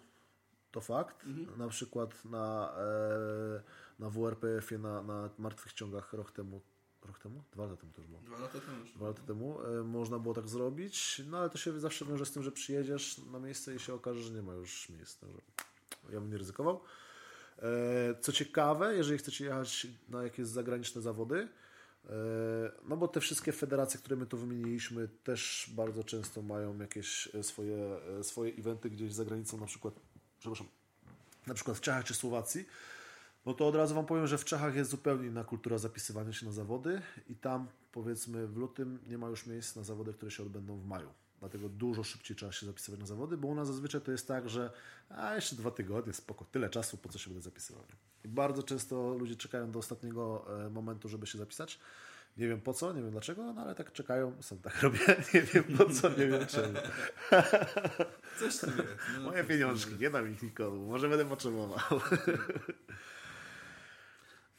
To 0.73 0.81
fakt. 0.81 1.27
Na 1.57 1.69
przykład 1.69 2.25
na, 2.25 2.75
e, 2.79 3.63
na 3.99 4.11
WRPF-ie, 4.11 4.79
na, 4.79 5.03
na 5.03 5.31
martwych 5.39 5.73
ciągach 5.73 6.13
rok 6.13 6.33
temu. 6.33 6.61
Rok 7.03 7.19
temu? 7.19 7.43
Dwa 7.53 7.65
lata 7.67 7.77
temu 7.77 7.93
to 7.93 8.01
już 8.01 8.11
było. 8.11 8.21
Dwa 8.23 8.39
lata 8.39 8.61
temu. 8.61 8.85
Dwa 8.97 9.07
lata 9.09 9.23
temu 9.23 9.59
e, 9.63 9.83
można 9.85 10.19
było 10.19 10.35
tak 10.35 10.49
zrobić, 10.49 11.23
no 11.27 11.39
ale 11.39 11.51
to 11.51 11.59
się 11.59 11.81
zawsze 11.81 12.05
wiąże 12.05 12.27
z 12.27 12.33
tym, 12.33 12.43
że 12.43 12.53
przyjedziesz 12.53 13.19
na 13.19 13.39
miejsce 13.39 13.75
i 13.75 13.79
się 13.79 13.95
okaże, 13.95 14.23
że 14.23 14.31
nie 14.31 14.43
ma 14.43 14.55
już 14.55 14.89
miejsc. 14.89 15.19
Także 15.19 15.39
ja 16.13 16.21
bym 16.21 16.31
nie 16.31 16.39
ryzykował. 16.39 16.81
E, 17.63 18.15
Co 18.21 18.33
ciekawe, 18.33 18.97
jeżeli 18.97 19.19
chcecie 19.19 19.45
jechać 19.45 19.87
na 20.09 20.23
jakieś 20.23 20.47
zagraniczne 20.47 21.03
zawody, 21.03 21.49
e, 22.05 22.11
no 22.89 22.97
bo 22.97 23.09
te 23.09 23.21
wszystkie 23.21 23.53
federacje, 23.53 24.01
które 24.01 24.17
my 24.17 24.27
tu 24.27 24.39
wymieniliśmy, 24.39 25.09
też 25.25 25.71
bardzo 25.77 26.05
często 26.05 26.43
mają 26.43 26.79
jakieś 26.79 27.29
e, 27.35 27.43
swoje, 27.43 27.99
swoje 28.23 28.53
eventy 28.55 28.91
gdzieś 28.91 29.13
za 29.13 29.25
granicą, 29.25 29.61
na 29.61 29.67
przykład, 29.67 29.95
przepraszam, 30.39 30.67
na 31.47 31.55
przykład 31.55 31.77
w 31.77 31.81
Czechach 31.81 32.05
czy 32.05 32.15
Słowacji, 32.15 32.67
no 33.47 33.55
to 33.55 33.69
od 33.69 33.75
razu 33.75 33.95
Wam 33.95 34.07
powiem, 34.07 34.27
że 34.27 34.39
w 34.39 34.45
Czechach 34.45 34.77
jest 34.77 34.91
zupełnie 34.91 35.29
inna 35.29 35.45
kultura 35.45 35.79
zapisywania 35.79 36.33
się 36.33 36.47
na 36.47 36.53
zawody 36.53 37.03
i 37.29 37.35
tam 37.35 37.69
powiedzmy 37.93 38.47
w 38.47 38.57
lutym 38.57 38.99
nie 39.09 39.19
ma 39.19 39.29
już 39.29 39.47
miejsc 39.47 39.77
na 39.77 39.83
zawody, 39.83 40.13
które 40.13 40.31
się 40.31 40.43
odbędą 40.43 40.79
w 40.79 40.87
maju. 40.87 41.09
Dlatego 41.43 41.69
dużo 41.69 42.05
szybciej 42.05 42.37
trzeba 42.37 42.53
się 42.53 42.67
zapisywać 42.67 43.01
na 43.01 43.07
zawody, 43.07 43.37
bo 43.37 43.49
u 43.49 43.55
nas 43.55 43.69
zazwyczaj 43.69 44.01
to 44.01 44.13
jest 44.13 44.29
tak, 44.29 44.49
że 44.49 44.71
a 45.09 45.35
jeszcze 45.35 45.57
dwa 45.57 45.71
tygodnie, 45.71 46.13
spoko, 46.13 46.45
tyle 46.45 46.71
czasu, 46.71 46.97
po 46.97 47.09
co 47.09 47.19
się 47.19 47.31
będę 47.31 47.43
zapisywał. 47.43 47.85
I 48.25 48.29
bardzo 48.29 48.63
często 48.63 49.15
ludzie 49.19 49.37
czekają 49.37 49.71
do 49.71 49.79
ostatniego 49.79 50.47
e, 50.67 50.71
momentu, 50.71 51.09
żeby 51.09 51.27
się 51.27 51.39
zapisać. 51.39 51.79
Nie 52.37 52.49
wiem 52.49 52.61
po 52.61 52.73
co, 52.73 52.93
nie 52.93 53.03
wiem 53.03 53.11
dlaczego, 53.11 53.53
no 53.53 53.63
ale 53.63 53.75
tak 53.75 53.93
czekają, 53.93 54.43
sam 54.43 54.59
tak 54.59 54.81
robię, 54.83 54.99
nie 55.35 55.43
wiem 55.43 55.65
po 55.65 55.91
co, 55.91 56.09
nie 56.09 56.27
wiem 56.27 56.47
czemu. 56.47 56.75
Coś 58.39 58.59
tu 58.59 58.67
jest. 58.67 58.67
No, 59.17 59.23
Moje 59.23 59.45
pieniążki, 59.45 59.95
nie 60.01 60.11
dam 60.11 60.33
ich 60.33 60.43
nikomu, 60.43 60.87
może 60.87 61.09
będę 61.09 61.25
potrzebował. 61.25 61.79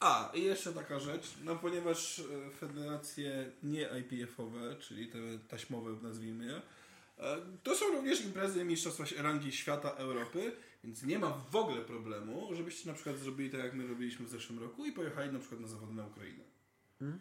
A, 0.04 0.32
i 0.34 0.43
jeszcze 0.43 0.74
taka 0.74 0.99
rzecz, 0.99 1.34
no 1.43 1.56
ponieważ 1.56 2.20
e, 2.20 2.51
federacje 2.51 3.51
nie 3.64 3.89
IPF-owe, 3.99 4.76
czyli 4.76 5.08
te 5.08 5.18
taśmowe 5.47 5.91
nazwijmy 6.01 6.45
je, 6.45 6.62
e, 7.20 7.38
to 7.64 7.76
są 7.76 7.86
również 7.86 8.22
imprezy 8.22 8.66
Mistrzostwa 8.66 9.04
Rangi 9.18 9.51
Świata 9.51 9.89
Europy, 9.89 10.51
więc 10.84 11.04
nie 11.04 11.20
ma 11.20 11.30
w 11.51 11.56
ogóle 11.56 11.82
problemu, 11.82 12.56
żebyście 12.56 12.89
na 12.89 12.95
przykład 12.95 13.18
zrobili 13.18 13.49
tak, 13.49 13.64
jak 13.64 13.74
my 13.74 13.88
robiliśmy 13.88 14.26
w 14.26 14.30
zeszłym 14.30 14.60
roku 14.60 14.86
i 14.86 14.91
pojechali 14.91 15.32
na 15.32 15.39
przykład 15.39 15.62
na 15.62 15.68
zawody 15.68 15.93
na 15.93 16.08
Ukrainę. 16.08 16.43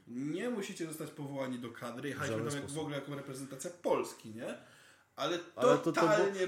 Nie 0.09 0.51
musicie 0.51 0.87
zostać 0.87 1.11
powołani 1.11 1.59
do 1.59 1.71
kadry, 1.71 2.09
jechaliśmy 2.09 2.51
tam 2.51 2.61
jak, 2.61 2.71
w 2.71 2.79
ogóle 2.79 2.97
jako 2.97 3.15
reprezentacja 3.15 3.71
Polski, 3.83 4.31
nie? 4.31 4.55
Ale 5.17 5.39
Ale 5.57 5.79
to, 5.79 5.93
to 5.93 6.01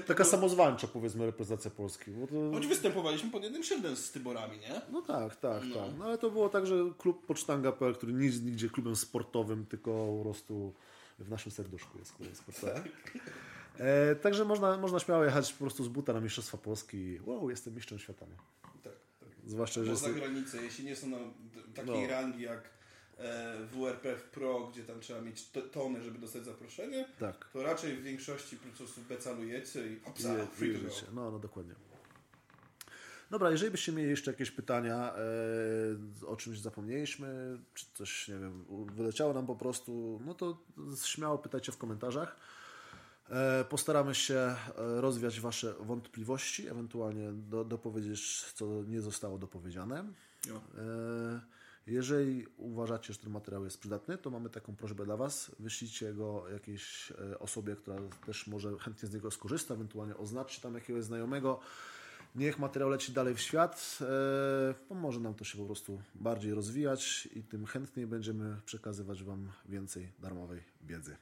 taka 0.07 0.23
samozwańcza 0.23 0.87
powiedzmy 0.87 1.25
reprezentacja 1.25 1.71
Polski. 1.71 2.11
Bo 2.11 2.27
to, 2.27 2.33
Choć 2.53 2.67
występowaliśmy 2.67 3.31
pod 3.31 3.43
jednym 3.43 3.63
szyldem 3.63 3.95
z 3.95 4.11
Tyborami, 4.11 4.59
nie? 4.59 4.81
no 4.91 5.01
tak, 5.01 5.35
tak, 5.35 5.61
tak. 5.61 5.97
No 5.97 6.05
ale 6.05 6.17
to 6.17 6.31
było 6.31 6.49
tak, 6.49 6.67
że 6.67 6.75
klub 6.97 7.25
Pocztanga.pl, 7.25 7.95
który 7.95 8.13
nie 8.13 8.25
jest 8.25 8.43
nigdzie 8.43 8.69
klubem 8.69 8.95
sportowym, 8.95 9.65
tylko 9.65 9.89
po 10.17 10.23
prostu 10.23 10.73
w 11.19 11.29
naszym 11.29 11.51
serduszku 11.51 11.97
jest 11.97 12.13
klubem 12.13 12.35
sportowym. 12.35 12.83
E, 13.79 14.15
także 14.15 14.45
można, 14.45 14.77
można 14.77 14.99
śmiało 14.99 15.23
jechać 15.23 15.53
po 15.53 15.59
prostu 15.59 15.83
z 15.83 15.87
buta 15.87 16.13
na 16.13 16.19
Mistrzostwa 16.19 16.57
Polski 16.57 17.19
wow, 17.25 17.49
jestem 17.49 17.75
mistrzem 17.75 17.99
świata. 17.99 18.25
Tak, 18.83 18.93
tak. 19.19 19.29
Zwłaszcza, 19.47 19.83
że 19.83 19.91
Poza 19.91 20.09
granicę, 20.09 20.57
jeśli 20.63 20.85
nie 20.85 20.95
są 20.95 21.07
na 21.07 21.17
takiej 21.75 22.01
No. 22.01 22.07
rangi 22.07 22.41
jak 22.43 22.69
WRPF 23.71 24.23
Pro, 24.23 24.67
gdzie 24.67 24.83
tam 24.83 24.99
trzeba 24.99 25.21
mieć 25.21 25.49
tony, 25.71 26.03
żeby 26.03 26.19
dostać 26.19 26.45
zaproszenie, 26.45 27.07
tak. 27.19 27.49
to 27.53 27.63
raczej 27.63 27.95
w 27.95 28.03
większości 28.03 28.57
po 28.57 28.77
prostu 28.77 29.01
becalujecie 29.01 29.87
i 29.87 29.99
hopsa, 29.99 30.33
Je- 30.37 30.45
free 30.47 30.79
to 30.79 30.87
go. 30.87 30.93
No, 31.13 31.31
no 31.31 31.39
dokładnie. 31.39 31.75
Dobra, 33.29 33.51
jeżeli 33.51 33.71
byście 33.71 33.91
mieli 33.91 34.09
jeszcze 34.09 34.31
jakieś 34.31 34.51
pytania, 34.51 35.13
e, 36.23 36.27
o 36.27 36.35
czymś 36.35 36.59
zapomnieliśmy, 36.59 37.57
czy 37.73 37.85
coś, 37.93 38.27
nie 38.27 38.39
wiem, 38.39 38.65
wyleciało 38.95 39.33
nam 39.33 39.45
po 39.47 39.55
prostu, 39.55 40.21
no 40.25 40.33
to 40.33 40.57
śmiało 41.03 41.37
pytajcie 41.37 41.71
w 41.71 41.77
komentarzach. 41.77 42.35
E, 43.29 43.65
postaramy 43.69 44.15
się 44.15 44.35
e, 44.35 44.55
rozwiać 44.77 45.39
Wasze 45.39 45.73
wątpliwości, 45.79 46.67
ewentualnie 46.67 47.31
do, 47.31 47.65
dopowiedzieć, 47.65 48.43
co 48.53 48.83
nie 48.87 49.01
zostało 49.01 49.37
dopowiedziane. 49.37 50.03
Jo. 50.47 50.61
E, 50.77 51.55
Jeżeli 51.87 52.47
uważacie, 52.57 53.13
że 53.13 53.19
ten 53.19 53.31
materiał 53.31 53.63
jest 53.63 53.79
przydatny, 53.79 54.17
to 54.17 54.29
mamy 54.29 54.49
taką 54.49 54.75
prośbę 54.75 55.05
dla 55.05 55.17
Was. 55.17 55.51
Wyślijcie 55.59 56.13
go 56.13 56.49
jakiejś 56.49 57.11
e, 57.31 57.39
osobie, 57.39 57.75
która 57.75 57.95
też 58.25 58.47
może 58.47 58.77
chętnie 58.77 59.09
z 59.09 59.13
niego 59.13 59.31
skorzysta, 59.31 59.73
ewentualnie 59.73 60.17
oznaczcie 60.17 60.61
tam 60.61 60.75
jakiegoś 60.75 61.03
znajomego. 61.03 61.59
Niech 62.35 62.59
materiał 62.59 62.89
leci 62.89 63.11
dalej 63.11 63.35
w 63.35 63.39
świat. 63.39 63.99
E, 64.01 64.73
Pomoże 64.73 65.19
nam 65.19 65.33
to 65.33 65.43
się 65.43 65.57
po 65.57 65.65
prostu 65.65 66.01
bardziej 66.15 66.53
rozwijać 66.53 67.29
i 67.33 67.43
tym 67.43 67.65
chętniej 67.65 68.07
będziemy 68.07 68.61
przekazywać 68.65 69.23
Wam 69.23 69.51
więcej 69.65 70.11
darmowej 70.19 70.63
wiedzy. 70.81 71.17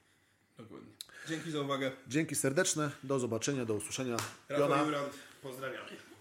Dokładnie. 0.58 0.90
Dzięki 1.28 1.52
za 1.52 1.62
uwagę. 1.62 1.92
Dzięki 2.08 2.36
serdeczne, 2.36 2.92
do 3.04 3.20
zobaczenia, 3.20 3.66
do 3.66 3.74
usłyszenia. 3.74 4.18
Rafał 4.50 4.70
Jona. 4.70 4.84
Jurand, 4.84 5.14
pozdrawiamy. 5.42 6.13